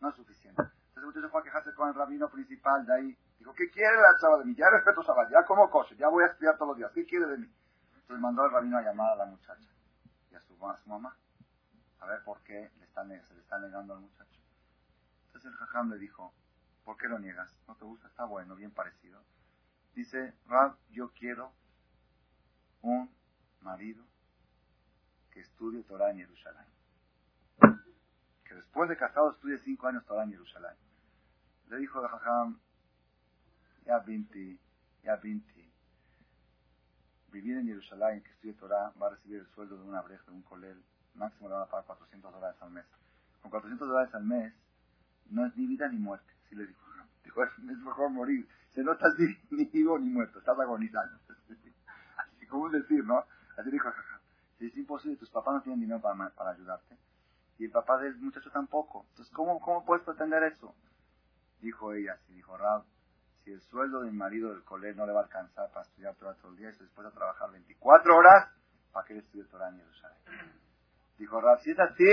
no 0.00 0.08
es 0.08 0.14
suficiente. 0.16 0.60
Entonces 0.60 0.96
el 0.96 1.04
muchacho 1.06 1.28
fue 1.30 1.40
a 1.40 1.44
quejarse 1.44 1.74
con 1.74 1.88
el 1.88 1.94
rabino 1.94 2.28
principal 2.28 2.84
de 2.84 2.94
ahí, 2.94 3.18
dijo, 3.38 3.54
¿qué 3.54 3.70
quiere 3.70 3.96
la 3.96 4.18
Shabbat 4.20 4.40
de 4.40 4.44
mí? 4.46 4.54
Ya 4.56 4.68
respeto 4.70 5.02
Shabbat, 5.02 5.30
ya 5.30 5.44
como 5.44 5.70
coche, 5.70 5.96
ya 5.96 6.08
voy 6.08 6.24
a 6.24 6.26
estudiar 6.26 6.56
todos 6.56 6.70
los 6.70 6.78
días, 6.78 6.90
¿qué 6.92 7.06
quiere 7.06 7.26
de 7.26 7.38
mí? 7.38 7.52
Entonces 7.94 8.20
mandó 8.20 8.42
al 8.42 8.50
rabino 8.50 8.78
a 8.78 8.82
llamar 8.82 9.12
a 9.12 9.16
la 9.16 9.26
muchacha 9.26 9.70
y 10.30 10.34
a 10.34 10.40
su, 10.40 10.54
a 10.68 10.76
su 10.76 10.88
mamá, 10.88 11.16
a 12.00 12.06
ver 12.06 12.22
por 12.24 12.42
qué 12.42 12.70
le 12.78 12.84
están, 12.84 13.08
se 13.08 13.34
le 13.34 13.40
está 13.40 13.58
negando 13.58 13.94
al 13.94 14.00
muchacho. 14.00 14.40
Entonces 15.26 15.52
el 15.52 15.56
jajam 15.58 15.90
le 15.90 15.98
dijo, 15.98 16.32
¿Por 16.86 16.96
qué 16.96 17.08
lo 17.08 17.18
niegas? 17.18 17.52
¿No 17.66 17.74
te 17.74 17.84
gusta? 17.84 18.06
Está 18.06 18.26
bueno, 18.26 18.54
bien 18.54 18.70
parecido. 18.70 19.20
Dice, 19.96 20.32
Rab, 20.46 20.76
yo 20.90 21.10
quiero 21.10 21.52
un 22.82 23.10
marido 23.60 24.04
que 25.30 25.40
estudie 25.40 25.82
Torah 25.84 26.10
en 26.10 26.18
Jerusalén. 26.18 26.66
Que 28.44 28.54
después 28.54 28.88
de 28.88 28.96
casado 28.96 29.32
estudie 29.32 29.58
cinco 29.64 29.88
años 29.88 30.04
Torah 30.06 30.24
en 30.24 30.30
Jerusalén. 30.30 30.76
Le 31.68 31.78
dijo 31.78 32.04
a 32.04 32.08
Jajam, 32.08 32.58
ya 33.84 33.98
Binti, 33.98 34.58
ya 35.02 35.16
Binti, 35.16 35.72
vivir 37.32 37.58
en 37.58 37.66
Jerusalén, 37.66 38.22
que 38.22 38.30
estudie 38.30 38.54
Torah, 38.54 38.92
va 39.00 39.08
a 39.08 39.10
recibir 39.10 39.40
el 39.40 39.46
sueldo 39.48 39.76
de 39.76 39.84
una 39.84 40.00
breja, 40.02 40.24
de 40.24 40.32
un 40.32 40.42
colel, 40.42 40.82
máximo 41.14 41.48
le 41.48 41.54
van 41.54 41.64
a 41.64 41.66
pagar 41.66 41.86
400 41.86 42.32
dólares 42.32 42.56
al 42.62 42.70
mes. 42.70 42.84
Con 43.42 43.50
400 43.50 43.88
dólares 43.88 44.14
al 44.14 44.24
mes, 44.24 44.54
no 45.30 45.46
es 45.46 45.56
ni 45.56 45.66
vida 45.66 45.88
ni 45.88 45.98
muerte. 45.98 46.32
Sí 46.48 46.54
le 46.54 46.66
dijo, 46.66 46.80
dijo, 47.24 47.44
es 47.44 47.58
mejor 47.58 48.10
morir. 48.10 48.48
Se 48.74 48.82
no 48.82 48.92
estás 48.92 49.14
ni, 49.50 49.64
vivo 49.64 49.98
ni 49.98 50.10
muerto, 50.10 50.38
estás 50.38 50.58
agonizando. 50.58 51.18
Así 52.46 52.52
como 52.52 52.70
decir, 52.70 53.04
¿no? 53.04 53.24
Así 53.56 53.72
dijo, 53.72 53.88
es 54.60 54.76
imposible, 54.76 55.16
tus 55.16 55.30
papás 55.30 55.54
no 55.54 55.62
tienen 55.62 55.80
dinero 55.80 56.00
para, 56.00 56.30
para 56.30 56.50
ayudarte. 56.50 56.96
Y 57.58 57.64
el 57.64 57.72
papá 57.72 57.98
del 57.98 58.16
muchacho 58.18 58.50
tampoco. 58.52 59.04
Entonces, 59.10 59.34
¿cómo, 59.34 59.60
cómo 59.60 59.84
puedes 59.84 60.04
pretender 60.04 60.44
eso? 60.44 60.72
Dijo 61.60 61.92
ella, 61.92 62.12
así 62.12 62.34
dijo 62.34 62.56
Rab, 62.56 62.84
si 63.42 63.50
el 63.50 63.60
sueldo 63.62 64.02
del 64.02 64.12
marido 64.12 64.50
del 64.50 64.62
colegio 64.62 64.94
no 64.96 65.06
le 65.06 65.12
va 65.12 65.22
a 65.22 65.24
alcanzar 65.24 65.70
para 65.70 65.82
estudiar 65.82 66.14
todo 66.14 66.50
el 66.50 66.56
día 66.56 66.68
y 66.68 66.78
después 66.78 67.04
de 67.04 67.12
trabajar 67.12 67.50
24 67.50 68.16
horas, 68.16 68.48
¿para 68.92 69.06
qué 69.06 69.14
le 69.14 69.20
estudie 69.20 69.44
Torah 69.46 69.70
en 69.70 69.78
Jerusalén? 69.78 70.18
Dijo 71.18 71.40
Rab, 71.40 71.60
si 71.62 71.72
es 71.72 71.80
así, 71.80 72.04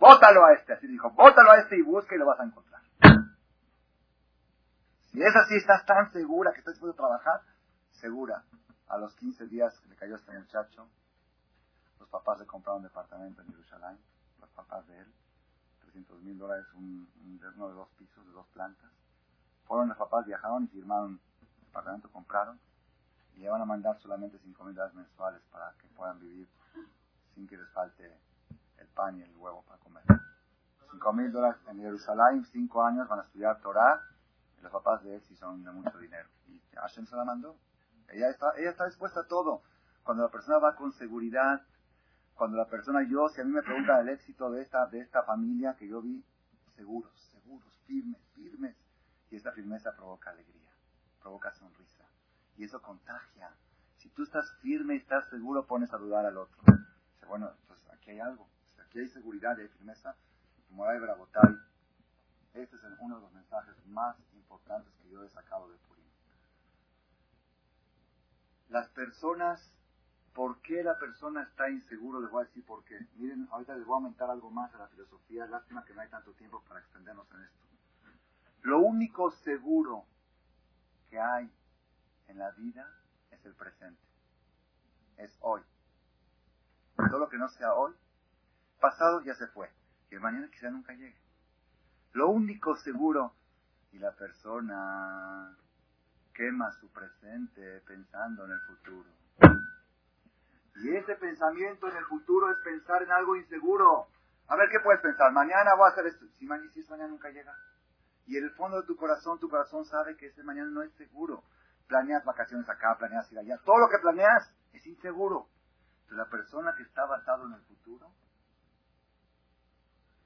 bótalo 0.00 0.46
a 0.46 0.54
este. 0.54 0.72
Así 0.72 0.88
dijo, 0.88 1.10
bótalo 1.10 1.52
a 1.52 1.58
este 1.60 1.76
y 1.76 1.82
busca 1.82 2.16
y 2.16 2.18
lo 2.18 2.26
vas 2.26 2.40
a 2.40 2.44
encontrar. 2.44 2.82
Si 5.12 5.22
es 5.22 5.36
así, 5.36 5.54
estás 5.54 5.86
tan 5.86 6.10
segura 6.10 6.50
que 6.52 6.58
estás 6.58 6.74
dispuesto 6.74 7.00
a 7.04 7.06
trabajar, 7.06 7.40
segura. 7.92 8.42
A 8.94 8.96
los 8.96 9.12
15 9.16 9.48
días 9.48 9.74
le 9.88 9.96
cayó 9.96 10.14
este 10.14 10.30
muchacho, 10.30 10.86
los 11.98 12.08
papás 12.10 12.38
le 12.38 12.46
compraron 12.46 12.76
un 12.76 12.84
departamento 12.84 13.42
en 13.42 13.48
Jerusalén, 13.48 13.98
los 14.40 14.48
papás 14.50 14.86
de 14.86 14.96
él, 15.00 15.12
300 15.80 16.22
mil 16.22 16.38
dólares, 16.38 16.64
un, 16.74 17.08
uno 17.24 17.68
de 17.70 17.74
dos 17.74 17.88
pisos, 17.98 18.24
de 18.24 18.30
dos 18.30 18.46
plantas. 18.52 18.88
Fueron 19.66 19.88
los 19.88 19.98
papás, 19.98 20.24
viajaron 20.26 20.62
y 20.62 20.66
firmaron 20.68 21.20
el 21.40 21.66
departamento, 21.66 22.08
compraron, 22.12 22.60
y 23.34 23.40
le 23.40 23.50
van 23.50 23.62
a 23.62 23.64
mandar 23.64 23.98
solamente 23.98 24.38
5 24.38 24.62
mil 24.62 24.76
dólares 24.76 24.94
mensuales 24.94 25.42
para 25.50 25.72
que 25.72 25.88
puedan 25.88 26.20
vivir 26.20 26.46
sin 27.34 27.48
que 27.48 27.56
les 27.56 27.68
falte 27.70 28.16
el 28.78 28.86
pan 28.94 29.18
y 29.18 29.22
el 29.22 29.36
huevo 29.38 29.64
para 29.64 29.80
comer. 29.80 30.04
5 30.92 31.12
mil 31.14 31.32
dólares 31.32 31.60
en 31.66 31.80
Jerusalén, 31.80 32.44
5 32.44 32.84
años 32.84 33.08
van 33.08 33.18
a 33.18 33.22
estudiar 33.24 33.60
Torah, 33.60 34.00
los 34.62 34.70
papás 34.70 35.02
de 35.02 35.16
él 35.16 35.22
sí 35.22 35.34
son 35.34 35.64
de 35.64 35.72
mucho 35.72 35.98
dinero. 35.98 36.28
Y 36.46 36.60
Hashem 36.76 37.06
se 37.06 37.16
la 37.16 37.24
mandó. 37.24 37.56
Ella 38.08 38.30
está, 38.30 38.52
ella 38.56 38.70
está 38.70 38.86
dispuesta 38.86 39.20
a 39.20 39.26
todo. 39.26 39.62
Cuando 40.02 40.24
la 40.24 40.30
persona 40.30 40.58
va 40.58 40.76
con 40.76 40.92
seguridad, 40.92 41.62
cuando 42.34 42.56
la 42.56 42.66
persona, 42.66 43.06
yo, 43.08 43.28
si 43.28 43.40
a 43.40 43.44
mí 43.44 43.52
me 43.52 43.62
pregunta 43.62 44.00
el 44.00 44.08
éxito 44.08 44.50
de 44.50 44.62
esta, 44.62 44.86
de 44.86 45.00
esta 45.00 45.22
familia 45.22 45.76
que 45.76 45.88
yo 45.88 46.02
vi, 46.02 46.24
seguros, 46.76 47.12
seguros, 47.32 47.72
firmes, 47.86 48.20
firmes. 48.34 48.76
Y 49.30 49.36
esta 49.36 49.52
firmeza 49.52 49.94
provoca 49.96 50.30
alegría, 50.30 50.70
provoca 51.20 51.52
sonrisa. 51.52 52.04
Y 52.56 52.64
eso 52.64 52.80
contagia. 52.82 53.50
Si 53.96 54.08
tú 54.10 54.22
estás 54.22 54.52
firme 54.60 54.94
y 54.94 54.98
estás 54.98 55.28
seguro, 55.28 55.66
pones 55.66 55.92
a 55.92 55.96
dudar 55.96 56.26
al 56.26 56.36
otro. 56.36 56.62
Dice, 56.66 57.26
bueno, 57.26 57.50
pues 57.66 57.80
aquí 57.92 58.10
hay 58.10 58.20
algo. 58.20 58.48
Aquí 58.84 59.00
hay 59.00 59.08
seguridad 59.08 59.56
y 59.58 59.62
hay 59.62 59.68
firmeza. 59.68 60.14
Moray 60.70 61.00
Brabotay. 61.00 61.56
Este 62.52 62.76
es 62.76 62.82
uno 63.00 63.16
de 63.16 63.22
los 63.22 63.32
mensajes 63.32 63.74
más 63.86 64.16
importantes 64.34 64.92
que 65.02 65.10
yo 65.10 65.24
he 65.24 65.28
sacado 65.30 65.68
de. 65.70 65.84
Las 68.68 68.88
personas, 68.88 69.72
¿por 70.32 70.60
qué 70.62 70.82
la 70.82 70.98
persona 70.98 71.42
está 71.42 71.70
inseguro? 71.70 72.20
Les 72.20 72.30
voy 72.30 72.42
a 72.42 72.46
decir 72.46 72.64
por 72.64 72.84
qué. 72.84 72.98
Miren, 73.16 73.48
ahorita 73.50 73.76
les 73.76 73.86
voy 73.86 73.94
a 73.94 73.96
aumentar 73.96 74.30
algo 74.30 74.50
más 74.50 74.74
a 74.74 74.78
la 74.78 74.88
filosofía. 74.88 75.46
Lástima 75.46 75.84
que 75.84 75.94
no 75.94 76.00
hay 76.00 76.08
tanto 76.08 76.32
tiempo 76.32 76.62
para 76.68 76.80
extendernos 76.80 77.30
en 77.32 77.42
esto. 77.42 77.64
Lo 78.62 78.78
único 78.80 79.30
seguro 79.30 80.06
que 81.10 81.20
hay 81.20 81.50
en 82.28 82.38
la 82.38 82.50
vida 82.52 82.90
es 83.30 83.44
el 83.44 83.54
presente. 83.54 84.02
Es 85.18 85.36
hoy. 85.40 85.62
Todo 86.96 87.18
lo 87.18 87.28
que 87.28 87.36
no 87.36 87.48
sea 87.48 87.74
hoy, 87.74 87.92
pasado 88.80 89.20
ya 89.22 89.34
se 89.34 89.46
fue. 89.48 89.70
Y 90.10 90.14
el 90.14 90.20
mañana 90.20 90.50
quizá 90.50 90.70
nunca 90.70 90.94
llegue. 90.94 91.20
Lo 92.12 92.30
único 92.30 92.76
seguro 92.76 93.34
y 93.92 93.98
la 93.98 94.12
persona 94.12 95.56
quema 96.34 96.70
su 96.80 96.90
presente 96.92 97.80
pensando 97.86 98.44
en 98.44 98.50
el 98.50 98.60
futuro. 98.60 99.08
Y 100.76 100.96
ese 100.96 101.14
pensamiento 101.14 101.88
en 101.88 101.96
el 101.96 102.04
futuro 102.06 102.50
es 102.50 102.58
pensar 102.58 103.02
en 103.02 103.12
algo 103.12 103.36
inseguro. 103.36 104.08
A 104.48 104.56
ver, 104.56 104.68
¿qué 104.70 104.80
puedes 104.80 105.00
pensar? 105.00 105.32
Mañana 105.32 105.74
voy 105.74 105.88
a 105.88 105.92
hacer 105.92 106.06
esto. 106.06 106.26
Si 106.38 106.46
mañana, 106.46 106.70
si 106.72 106.80
es 106.80 106.90
mañana 106.90 107.08
nunca 107.08 107.30
llega. 107.30 107.56
Y 108.26 108.36
en 108.36 108.44
el 108.44 108.50
fondo 108.50 108.80
de 108.80 108.86
tu 108.86 108.96
corazón, 108.96 109.38
tu 109.38 109.48
corazón 109.48 109.84
sabe 109.84 110.16
que 110.16 110.26
ese 110.26 110.42
mañana 110.42 110.70
no 110.70 110.82
es 110.82 110.92
seguro. 110.94 111.44
Planeas 111.86 112.24
vacaciones 112.24 112.68
acá, 112.68 112.96
planeas 112.98 113.30
ir 113.30 113.38
allá. 113.38 113.58
Todo 113.64 113.78
lo 113.78 113.88
que 113.88 113.98
planeas 113.98 114.52
es 114.72 114.84
inseguro. 114.86 115.48
Pero 116.06 116.16
la 116.18 116.28
persona 116.28 116.74
que 116.76 116.82
está 116.82 117.04
basado 117.06 117.46
en 117.46 117.52
el 117.52 117.62
futuro 117.62 118.10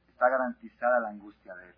está 0.06 0.28
garantizada 0.28 1.00
la 1.00 1.10
angustia 1.10 1.54
de 1.54 1.68
él. 1.68 1.76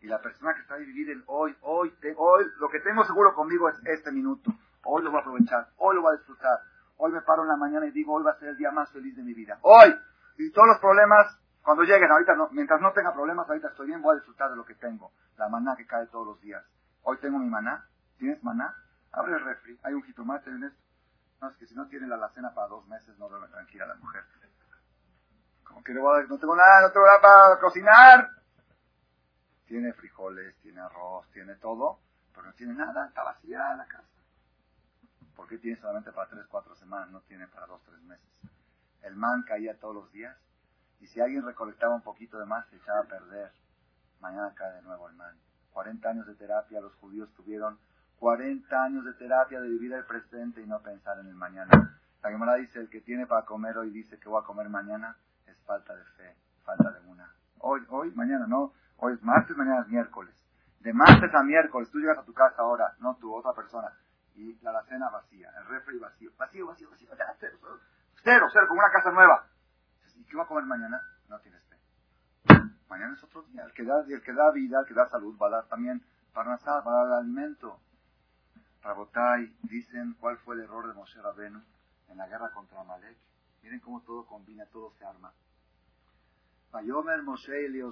Y 0.00 0.06
la 0.06 0.20
persona 0.20 0.54
que 0.54 0.60
está 0.60 0.74
a 0.74 0.78
vivir 0.78 1.10
el 1.10 1.24
hoy, 1.26 1.56
hoy, 1.62 1.92
hoy, 2.16 2.44
lo 2.58 2.68
que 2.68 2.80
tengo 2.80 3.04
seguro 3.04 3.34
conmigo 3.34 3.68
es 3.68 3.76
este 3.84 4.12
minuto. 4.12 4.52
Hoy 4.84 5.02
lo 5.02 5.10
voy 5.10 5.18
a 5.18 5.22
aprovechar, 5.22 5.68
hoy 5.78 5.96
lo 5.96 6.02
voy 6.02 6.14
a 6.14 6.18
disfrutar. 6.18 6.60
Hoy 6.98 7.12
me 7.12 7.20
paro 7.22 7.42
en 7.42 7.48
la 7.48 7.56
mañana 7.56 7.86
y 7.86 7.90
digo, 7.90 8.14
hoy 8.14 8.22
va 8.22 8.32
a 8.32 8.38
ser 8.38 8.48
el 8.48 8.56
día 8.56 8.70
más 8.70 8.90
feliz 8.90 9.16
de 9.16 9.22
mi 9.22 9.34
vida. 9.34 9.58
Hoy. 9.62 9.94
Y 10.38 10.50
todos 10.52 10.68
los 10.68 10.78
problemas, 10.78 11.38
cuando 11.62 11.82
lleguen, 11.82 12.10
ahorita 12.10 12.34
no, 12.34 12.48
mientras 12.52 12.80
no 12.80 12.92
tenga 12.92 13.12
problemas, 13.12 13.48
ahorita 13.48 13.68
estoy 13.68 13.86
bien, 13.86 14.02
voy 14.02 14.12
a 14.12 14.16
disfrutar 14.16 14.50
de 14.50 14.56
lo 14.56 14.64
que 14.64 14.74
tengo. 14.74 15.12
La 15.36 15.48
maná 15.48 15.76
que 15.76 15.86
cae 15.86 16.06
todos 16.06 16.26
los 16.26 16.40
días. 16.40 16.62
Hoy 17.02 17.16
tengo 17.18 17.38
mi 17.38 17.48
maná. 17.48 17.86
¿Tienes 18.18 18.42
maná? 18.42 18.74
Abre 19.12 19.34
el 19.34 19.44
refri. 19.44 19.78
Hay 19.82 19.94
un 19.94 20.02
jitomate 20.02 20.50
en 20.50 20.64
esto. 20.64 20.82
No, 21.40 21.50
es 21.50 21.56
que 21.56 21.66
si 21.66 21.74
no 21.74 21.86
tiene 21.88 22.06
la 22.06 22.16
alacena 22.16 22.54
para 22.54 22.68
dos 22.68 22.86
meses, 22.86 23.18
no 23.18 23.28
duerme 23.28 23.48
tranquila 23.48 23.86
la 23.86 23.94
mujer. 23.96 24.24
Como 25.64 25.82
que 25.82 25.92
no 25.92 26.38
tengo 26.38 26.56
nada, 26.56 26.82
no 26.82 26.92
tengo 26.92 27.06
nada 27.06 27.20
para 27.20 27.60
cocinar. 27.60 28.30
Tiene 29.66 29.92
frijoles, 29.92 30.54
tiene 30.62 30.80
arroz, 30.80 31.28
tiene 31.32 31.54
todo, 31.56 31.98
pero 32.34 32.46
no 32.46 32.52
tiene 32.54 32.74
nada, 32.74 33.06
está 33.06 33.24
vacía 33.24 33.74
la 33.74 33.86
casa. 33.86 34.06
¿Por 35.34 35.48
qué 35.48 35.58
tiene 35.58 35.78
solamente 35.78 36.12
para 36.12 36.28
tres, 36.30 36.46
cuatro 36.48 36.74
semanas? 36.76 37.10
No 37.10 37.20
tiene 37.22 37.46
para 37.48 37.66
dos, 37.66 37.82
tres 37.84 38.00
meses. 38.02 38.26
El 39.02 39.16
man 39.16 39.42
caía 39.42 39.78
todos 39.78 39.94
los 39.94 40.12
días 40.12 40.36
y 41.00 41.06
si 41.06 41.20
alguien 41.20 41.44
recolectaba 41.44 41.94
un 41.94 42.02
poquito 42.02 42.38
de 42.38 42.46
más 42.46 42.66
se 42.68 42.76
echaba 42.76 43.00
a 43.00 43.04
perder. 43.04 43.52
Mañana 44.20 44.52
cae 44.54 44.72
de 44.74 44.82
nuevo 44.82 45.08
el 45.08 45.14
man. 45.14 45.36
40 45.72 46.08
años 46.08 46.26
de 46.26 46.34
terapia, 46.34 46.80
los 46.80 46.94
judíos 46.94 47.28
tuvieron 47.36 47.78
40 48.18 48.82
años 48.82 49.04
de 49.04 49.12
terapia 49.12 49.60
de 49.60 49.68
vivir 49.68 49.92
el 49.92 50.04
presente 50.04 50.62
y 50.62 50.66
no 50.66 50.80
pensar 50.80 51.18
en 51.18 51.26
el 51.26 51.34
mañana. 51.34 52.00
La 52.22 52.30
Gemara 52.30 52.54
dice, 52.54 52.80
el 52.80 52.88
que 52.88 53.02
tiene 53.02 53.26
para 53.26 53.44
comer 53.44 53.76
hoy 53.76 53.90
dice 53.90 54.18
que 54.18 54.28
voy 54.28 54.42
a 54.42 54.46
comer 54.46 54.68
mañana, 54.68 55.16
es 55.46 55.56
falta 55.66 55.94
de 55.94 56.04
fe, 56.16 56.34
falta 56.64 56.90
de 56.90 57.00
una. 57.08 57.30
Hoy, 57.58 57.82
hoy, 57.88 58.10
mañana 58.12 58.46
no. 58.46 58.72
Hoy 58.98 59.14
es 59.14 59.22
martes, 59.22 59.56
mañana 59.56 59.82
es 59.82 59.88
miércoles. 59.88 60.34
De 60.80 60.92
martes 60.92 61.34
a 61.34 61.42
miércoles, 61.42 61.90
tú 61.90 61.98
llegas 61.98 62.18
a 62.18 62.24
tu 62.24 62.32
casa 62.32 62.56
ahora, 62.58 62.94
no 63.00 63.16
tú, 63.16 63.34
otra 63.34 63.52
persona, 63.52 63.92
y 64.34 64.54
la 64.62 64.70
alacena 64.70 65.10
vacía, 65.10 65.50
el 65.58 65.66
refri 65.66 65.98
vacío, 65.98 66.30
vacío, 66.38 66.66
vacío, 66.66 66.90
vacío, 66.90 67.08
cero, 67.38 67.58
cero, 68.22 68.46
cero, 68.52 68.66
como 68.68 68.80
una 68.80 68.90
casa 68.90 69.10
nueva. 69.10 69.46
¿Y 70.14 70.24
qué 70.24 70.36
va 70.36 70.44
a 70.44 70.46
comer 70.46 70.64
mañana? 70.64 71.00
No 71.28 71.38
tienes 71.40 71.62
fe. 71.64 71.76
Mañana 72.88 73.14
es 73.14 73.22
otro 73.24 73.42
día. 73.42 73.64
El 73.64 73.72
que 73.72 73.84
da, 73.84 74.02
vida, 74.52 74.80
el 74.80 74.86
que 74.86 74.94
da 74.94 75.08
salud, 75.08 75.36
va 75.40 75.48
a 75.48 75.50
dar 75.50 75.64
también 75.66 76.02
para 76.32 76.50
va 76.50 76.78
a 76.78 77.06
dar 77.06 77.18
alimento. 77.18 77.80
Rabotai, 78.82 79.52
dicen 79.62 80.14
cuál 80.20 80.38
fue 80.38 80.54
el 80.54 80.62
error 80.62 80.86
de 80.86 80.94
Moshe 80.94 81.20
Rabenu. 81.20 81.60
en 82.08 82.16
la 82.16 82.28
guerra 82.28 82.50
contra 82.52 82.80
Amalek. 82.80 83.18
Miren 83.62 83.80
cómo 83.80 84.00
todo 84.02 84.24
combina, 84.26 84.64
todo 84.66 84.92
se 84.92 85.04
arma. 85.04 85.32
Vayomer 86.70 87.22
Moshe 87.22 87.62
y 87.62 87.82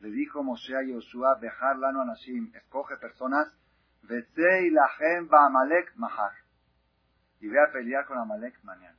le 0.00 0.10
dijo 0.10 0.42
Moshe 0.42 0.76
a 0.76 0.82
Yoshua, 0.82 1.36
dejar 1.40 1.76
lano 1.78 2.02
anashim, 2.02 2.52
escoge 2.54 2.96
personas, 2.96 3.52
y 4.02 4.70
la 4.70 4.88
Amalek 5.30 5.94
mahar. 5.96 6.32
Y 7.40 7.48
ve 7.48 7.60
a 7.60 7.72
pelear 7.72 8.06
con 8.06 8.18
Amalek 8.18 8.62
mañana. 8.62 8.96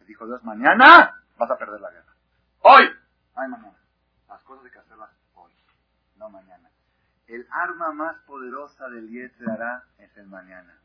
Le 0.00 0.06
dijo 0.06 0.26
Dios, 0.26 0.42
mañana 0.44 1.22
vas 1.36 1.50
a 1.50 1.58
perder 1.58 1.80
la 1.80 1.90
guerra. 1.90 2.14
Hoy. 2.60 2.84
Ay, 3.34 3.48
mañana. 3.48 3.76
Las 4.28 4.42
cosas 4.42 4.64
hay 4.64 4.70
que 4.70 4.78
hacerlas 4.78 5.10
hoy, 5.34 5.52
no 6.16 6.30
mañana. 6.30 6.70
El 7.26 7.46
arma 7.50 7.92
más 7.92 8.16
poderosa 8.26 8.88
del 8.88 9.08
Yetzirah 9.08 9.84
es 9.98 10.16
el 10.16 10.26
mañana. 10.26 10.78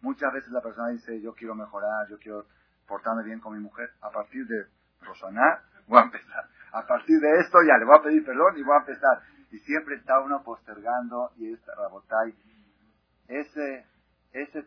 Muchas 0.00 0.32
veces 0.32 0.50
la 0.50 0.60
persona 0.60 0.88
dice, 0.88 1.20
yo 1.20 1.34
quiero 1.34 1.54
mejorar, 1.54 2.08
yo 2.08 2.18
quiero 2.18 2.46
portarme 2.86 3.22
bien 3.22 3.40
con 3.40 3.54
mi 3.54 3.60
mujer. 3.60 3.92
A 4.00 4.10
partir 4.10 4.46
de 4.46 4.66
Rosaná, 5.00 5.62
voy 5.86 6.00
a 6.00 6.02
empezar. 6.04 6.48
A 6.72 6.86
partir 6.86 7.20
de 7.20 7.40
esto 7.40 7.58
ya 7.66 7.76
le 7.76 7.84
voy 7.84 7.98
a 7.98 8.02
pedir 8.02 8.24
perdón 8.24 8.56
y 8.56 8.62
voy 8.62 8.74
a 8.74 8.80
empezar. 8.80 9.22
Y 9.50 9.58
siempre 9.58 9.96
está 9.96 10.20
uno 10.20 10.42
postergando 10.42 11.30
y 11.36 11.52
esta 11.52 11.74
Rabotay, 11.74 12.34
ese, 13.28 13.86
ese 14.32 14.58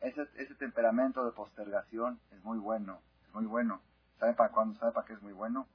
ese, 0.00 0.28
ese 0.34 0.54
temperamento 0.56 1.24
de 1.24 1.32
postergación 1.32 2.18
es 2.32 2.42
muy 2.42 2.58
bueno, 2.58 3.00
es 3.26 3.34
muy 3.34 3.46
bueno. 3.46 3.80
¿Sabe 4.18 4.34
para 4.34 4.50
cuándo? 4.50 4.74
¿Sabe 4.80 4.92
para 4.92 5.06
qué 5.06 5.12
es 5.12 5.22
muy 5.22 5.32
bueno? 5.32 5.68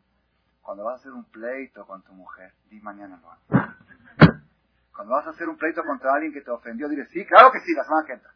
Cuando 0.61 0.83
vas 0.83 0.95
a 0.95 0.99
hacer 0.99 1.13
un 1.13 1.23
pleito 1.25 1.85
con 1.85 2.03
tu 2.03 2.13
mujer, 2.13 2.53
di 2.69 2.81
mañana 2.81 3.19
lo 3.21 3.31
hago. 3.31 3.73
Cuando 4.93 5.13
vas 5.13 5.27
a 5.27 5.31
hacer 5.31 5.47
un 5.47 5.57
pleito 5.57 5.81
contra 5.83 6.13
alguien 6.13 6.33
que 6.33 6.41
te 6.41 6.51
ofendió, 6.51 6.87
dile, 6.89 7.05
sí, 7.07 7.25
claro 7.25 7.51
que 7.51 7.59
sí, 7.61 7.73
la 7.73 7.83
semana 7.83 8.05
que 8.05 8.13
entra. 8.13 8.31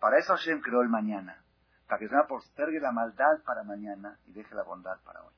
Para 0.00 0.18
eso 0.18 0.34
Hashem 0.34 0.60
creó 0.60 0.82
el 0.82 0.88
mañana. 0.88 1.42
Para 1.86 1.98
que 2.00 2.08
se 2.08 2.16
postergue 2.28 2.80
la 2.80 2.92
maldad 2.92 3.42
para 3.46 3.62
mañana 3.62 4.18
y 4.26 4.32
deje 4.32 4.54
la 4.54 4.62
bondad 4.64 4.98
para 5.04 5.22
hoy. 5.22 5.32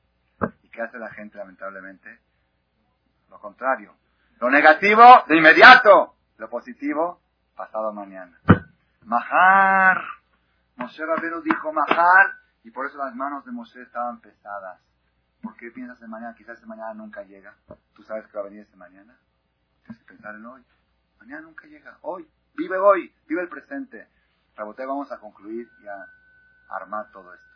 ¿Y 0.77 0.79
qué 0.79 0.83
hace 0.83 0.99
la 0.99 1.09
gente, 1.09 1.39
lamentablemente? 1.39 2.19
Lo 3.31 3.39
contrario. 3.39 3.95
Lo 4.39 4.51
negativo, 4.51 5.01
de 5.27 5.35
inmediato. 5.35 6.13
Lo 6.37 6.51
positivo, 6.51 7.19
pasado 7.55 7.91
mañana. 7.91 8.39
Majar. 9.01 10.03
Moshe 10.75 11.03
Rabero 11.03 11.41
dijo 11.41 11.73
Majar. 11.73 12.35
Y 12.63 12.69
por 12.69 12.85
eso 12.85 12.99
las 12.99 13.15
manos 13.15 13.43
de 13.43 13.51
Moshe 13.53 13.81
estaban 13.81 14.21
pesadas. 14.21 14.79
¿Por 15.41 15.57
qué 15.57 15.71
piensas 15.71 15.99
en 16.03 16.11
mañana? 16.11 16.35
Quizás 16.35 16.59
ese 16.59 16.67
mañana 16.67 16.93
nunca 16.93 17.23
llega. 17.23 17.55
¿Tú 17.95 18.03
sabes 18.03 18.27
que 18.27 18.37
va 18.37 18.41
a 18.41 18.45
venir 18.45 18.61
ese 18.61 18.75
mañana? 18.75 19.17
Tienes 19.83 19.99
que 20.03 20.13
pensar 20.13 20.35
en 20.35 20.45
hoy. 20.45 20.63
Mañana 21.19 21.41
nunca 21.41 21.65
llega. 21.65 21.97
Hoy. 22.01 22.29
Vive 22.53 22.77
hoy. 22.77 23.11
Vive 23.25 23.41
el 23.41 23.49
presente. 23.49 24.07
Raboté, 24.55 24.85
vamos 24.85 25.11
a 25.11 25.17
concluir 25.17 25.67
y 25.81 25.87
a 25.87 26.05
armar 26.69 27.11
todo 27.11 27.33
esto. 27.33 27.46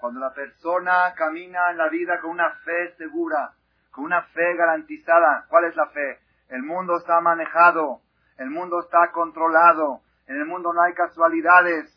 Cuando 0.00 0.18
la 0.18 0.32
persona 0.32 1.12
camina 1.14 1.70
en 1.70 1.76
la 1.76 1.90
vida 1.90 2.18
con 2.20 2.30
una 2.30 2.50
fe 2.64 2.94
segura, 2.96 3.52
con 3.90 4.04
una 4.04 4.22
fe 4.22 4.56
garantizada, 4.56 5.44
¿cuál 5.48 5.66
es 5.66 5.76
la 5.76 5.88
fe? 5.88 6.20
El 6.48 6.62
mundo 6.62 6.96
está 6.96 7.20
manejado, 7.20 8.00
el 8.38 8.48
mundo 8.48 8.80
está 8.80 9.12
controlado, 9.12 10.00
en 10.26 10.36
el 10.36 10.46
mundo 10.46 10.72
no 10.72 10.80
hay 10.80 10.94
casualidades. 10.94 11.94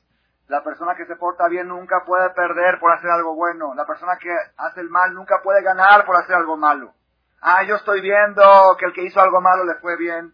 La 0.48 0.62
persona 0.66 0.96
que 0.96 1.06
se 1.06 1.16
porta 1.16 1.48
bien 1.48 1.70
nunca 1.70 2.04
puede 2.06 2.30
perder 2.32 2.78
por 2.78 2.92
hacer 2.92 3.10
algo 3.10 3.36
bueno. 3.36 3.74
La 3.74 3.86
persona 3.86 4.18
que 4.20 4.36
hace 4.58 4.82
el 4.82 4.90
mal 4.90 5.14
nunca 5.14 5.42
puede 5.42 5.64
ganar 5.64 6.06
por 6.06 6.18
hacer 6.18 6.36
algo 6.36 6.58
malo. 6.58 6.94
Ah, 7.40 7.64
yo 7.64 7.76
estoy 7.76 8.02
viendo 8.02 8.76
que 8.78 8.86
el 8.86 8.92
que 8.92 9.04
hizo 9.06 9.22
algo 9.22 9.40
malo 9.40 9.64
le 9.64 9.76
fue 9.76 9.96
bien. 9.96 10.34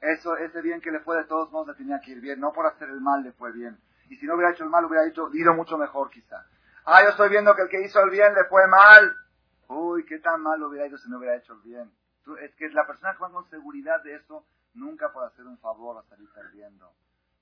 Eso, 0.00 0.36
ese 0.36 0.62
bien 0.62 0.80
que 0.80 0.92
le 0.92 1.00
fue 1.00 1.16
de 1.16 1.24
todos 1.24 1.50
modos 1.50 1.68
le 1.68 1.74
tenía 1.74 2.00
que 2.00 2.12
ir 2.12 2.20
bien. 2.20 2.38
No 2.38 2.52
por 2.52 2.66
hacer 2.66 2.88
el 2.88 3.00
mal 3.00 3.24
le 3.24 3.32
fue 3.32 3.50
bien. 3.50 3.80
Y 4.10 4.16
si 4.16 4.26
no 4.26 4.36
hubiera 4.36 4.52
hecho 4.52 4.62
el 4.62 4.70
mal, 4.70 4.84
hubiera 4.84 5.04
hecho, 5.08 5.28
ido 5.32 5.54
mucho 5.54 5.76
mejor 5.76 6.10
quizá. 6.10 6.44
Ah, 6.86 7.02
yo 7.02 7.10
estoy 7.10 7.30
viendo 7.30 7.56
que 7.56 7.62
el 7.62 7.68
que 7.70 7.80
hizo 7.80 7.98
el 8.02 8.10
bien 8.10 8.34
le 8.34 8.44
fue 8.44 8.66
mal. 8.68 9.16
Uy, 9.68 10.04
qué 10.04 10.18
tan 10.18 10.42
mal 10.42 10.62
hubiera 10.62 10.86
ido 10.86 10.98
si 10.98 11.08
no 11.08 11.16
hubiera 11.16 11.36
hecho 11.36 11.54
el 11.54 11.60
bien. 11.60 11.90
es 12.42 12.54
que 12.56 12.68
la 12.68 12.86
persona 12.86 13.14
que 13.14 13.20
va 13.20 13.32
con 13.32 13.48
seguridad 13.48 14.02
de 14.02 14.16
eso, 14.16 14.44
nunca 14.74 15.10
por 15.10 15.24
hacer 15.24 15.46
un 15.46 15.56
favor 15.58 15.96
va 15.96 16.00
a 16.00 16.08
salir 16.10 16.28
perdiendo. 16.34 16.92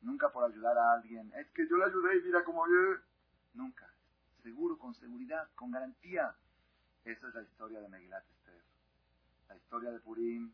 Nunca 0.00 0.28
por 0.28 0.44
ayudar 0.44 0.78
a 0.78 0.92
alguien. 0.92 1.32
Es 1.34 1.48
que 1.50 1.66
yo 1.68 1.76
le 1.76 1.86
ayudé 1.86 2.18
y 2.18 2.22
mira 2.22 2.44
cómo 2.44 2.68
yo. 2.68 3.00
Nunca. 3.54 3.92
Seguro, 4.44 4.78
con 4.78 4.94
seguridad, 4.94 5.48
con 5.56 5.72
garantía. 5.72 6.36
Esa 7.04 7.26
es 7.26 7.34
la 7.34 7.42
historia 7.42 7.80
de 7.80 7.88
Megilat 7.88 8.24
Esther. 8.38 8.62
La 9.48 9.56
historia 9.56 9.90
de 9.90 9.98
Purim. 9.98 10.52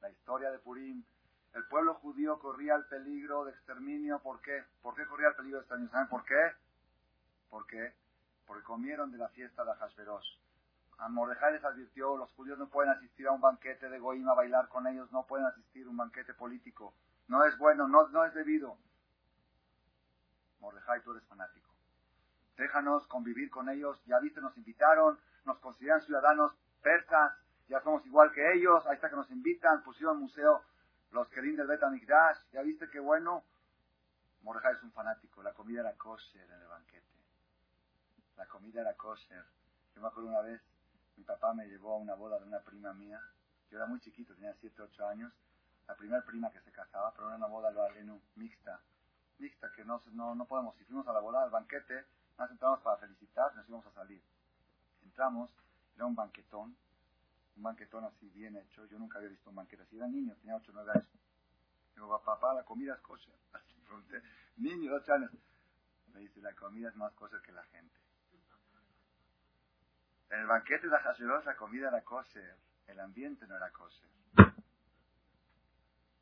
La 0.00 0.08
historia 0.08 0.50
de 0.50 0.58
Purim. 0.58 1.04
El 1.52 1.64
pueblo 1.66 1.94
judío 1.96 2.38
corría 2.38 2.76
el 2.76 2.86
peligro 2.86 3.44
de 3.44 3.50
exterminio. 3.50 4.20
¿Por 4.20 4.40
qué? 4.40 4.64
¿Por 4.80 4.94
qué 4.94 5.04
corría 5.04 5.28
el 5.28 5.34
peligro 5.34 5.58
de 5.58 5.62
exterminio? 5.64 5.92
¿Saben 5.92 6.08
por 6.08 6.24
qué? 6.24 6.52
¿Por 7.50 7.66
qué? 7.66 7.92
Porque 8.46 8.62
comieron 8.64 9.10
de 9.10 9.18
la 9.18 9.28
fiesta 9.28 9.64
de 9.64 9.74
Hashverosh. 9.74 10.38
A 10.98 11.08
Mordejai 11.08 11.54
les 11.54 11.64
advirtió, 11.64 12.16
los 12.16 12.30
judíos 12.32 12.58
no 12.58 12.68
pueden 12.68 12.92
asistir 12.92 13.26
a 13.26 13.32
un 13.32 13.40
banquete 13.40 13.88
de 13.88 13.98
Goim 13.98 14.28
a 14.28 14.34
bailar 14.34 14.68
con 14.68 14.86
ellos, 14.86 15.10
no 15.12 15.26
pueden 15.26 15.46
asistir 15.46 15.86
a 15.86 15.90
un 15.90 15.96
banquete 15.96 16.34
político. 16.34 16.94
No 17.28 17.44
es 17.44 17.56
bueno, 17.58 17.88
no, 17.88 18.08
no 18.08 18.24
es 18.24 18.34
debido. 18.34 18.76
Mordejai, 20.60 21.02
tú 21.02 21.12
eres 21.12 21.24
fanático. 21.26 21.70
Déjanos 22.56 23.06
convivir 23.06 23.50
con 23.50 23.68
ellos. 23.68 24.00
Ya 24.04 24.18
viste, 24.20 24.40
nos 24.40 24.56
invitaron, 24.56 25.18
nos 25.44 25.58
consideran 25.60 26.02
ciudadanos 26.02 26.52
persas, 26.82 27.32
ya 27.68 27.80
somos 27.80 28.04
igual 28.06 28.30
que 28.32 28.52
ellos. 28.52 28.86
Ahí 28.86 28.96
está 28.96 29.08
que 29.08 29.16
nos 29.16 29.30
invitan, 29.30 29.82
pusieron 29.82 30.20
museo 30.20 30.62
los 31.12 31.28
Kerim 31.30 31.56
del 31.56 31.66
Bet 31.66 31.80
Ya 32.52 32.62
viste 32.62 32.88
qué 32.90 33.00
bueno. 33.00 33.42
Mordejai 34.42 34.74
es 34.74 34.82
un 34.82 34.92
fanático. 34.92 35.42
La 35.42 35.54
comida 35.54 35.80
era 35.80 35.96
kosher 35.96 36.50
en 36.50 36.60
el 36.60 36.68
banquete. 36.68 37.09
La 38.40 38.46
comida 38.46 38.80
era 38.80 38.94
kosher. 38.94 39.44
Yo 39.94 40.00
me 40.00 40.08
acuerdo 40.08 40.30
una 40.30 40.40
vez, 40.40 40.62
mi 41.18 41.24
papá 41.24 41.52
me 41.52 41.66
llevó 41.66 41.92
a 41.92 41.98
una 41.98 42.14
boda 42.14 42.38
de 42.38 42.46
una 42.46 42.60
prima 42.60 42.94
mía. 42.94 43.20
Yo 43.70 43.76
era 43.76 43.84
muy 43.84 44.00
chiquito, 44.00 44.34
tenía 44.34 44.54
7, 44.54 44.80
8 44.80 45.08
años. 45.08 45.30
La 45.86 45.94
primera 45.94 46.24
prima 46.24 46.50
que 46.50 46.58
se 46.62 46.72
casaba, 46.72 47.12
pero 47.12 47.28
era 47.28 47.36
una 47.36 47.48
boda 47.48 47.70
lo 47.70 47.86
mixta. 48.36 48.80
Mixta, 49.36 49.70
que 49.72 49.84
no, 49.84 50.00
no, 50.12 50.34
no 50.34 50.46
podemos. 50.46 50.74
Si 50.76 50.84
fuimos 50.86 51.06
a 51.06 51.12
la 51.12 51.20
boda, 51.20 51.42
al 51.42 51.50
banquete, 51.50 52.06
nos 52.38 52.50
entramos 52.50 52.80
para 52.80 52.96
felicitar, 52.96 53.54
nos 53.54 53.68
íbamos 53.68 53.86
a 53.88 53.92
salir. 53.92 54.22
Entramos, 55.02 55.50
era 55.94 56.06
un 56.06 56.14
banquetón, 56.14 56.74
un 57.56 57.62
banquetón 57.62 58.04
así 58.04 58.30
bien 58.30 58.56
hecho. 58.56 58.86
Yo 58.86 58.98
nunca 58.98 59.18
había 59.18 59.28
visto 59.28 59.50
un 59.50 59.56
banquete 59.56 59.82
así. 59.82 59.98
Era 59.98 60.08
niño, 60.08 60.34
tenía 60.36 60.56
8 60.56 60.70
o 60.70 60.74
9 60.76 60.92
años. 60.92 61.08
Digo, 61.94 62.22
papá, 62.22 62.54
la 62.54 62.64
comida 62.64 62.94
es 62.94 63.00
kosher. 63.00 63.34
Así 63.52 63.74
pregunté, 63.84 64.22
niño, 64.56 64.94
8 64.94 65.12
años. 65.12 65.30
Me 66.14 66.20
dice, 66.20 66.40
la 66.40 66.54
comida 66.54 66.88
es 66.88 66.96
más 66.96 67.12
kosher 67.12 67.42
que 67.42 67.52
la 67.52 67.62
gente. 67.64 67.99
En 70.30 70.40
el 70.40 70.46
banquete 70.46 70.88
de 70.88 70.96
Hashirosh 70.96 71.44
la 71.44 71.56
comida 71.56 71.88
era 71.88 72.02
kosher. 72.02 72.56
El 72.86 73.00
ambiente 73.00 73.46
no 73.46 73.56
era 73.56 73.70
kosher. 73.70 74.08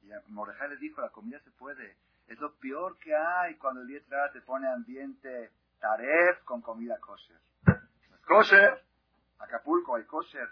Y 0.02 0.10
Mordejai 0.28 0.70
le 0.70 0.76
dijo, 0.76 1.02
la 1.02 1.10
comida 1.10 1.38
se 1.40 1.50
puede. 1.50 1.96
Es 2.26 2.38
lo 2.38 2.54
peor 2.56 2.98
que 2.98 3.14
hay 3.14 3.56
cuando 3.56 3.82
el 3.82 3.88
día 3.88 4.00
te 4.32 4.40
pone 4.40 4.66
ambiente 4.68 5.52
taref 5.78 6.42
con 6.44 6.62
comida 6.62 6.98
kosher. 6.98 7.38
Es 7.66 8.20
kosher. 8.26 8.82
Acapulco 9.38 9.96
hay 9.96 10.04
kosher. 10.04 10.48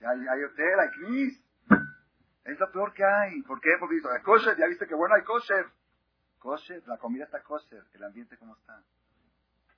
Hay, 0.00 0.26
hay 0.28 0.44
hotel, 0.44 0.80
hay 0.80 0.90
knis. 0.90 1.44
Es 2.44 2.58
lo 2.58 2.70
peor 2.70 2.92
que 2.92 3.04
hay. 3.04 3.42
¿Por 3.42 3.60
qué? 3.60 3.76
Porque 3.78 3.96
dice, 3.96 4.08
kosher, 4.24 4.56
ya 4.56 4.66
viste 4.66 4.86
que 4.86 4.94
bueno 4.94 5.14
hay 5.14 5.22
kosher. 5.22 5.66
Kosher, 6.38 6.82
la 6.86 6.98
comida 6.98 7.24
está 7.24 7.42
kosher. 7.42 7.84
El 7.92 8.04
ambiente 8.04 8.36
cómo 8.38 8.56
está. 8.56 8.82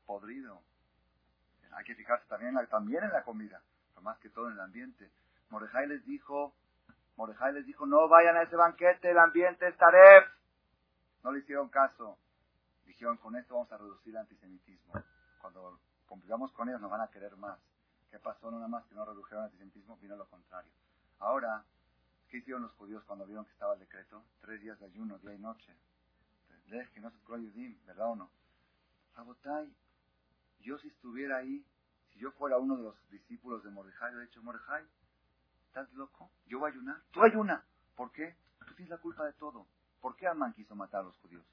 Podrido. 0.06 0.62
Hay 1.72 1.84
que 1.84 1.94
fijarse 1.94 2.26
también 2.28 2.50
en 2.50 2.54
la, 2.56 2.66
también 2.66 3.04
en 3.04 3.12
la 3.12 3.22
comida. 3.22 3.62
Pero 3.90 4.02
más 4.02 4.18
que 4.18 4.30
todo 4.30 4.48
en 4.48 4.54
el 4.54 4.60
ambiente. 4.60 5.10
Morejai 5.50 5.86
les 5.86 6.04
dijo, 6.04 6.54
Morejai 7.16 7.52
les 7.52 7.66
dijo, 7.66 7.86
no 7.86 8.08
vayan 8.08 8.36
a 8.36 8.42
ese 8.42 8.56
banquete, 8.56 9.10
el 9.10 9.18
ambiente 9.18 9.68
es 9.68 9.76
taref. 9.76 10.28
No 11.22 11.32
le 11.32 11.40
hicieron 11.40 11.68
caso. 11.68 12.18
Dijeron, 12.86 13.16
con 13.18 13.36
esto 13.36 13.54
vamos 13.54 13.70
a 13.72 13.78
reducir 13.78 14.14
el 14.14 14.20
antisemitismo. 14.20 14.92
Cuando 15.40 15.78
convivamos 16.06 16.52
con 16.52 16.68
ellos 16.68 16.80
nos 16.80 16.90
van 16.90 17.00
a 17.00 17.08
querer 17.08 17.36
más. 17.36 17.58
¿Qué 18.10 18.18
pasó? 18.18 18.50
No 18.50 18.58
nada 18.58 18.68
más 18.68 18.84
que 18.86 18.94
no 18.94 19.04
redujeron 19.04 19.44
el 19.44 19.46
antisemitismo, 19.46 19.96
vino 19.96 20.16
lo 20.16 20.26
contrario. 20.26 20.70
Ahora, 21.18 21.64
¿qué 22.28 22.38
hicieron 22.38 22.62
los 22.62 22.72
judíos 22.72 23.04
cuando 23.04 23.24
vieron 23.26 23.44
que 23.44 23.52
estaba 23.52 23.74
el 23.74 23.80
decreto? 23.80 24.22
Tres 24.40 24.60
días 24.60 24.78
de 24.80 24.86
ayuno, 24.86 25.18
día 25.18 25.32
y 25.32 25.38
noche. 25.38 25.74
que 26.92 27.00
no 27.00 27.10
se 27.10 27.18
¿verdad 27.86 28.08
o 28.08 28.16
no? 28.16 28.30
Rabotay, 29.14 29.72
yo 30.62 30.78
si 30.78 30.88
estuviera 30.88 31.38
ahí, 31.38 31.64
si 32.12 32.18
yo 32.20 32.30
fuera 32.32 32.58
uno 32.58 32.76
de 32.76 32.82
los 32.82 33.10
discípulos 33.10 33.62
de 33.62 33.70
Mordejai, 33.70 34.14
le 34.14 34.22
he 34.22 34.26
dicho, 34.26 34.42
Mordejai, 34.42 34.84
¿estás 35.66 35.92
loco? 35.92 36.30
Yo 36.46 36.58
voy 36.58 36.70
a 36.70 36.72
ayunar. 36.72 37.02
Tú 37.12 37.22
ayuna. 37.22 37.64
¿Por 37.96 38.12
qué? 38.12 38.36
Tú 38.66 38.74
tienes 38.74 38.90
la 38.90 38.98
culpa 38.98 39.24
de 39.24 39.32
todo. 39.34 39.66
¿Por 40.00 40.16
qué 40.16 40.26
Amán 40.26 40.52
quiso 40.52 40.74
matar 40.74 41.00
a 41.00 41.04
los 41.04 41.16
judíos? 41.18 41.44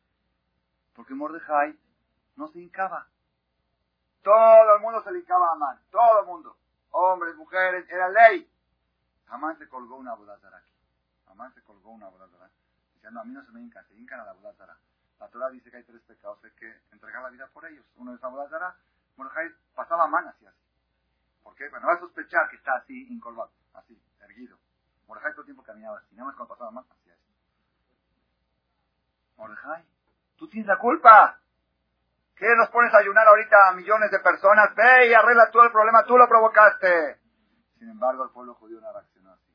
Porque 0.94 1.14
Mordejai 1.14 1.78
no 2.36 2.48
se 2.48 2.60
hincaba. 2.60 3.08
Todo 4.24 4.76
el 4.76 4.82
mundo 4.82 5.02
se 5.04 5.12
dedicaba 5.12 5.50
a 5.50 5.52
Amán, 5.54 5.80
todo 5.92 6.22
el 6.22 6.26
mundo. 6.26 6.58
Hombres, 6.92 7.36
mujeres, 7.36 7.90
era 7.90 8.10
ley. 8.10 8.50
Amán 9.28 9.58
se 9.58 9.68
colgó 9.70 9.98
una 9.98 10.14
bodazara 10.14 10.58
aquí. 10.58 10.74
Amán 11.28 11.54
se 11.54 11.62
colgó 11.62 11.92
una 11.92 12.08
bodazara. 12.10 12.50
Dice, 12.96 13.12
no, 13.12 13.22
a 13.22 13.24
mí 13.24 13.34
no 13.34 13.46
se 13.46 13.52
me 13.52 13.62
hincan, 13.62 13.88
se 13.88 13.96
hincan 13.96 14.20
a 14.20 14.26
la 14.26 14.34
bodazara. 14.34 14.78
La 15.20 15.28
Torah 15.28 15.50
dice 15.50 15.70
que 15.70 15.78
hay 15.78 15.84
tres 15.84 16.02
pecados, 16.04 16.44
hay 16.44 16.52
que 16.52 16.82
entregar 16.92 17.22
la 17.22 17.30
vida 17.30 17.48
por 17.48 17.66
ellos. 17.66 17.86
Uno 17.98 18.16
es 18.16 18.24
Abodazara. 18.24 18.76
Mordejai 19.20 19.52
pasaba 19.76 20.08
manas 20.08 20.34
y 20.42 20.46
así. 20.46 20.64
¿Por 21.44 21.54
qué? 21.56 21.68
Bueno, 21.68 21.88
va 21.88 21.94
a 21.96 22.00
sospechar 22.00 22.50
que 22.50 22.56
está 22.56 22.76
así, 22.76 23.06
encorvado, 23.12 23.52
así, 23.74 24.02
erguido. 24.22 24.58
Mordejai 25.08 25.34
todo 25.34 25.42
el 25.42 25.48
tiempo 25.48 25.64
caminaba 25.64 25.98
así, 25.98 26.16
nada 26.16 26.28
más 26.28 26.36
cuando 26.38 26.56
pasaba 26.56 26.72
manas 26.72 26.90
hacía 26.90 27.14
así. 27.14 27.34
Mordejai, 29.36 29.84
tú 30.38 30.48
tienes 30.48 30.68
la 30.68 30.78
culpa. 30.78 31.38
¿Qué 32.34 32.48
nos 32.56 32.70
pones 32.70 32.94
a 32.94 33.00
ayunar 33.00 33.28
ahorita 33.28 33.68
a 33.68 33.74
millones 33.74 34.10
de 34.10 34.20
personas? 34.20 34.74
Ve 34.74 35.10
y 35.10 35.14
arregla 35.14 35.52
todo 35.52 35.64
el 35.64 35.72
problema, 35.74 36.06
tú 36.06 36.18
lo 36.18 36.26
provocaste. 36.30 37.20
Sin 37.78 37.90
embargo, 37.90 38.24
el 38.24 38.30
pueblo 38.30 38.54
judío 38.54 38.80
no 38.80 38.94
reaccionó 38.94 39.34
así. 39.34 39.54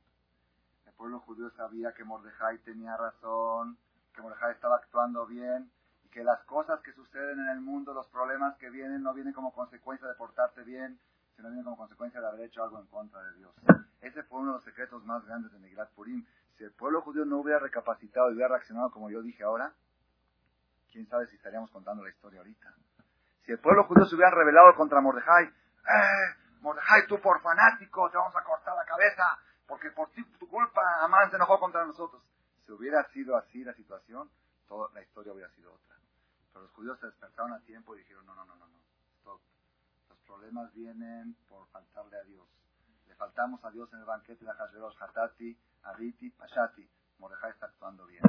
El 0.84 0.92
pueblo 0.92 1.20
judío 1.20 1.48
sabía 1.52 1.94
que 1.94 2.04
Mordejai 2.04 2.58
tenía 2.58 2.98
razón, 2.98 3.78
que 4.14 4.20
Mordejai 4.20 4.52
estaba 4.52 4.76
actuando 4.76 5.24
bien 5.24 5.72
que 6.14 6.22
las 6.22 6.44
cosas 6.44 6.80
que 6.82 6.92
suceden 6.92 7.40
en 7.40 7.48
el 7.48 7.60
mundo, 7.60 7.92
los 7.92 8.06
problemas 8.06 8.56
que 8.58 8.70
vienen, 8.70 9.02
no 9.02 9.12
vienen 9.12 9.32
como 9.32 9.52
consecuencia 9.52 10.06
de 10.06 10.14
portarte 10.14 10.62
bien, 10.62 10.96
sino 11.34 11.48
vienen 11.48 11.64
como 11.64 11.76
consecuencia 11.76 12.20
de 12.20 12.28
haber 12.28 12.42
hecho 12.42 12.62
algo 12.62 12.78
en 12.78 12.86
contra 12.86 13.20
de 13.24 13.34
Dios. 13.34 13.52
Ese 14.00 14.22
fue 14.22 14.38
uno 14.38 14.52
de 14.52 14.58
los 14.58 14.64
secretos 14.64 15.04
más 15.04 15.26
grandes 15.26 15.50
de 15.50 15.58
Negilat 15.58 15.90
Purim. 15.90 16.24
Si 16.56 16.62
el 16.62 16.70
pueblo 16.70 17.02
judío 17.02 17.24
no 17.24 17.38
hubiera 17.38 17.58
recapacitado 17.58 18.30
y 18.30 18.34
hubiera 18.34 18.50
reaccionado 18.50 18.92
como 18.92 19.10
yo 19.10 19.22
dije 19.22 19.42
ahora, 19.42 19.72
quién 20.92 21.04
sabe 21.08 21.26
si 21.26 21.34
estaríamos 21.34 21.68
contando 21.72 22.04
la 22.04 22.10
historia 22.10 22.38
ahorita. 22.38 22.72
Si 23.44 23.50
el 23.50 23.58
pueblo 23.58 23.82
judío 23.82 24.04
se 24.04 24.14
hubiera 24.14 24.30
rebelado 24.30 24.72
contra 24.76 25.00
Mordejai, 25.00 25.46
¡eh! 25.46 26.34
Mordejai, 26.60 27.08
tú 27.08 27.20
por 27.20 27.42
fanático, 27.42 28.08
te 28.08 28.18
vamos 28.18 28.36
a 28.36 28.44
cortar 28.44 28.76
la 28.76 28.84
cabeza, 28.84 29.36
porque 29.66 29.90
por 29.90 30.10
ti, 30.10 30.24
tu 30.38 30.48
culpa, 30.48 30.80
Amán 31.02 31.28
se 31.30 31.36
enojó 31.36 31.58
contra 31.58 31.84
nosotros. 31.84 32.22
Si 32.64 32.70
hubiera 32.70 33.02
sido 33.08 33.36
así 33.36 33.64
la 33.64 33.74
situación, 33.74 34.30
toda 34.68 34.88
la 34.94 35.02
historia 35.02 35.32
hubiera 35.32 35.50
sido 35.50 35.72
otra. 35.72 35.93
Judíos 36.84 37.00
se 37.00 37.06
despertaron 37.06 37.54
a 37.54 37.60
tiempo 37.60 37.96
y 37.96 38.00
dijeron, 38.00 38.26
no, 38.26 38.34
no, 38.34 38.44
no, 38.44 38.56
no, 38.56 38.66
no, 38.66 38.78
stop. 39.16 39.40
Los 40.10 40.18
problemas 40.26 40.70
vienen 40.74 41.34
por 41.48 41.66
faltarle 41.68 42.18
a 42.18 42.24
Dios. 42.24 42.46
Le 43.06 43.14
faltamos 43.14 43.64
a 43.64 43.70
Dios 43.70 43.90
en 43.94 44.00
el 44.00 44.04
banquete 44.04 44.44
de 44.44 44.52
Hashverosh, 44.52 44.94
Hatati, 45.00 45.58
Ariti, 45.84 46.28
Pashati. 46.28 46.86
Mordejai 47.20 47.52
está 47.52 47.66
actuando 47.66 48.04
bien. 48.04 48.20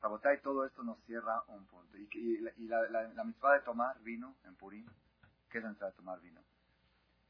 Rabotay, 0.00 0.40
todo 0.42 0.64
esto 0.64 0.84
nos 0.84 1.02
cierra 1.06 1.42
un 1.48 1.66
punto. 1.66 1.96
Y, 1.96 2.08
y, 2.12 2.68
la, 2.68 2.88
la, 2.88 3.02
la, 3.02 3.24
mitzvah 3.24 3.54
de 3.54 3.60
tomar 3.62 3.98
vino 4.02 4.36
en 4.44 4.54
Purim, 4.54 4.86
¿qué 5.50 5.58
es 5.58 5.64
la 5.64 5.70
mitzvah 5.70 5.88
de 5.88 5.92
tomar 5.94 6.20
vino? 6.20 6.40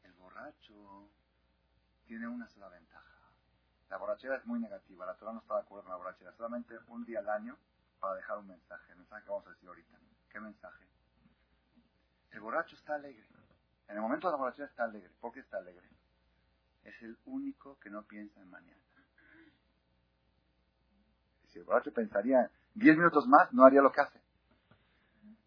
El 0.03 0.13
borracho 0.13 1.09
tiene 2.05 2.29
una 2.29 2.47
sola 2.51 2.69
ventaja. 2.69 3.23
La 3.89 3.97
borrachera 3.97 4.37
es 4.37 4.45
muy 4.45 4.61
negativa, 4.61 5.07
la 5.07 5.15
Torah 5.15 5.33
no 5.33 5.39
está 5.39 5.55
de 5.55 5.61
acuerdo 5.61 5.85
con 5.85 5.93
la 5.93 5.97
borrachera. 5.97 6.35
Solamente 6.35 6.79
un 6.89 7.07
día 7.07 7.21
al 7.21 7.29
año 7.31 7.57
para 8.01 8.17
dejar 8.17 8.37
un 8.37 8.49
mensaje, 8.49 8.93
el 8.93 8.99
mensaje 8.99 9.25
que 9.25 9.31
vamos 9.31 9.47
a 9.47 9.51
decir 9.51 9.67
ahorita. 9.67 9.99
¿Qué 10.31 10.41
mensaje? 10.41 10.87
El 12.31 12.41
borracho 12.41 12.77
está 12.77 12.95
alegre. 12.95 13.27
En 13.89 13.97
el 13.97 14.03
momento 14.03 14.29
de 14.29 14.33
la 14.33 14.39
borrachera 14.39 14.69
está 14.69 14.85
alegre. 14.85 15.11
¿Por 15.21 15.33
qué 15.33 15.41
está 15.41 15.59
alegre? 15.59 15.89
Es 16.85 17.03
el 17.03 17.19
único 17.25 17.79
que 17.81 17.91
no 17.91 18.03
piensa 18.05 18.41
en 18.41 18.51
mañana. 18.51 18.83
Si 21.49 21.59
el 21.59 21.65
borracho 21.65 21.93
pensaría 21.93 22.51
diez 22.75 22.97
minutos 22.97 23.27
más, 23.27 23.53
no 23.53 23.65
haría 23.65 23.81
lo 23.81 23.91
que 23.91 24.03
hace. 24.03 24.21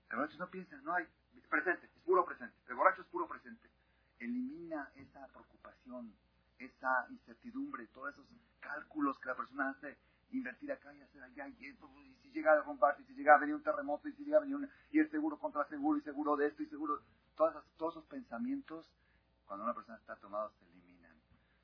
El 0.10 0.18
borracho 0.18 0.38
no 0.38 0.50
piensa, 0.50 0.76
no 0.78 0.94
hay. 0.94 1.08
Presente, 1.50 1.86
es 1.86 1.92
puro 2.06 2.26
presente. 2.26 2.56
El 2.70 2.76
borracho 2.76 3.02
es 3.02 3.08
puro 3.10 3.28
presente. 3.28 3.70
Elimina 4.20 4.90
esa 4.96 5.28
preocupación, 5.28 6.16
esa 6.58 7.08
incertidumbre, 7.10 7.88
todos 7.88 8.14
esos 8.14 8.26
cálculos 8.60 9.20
que 9.20 9.30
la 9.30 9.36
persona 9.36 9.70
hace, 9.72 9.98
invertir 10.32 10.72
acá 10.72 10.94
y 10.94 11.02
hacer 11.02 11.24
allá, 11.24 11.48
y, 11.48 11.68
esto, 11.68 11.90
y 12.00 12.16
si 12.22 12.32
llega 12.32 12.54
a 12.54 12.62
romperse, 12.62 13.02
y 13.02 13.06
si 13.06 13.14
llega 13.14 13.36
a 13.36 13.38
venir 13.38 13.56
un 13.56 13.64
terremoto, 13.64 14.08
y 14.08 14.14
si 14.14 14.24
llega 14.24 14.38
a 14.38 14.42
venir 14.42 14.56
un, 14.56 14.70
y 14.92 15.00
el 15.00 15.10
seguro 15.10 15.38
contra 15.38 15.66
seguro, 15.66 15.98
y 15.98 16.02
seguro 16.02 16.36
de 16.36 16.48
esto, 16.48 16.64
y 16.64 16.68
seguro, 16.68 17.02
todas 17.36 17.56
esas, 17.56 17.70
todos 17.78 17.96
esos 17.96 18.06
pensamientos, 18.06 18.90
cuando 19.46 19.66
una 19.66 19.74
persona 19.74 19.98
está 19.98 20.16
tomada, 20.16 20.50
se 20.58 20.66
eliminan. 20.66 21.16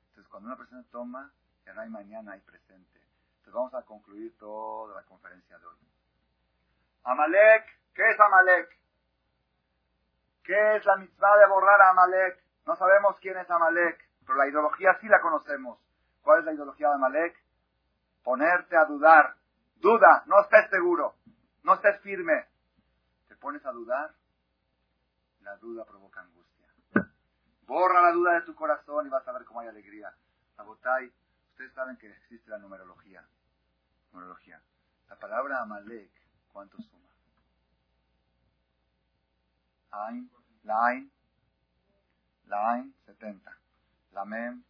Entonces, 0.08 0.28
cuando 0.28 0.48
una 0.48 0.56
persona 0.56 0.84
toma, 0.90 1.32
ya 1.64 1.72
no 1.72 1.80
hay 1.80 1.90
mañana, 1.90 2.32
hay 2.32 2.40
presente. 2.40 3.00
Entonces, 3.38 3.54
vamos 3.54 3.74
a 3.74 3.82
concluir 3.82 4.36
toda 4.38 4.94
la 4.94 5.06
conferencia 5.06 5.58
de 5.58 5.66
hoy. 5.66 5.78
Amalek, 7.04 7.64
¿qué 7.94 8.10
es 8.10 8.20
Amalek? 8.20 8.78
¿Qué 10.44 10.76
es 10.76 10.84
la 10.84 10.96
mitzvah 10.96 11.36
de 11.38 11.46
borrar 11.46 11.80
a 11.80 11.90
Amalek? 11.90 12.42
No 12.66 12.76
sabemos 12.76 13.18
quién 13.20 13.36
es 13.38 13.50
Amalek, 13.50 13.98
pero 14.26 14.38
la 14.38 14.48
ideología 14.48 14.98
sí 15.00 15.08
la 15.08 15.20
conocemos. 15.20 15.78
¿Cuál 16.22 16.40
es 16.40 16.44
la 16.44 16.52
ideología 16.52 16.88
de 16.88 16.94
Amalek? 16.94 17.47
Ponerte 18.28 18.76
a 18.76 18.84
dudar. 18.84 19.36
Duda, 19.76 20.22
no 20.26 20.42
estés 20.42 20.68
seguro, 20.68 21.14
no 21.62 21.76
estés 21.76 21.98
firme. 22.02 22.44
Te 23.26 23.34
pones 23.36 23.64
a 23.64 23.72
dudar, 23.72 24.14
la 25.40 25.56
duda 25.56 25.86
provoca 25.86 26.20
angustia. 26.20 26.66
Borra 27.62 28.02
la 28.02 28.12
duda 28.12 28.34
de 28.34 28.42
tu 28.42 28.54
corazón 28.54 29.06
y 29.06 29.08
vas 29.08 29.26
a 29.26 29.32
ver 29.32 29.46
cómo 29.46 29.60
hay 29.60 29.68
alegría. 29.68 30.14
Abotay, 30.58 31.10
ustedes 31.52 31.72
saben 31.72 31.96
que 31.96 32.10
existe 32.10 32.50
la 32.50 32.58
numerología. 32.58 33.26
Numerología. 34.12 34.60
La 35.08 35.16
palabra 35.16 35.62
Amalek, 35.62 36.12
¿cuánto 36.52 36.76
suma? 36.82 37.08
Ain, 39.90 40.30
la 40.64 40.86
Ain, 40.88 41.10
la 42.44 42.72
Ain, 42.72 42.94
70. 43.06 43.58
La 44.12 44.26
Mem, 44.26 44.64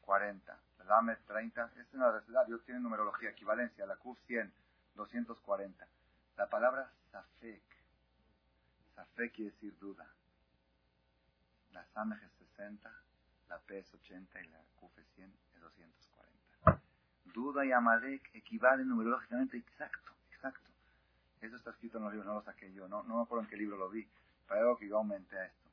40. 0.00 0.63
La 0.86 0.96
Lamed, 0.96 1.18
30. 1.26 1.64
Esta 1.64 1.80
es 1.80 1.94
una 1.94 2.10
realidad. 2.10 2.46
Dios 2.46 2.64
tiene 2.64 2.80
numerología, 2.80 3.30
equivalencia. 3.30 3.86
La 3.86 3.96
Kuf, 3.96 4.18
100. 4.26 4.52
240. 4.94 5.86
La 6.36 6.48
palabra 6.48 6.90
Safek. 7.10 7.62
Safek 8.94 9.32
quiere 9.32 9.50
decir 9.50 9.76
duda. 9.78 10.06
La 11.72 11.84
Samej 11.86 12.22
es 12.22 12.32
60. 12.32 12.90
La 13.48 13.58
P 13.58 13.78
es 13.78 13.92
80 13.92 14.40
y 14.40 14.48
la 14.48 14.58
es 14.58 15.06
100 15.14 15.34
es 15.54 15.60
240. 15.60 16.82
Duda 17.26 17.64
y 17.64 17.72
Amalek 17.72 18.30
equivalen 18.34 18.88
numerológicamente 18.88 19.56
exacto, 19.56 20.12
exacto. 20.32 20.70
Eso 21.40 21.56
está 21.56 21.70
escrito 21.70 21.98
en 21.98 22.04
los 22.04 22.12
libros, 22.12 22.26
no 22.26 22.34
lo 22.34 22.42
saqué 22.42 22.72
yo, 22.72 22.88
no, 22.88 23.02
no 23.02 23.16
me 23.16 23.22
acuerdo 23.22 23.44
en 23.44 23.50
qué 23.50 23.56
libro 23.56 23.76
lo 23.76 23.90
vi, 23.90 24.08
pero 24.46 24.60
algo 24.60 24.76
que 24.78 24.88
yo 24.88 24.98
aumenté 24.98 25.38
a 25.38 25.46
esto. 25.46 25.68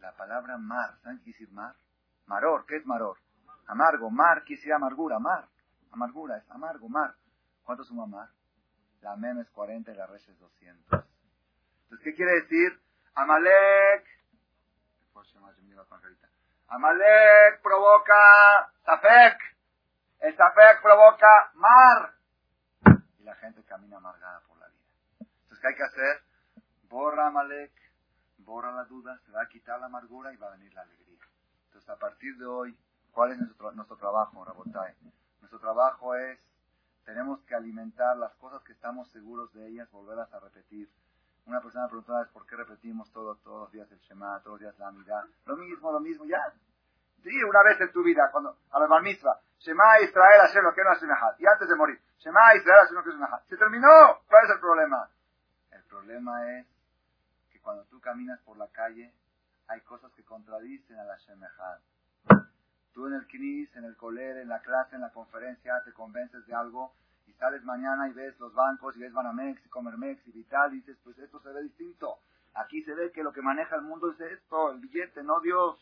La 0.00 0.16
palabra 0.16 0.58
mar, 0.58 0.98
¿saben 1.02 1.18
qué 1.20 1.30
decir 1.30 1.50
mar? 1.52 1.76
Maror, 2.26 2.66
¿qué 2.66 2.76
es 2.76 2.86
maror? 2.86 3.18
Amargo, 3.68 4.10
mar 4.10 4.44
quiere 4.44 4.60
decir 4.60 4.72
amargura, 4.72 5.18
mar. 5.18 5.46
Amargura 5.92 6.38
es 6.38 6.50
amargo, 6.50 6.88
mar. 6.88 7.14
¿Cuánto 7.64 7.84
suma 7.84 8.06
mar? 8.06 8.28
La 9.02 9.14
mem 9.16 9.38
es 9.40 9.50
40 9.50 9.92
y 9.92 9.94
la 9.94 10.06
resh 10.06 10.28
es 10.28 10.38
200. 10.38 11.04
Entonces, 11.82 12.04
¿qué 12.04 12.14
quiere 12.14 12.32
decir? 12.40 12.80
Amalek. 13.14 14.06
Amalek 16.68 17.62
provoca 17.62 18.72
Safek. 18.84 19.38
El 20.20 20.36
Safek 20.36 20.82
provoca 20.82 21.50
mar. 21.54 22.14
Y 23.18 23.22
la 23.22 23.34
gente 23.36 23.62
camina 23.64 23.98
amargada 23.98 24.40
por 24.48 24.58
la 24.58 24.68
vida. 24.68 24.84
Entonces, 25.20 25.58
¿qué 25.60 25.68
hay 25.68 25.74
que 25.74 25.82
hacer? 25.82 26.22
Borra 26.88 27.26
Amalek, 27.26 27.72
borra 28.38 28.72
la 28.72 28.84
duda, 28.84 29.18
se 29.26 29.32
va 29.32 29.42
a 29.42 29.48
quitar 29.48 29.78
la 29.78 29.86
amargura 29.86 30.32
y 30.32 30.36
va 30.36 30.48
a 30.48 30.52
venir 30.52 30.72
la 30.72 30.82
alegría. 30.82 31.20
Entonces, 31.66 31.88
a 31.90 31.96
partir 31.96 32.36
de 32.38 32.46
hoy, 32.46 32.78
¿cuál 33.18 33.32
es 33.32 33.38
nuestro, 33.40 33.96
trabajo, 33.96 34.44
Rabotai? 34.44 34.94
Nuestro 35.40 35.58
trabajo 35.58 36.14
es, 36.14 36.38
tenemos 37.04 37.40
que 37.46 37.56
alimentar 37.56 38.16
las 38.16 38.32
cosas 38.36 38.62
que 38.62 38.70
estamos 38.70 39.10
seguros 39.10 39.52
de 39.54 39.66
ellas, 39.66 39.90
volverlas 39.90 40.32
a 40.32 40.38
repetir. 40.38 40.88
Una 41.44 41.60
persona 41.60 41.86
me 41.86 41.88
preguntó 41.88 42.14
por 42.32 42.46
qué 42.46 42.54
repetimos 42.54 43.10
todo, 43.10 43.34
todos 43.42 43.62
los 43.62 43.72
días 43.72 43.90
el 43.90 43.98
Shema, 44.02 44.38
todos 44.44 44.52
los 44.52 44.60
días 44.60 44.78
la 44.78 44.86
Amidad. 44.86 45.24
Lo 45.46 45.56
mismo, 45.56 45.90
lo 45.90 45.98
mismo, 45.98 46.26
ya. 46.26 46.38
Sí, 47.24 47.42
una 47.42 47.64
vez 47.64 47.80
en 47.80 47.90
tu 47.90 48.04
vida, 48.04 48.30
cuando, 48.30 48.56
a 48.70 48.78
la 48.78 48.86
bar 48.86 49.02
Shema 49.02 50.00
Israel 50.00 50.40
Hashem 50.42 50.62
lo 50.62 50.72
que 50.72 50.84
no 50.84 50.92
Y 51.40 51.46
antes 51.46 51.68
de 51.68 51.74
morir, 51.74 52.00
Shema 52.20 52.54
Israel 52.54 52.78
Hashem 52.82 52.94
lo 52.94 53.02
que 53.02 53.10
no 53.18 53.40
Se 53.48 53.56
terminó. 53.56 54.20
¿Cuál 54.28 54.44
es 54.44 54.50
el 54.52 54.60
problema? 54.60 55.10
El 55.72 55.82
problema 55.86 56.56
es 56.56 56.66
que 57.50 57.60
cuando 57.60 57.82
tú 57.86 58.00
caminas 58.00 58.38
por 58.42 58.56
la 58.56 58.68
calle, 58.68 59.12
hay 59.66 59.80
cosas 59.80 60.12
que 60.12 60.22
contradicen 60.22 61.00
a 61.00 61.02
la 61.02 61.16
Shemejad. 61.16 61.80
Tú 62.98 63.06
en 63.06 63.14
el 63.14 63.28
Knis, 63.28 63.76
en 63.76 63.84
el 63.84 63.96
Coler, 63.96 64.38
en 64.38 64.48
la 64.48 64.58
clase, 64.58 64.96
en 64.96 65.02
la 65.02 65.12
conferencia, 65.12 65.80
te 65.84 65.92
convences 65.92 66.44
de 66.48 66.52
algo 66.52 66.92
y 67.28 67.32
sales 67.34 67.62
mañana 67.62 68.08
y 68.08 68.12
ves 68.12 68.36
los 68.40 68.52
bancos 68.52 68.96
y 68.96 68.98
ves 68.98 69.12
Banamex 69.12 69.64
y 69.64 69.68
Comermex 69.68 70.26
y 70.26 70.32
Vital 70.32 70.74
y 70.74 70.78
dices, 70.78 70.98
pues 71.04 71.16
esto 71.20 71.38
se 71.38 71.52
ve 71.52 71.62
distinto. 71.62 72.18
Aquí 72.54 72.82
se 72.82 72.92
ve 72.94 73.12
que 73.12 73.22
lo 73.22 73.32
que 73.32 73.40
maneja 73.40 73.76
el 73.76 73.82
mundo 73.82 74.10
es 74.10 74.20
esto, 74.20 74.72
el 74.72 74.80
billete, 74.80 75.22
no 75.22 75.38
Dios. 75.38 75.78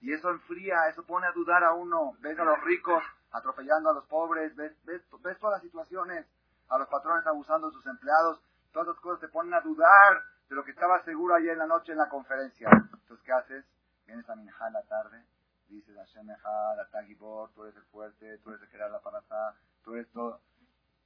Y 0.00 0.12
eso 0.12 0.30
enfría, 0.30 0.88
eso 0.88 1.04
pone 1.04 1.26
a 1.26 1.32
dudar 1.32 1.64
a 1.64 1.72
uno. 1.72 2.12
Ves 2.20 2.38
a 2.38 2.44
los 2.44 2.62
ricos 2.62 3.02
atropellando 3.32 3.90
a 3.90 3.94
los 3.94 4.06
pobres, 4.06 4.54
ves, 4.54 4.76
ves, 4.84 5.02
ves 5.20 5.38
todas 5.40 5.54
las 5.54 5.62
situaciones, 5.62 6.24
a 6.68 6.78
los 6.78 6.86
patrones 6.86 7.26
abusando 7.26 7.66
de 7.66 7.72
sus 7.72 7.86
empleados, 7.86 8.40
todas 8.72 8.86
esas 8.86 9.00
cosas 9.00 9.20
te 9.22 9.28
ponen 9.28 9.54
a 9.54 9.60
dudar 9.60 10.22
de 10.48 10.54
lo 10.54 10.62
que 10.62 10.70
estaba 10.70 11.02
seguro 11.02 11.34
ayer 11.34 11.54
en 11.54 11.58
la 11.58 11.66
noche 11.66 11.90
en 11.90 11.98
la 11.98 12.08
conferencia. 12.08 12.68
Entonces, 12.70 13.26
¿qué 13.26 13.32
haces? 13.32 13.64
Vienes 14.06 14.30
a 14.30 14.36
Minjá 14.36 14.68
en 14.68 14.74
la 14.74 14.82
tarde, 14.84 15.24
dices 15.68 15.96
a 15.96 16.04
Shemejad, 16.04 16.80
a 16.80 16.88
Tagibor, 16.90 17.50
tú 17.52 17.64
eres 17.64 17.76
el 17.76 17.84
fuerte, 17.84 18.38
tú 18.38 18.50
eres 18.50 18.62
el 18.62 18.68
que 18.68 18.78
da 18.78 18.88
la 18.88 19.00
parata, 19.00 19.54
tú 19.82 19.94
eres 19.94 20.10
todo. 20.12 20.40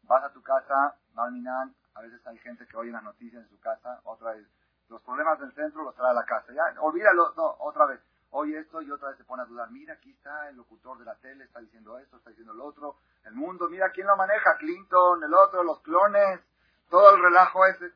Vas 0.04 0.24
a 0.24 0.32
tu 0.32 0.42
casa, 0.42 0.96
Malminan, 1.14 1.74
A 1.94 2.02
veces 2.02 2.26
hay 2.26 2.38
gente 2.38 2.66
que 2.66 2.76
oye 2.76 2.90
las 2.90 3.02
noticias 3.02 3.42
en 3.42 3.48
su 3.48 3.60
casa, 3.60 4.00
otra 4.04 4.32
vez, 4.32 4.46
los 4.88 5.02
problemas 5.02 5.38
del 5.40 5.52
centro 5.54 5.82
los 5.84 5.94
trae 5.94 6.10
a 6.10 6.14
la 6.14 6.24
casa. 6.24 6.52
Ya, 6.52 6.80
olvídalo, 6.80 7.32
no, 7.36 7.56
otra 7.60 7.86
vez. 7.86 8.00
Oye 8.30 8.58
esto 8.58 8.80
y 8.80 8.90
otra 8.90 9.08
vez 9.08 9.18
se 9.18 9.24
pone 9.24 9.42
a 9.42 9.46
dudar. 9.46 9.70
Mira, 9.70 9.94
aquí 9.94 10.10
está 10.10 10.48
el 10.48 10.56
locutor 10.56 10.98
de 10.98 11.04
la 11.04 11.14
tele, 11.16 11.44
está 11.44 11.60
diciendo 11.60 11.98
esto, 11.98 12.16
está 12.16 12.30
diciendo 12.30 12.54
lo 12.54 12.64
otro. 12.64 12.96
El 13.24 13.34
mundo, 13.34 13.68
mira 13.68 13.90
quién 13.90 14.06
lo 14.06 14.16
maneja, 14.16 14.56
Clinton, 14.56 15.22
el 15.22 15.34
otro, 15.34 15.62
los 15.62 15.80
clones, 15.82 16.40
todo 16.88 17.14
el 17.14 17.22
relajo 17.22 17.66
ese. 17.66 17.92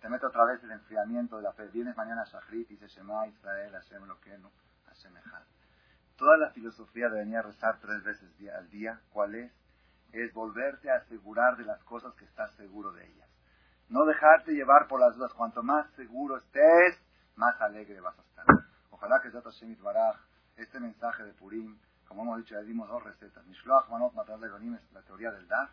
Te 0.00 0.08
mete 0.10 0.26
otra 0.26 0.44
vez 0.44 0.62
el 0.62 0.72
enfriamiento 0.72 1.36
de 1.36 1.42
la 1.42 1.52
fe. 1.52 1.68
Vienes 1.68 1.96
mañana 1.96 2.22
a 2.22 2.26
Shachrit 2.26 2.70
y 2.70 2.76
dice 2.76 2.88
Shema 2.88 3.26
Israel, 3.28 3.72
Hashem 3.72 4.06
no 4.06 4.16
Hashem. 4.96 5.14
Toda 6.16 6.38
la 6.38 6.50
filosofía 6.50 7.08
de 7.08 7.18
venir 7.18 7.36
a 7.36 7.42
rezar 7.42 7.78
tres 7.80 8.02
veces 8.02 8.30
al 8.56 8.70
día, 8.70 9.00
¿cuál 9.10 9.34
es? 9.34 9.52
Es 10.12 10.32
volverte 10.32 10.90
a 10.90 10.96
asegurar 10.96 11.56
de 11.56 11.64
las 11.64 11.82
cosas 11.84 12.14
que 12.14 12.24
estás 12.24 12.54
seguro 12.54 12.92
de 12.92 13.06
ellas. 13.06 13.28
No 13.88 14.04
dejarte 14.06 14.52
llevar 14.52 14.88
por 14.88 15.00
las 15.00 15.14
dudas. 15.14 15.32
Cuanto 15.34 15.62
más 15.62 15.90
seguro 15.92 16.38
estés, 16.38 16.98
más 17.34 17.60
alegre 17.60 18.00
vas 18.00 18.18
a 18.18 18.22
estar. 18.22 18.46
Ojalá 18.90 19.20
que 19.22 19.30
Zata 19.30 19.50
Shemit 19.50 19.80
Baraj, 19.80 20.16
este 20.56 20.80
mensaje 20.80 21.22
de 21.22 21.34
Purim, 21.34 21.78
como 22.08 22.22
hemos 22.22 22.38
dicho, 22.38 22.54
ya 22.54 22.62
dimos 22.62 22.88
dos 22.88 23.04
recetas. 23.04 23.44
Mishloach 23.46 23.88
Manot 23.90 24.14
Matar 24.14 24.38
es 24.42 24.92
la 24.92 25.02
teoría 25.02 25.30
del 25.32 25.46
Dar, 25.46 25.68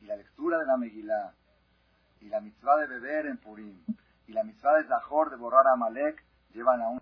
y 0.00 0.06
la 0.06 0.16
lectura 0.16 0.58
de 0.58 0.66
la 0.66 0.76
Megillah, 0.76 1.34
y 2.20 2.28
la 2.28 2.40
mitzvah 2.40 2.76
de 2.76 2.86
beber 2.86 3.26
en 3.26 3.38
Purim, 3.38 3.84
y 4.26 4.32
la 4.32 4.44
mitzvah 4.44 4.74
de 4.74 4.84
Zahor 4.86 5.30
de 5.30 5.36
borrar 5.36 5.66
a 5.66 5.72
Amalek, 5.72 6.24
llevan 6.52 6.80
a 6.82 6.88
un 6.88 7.01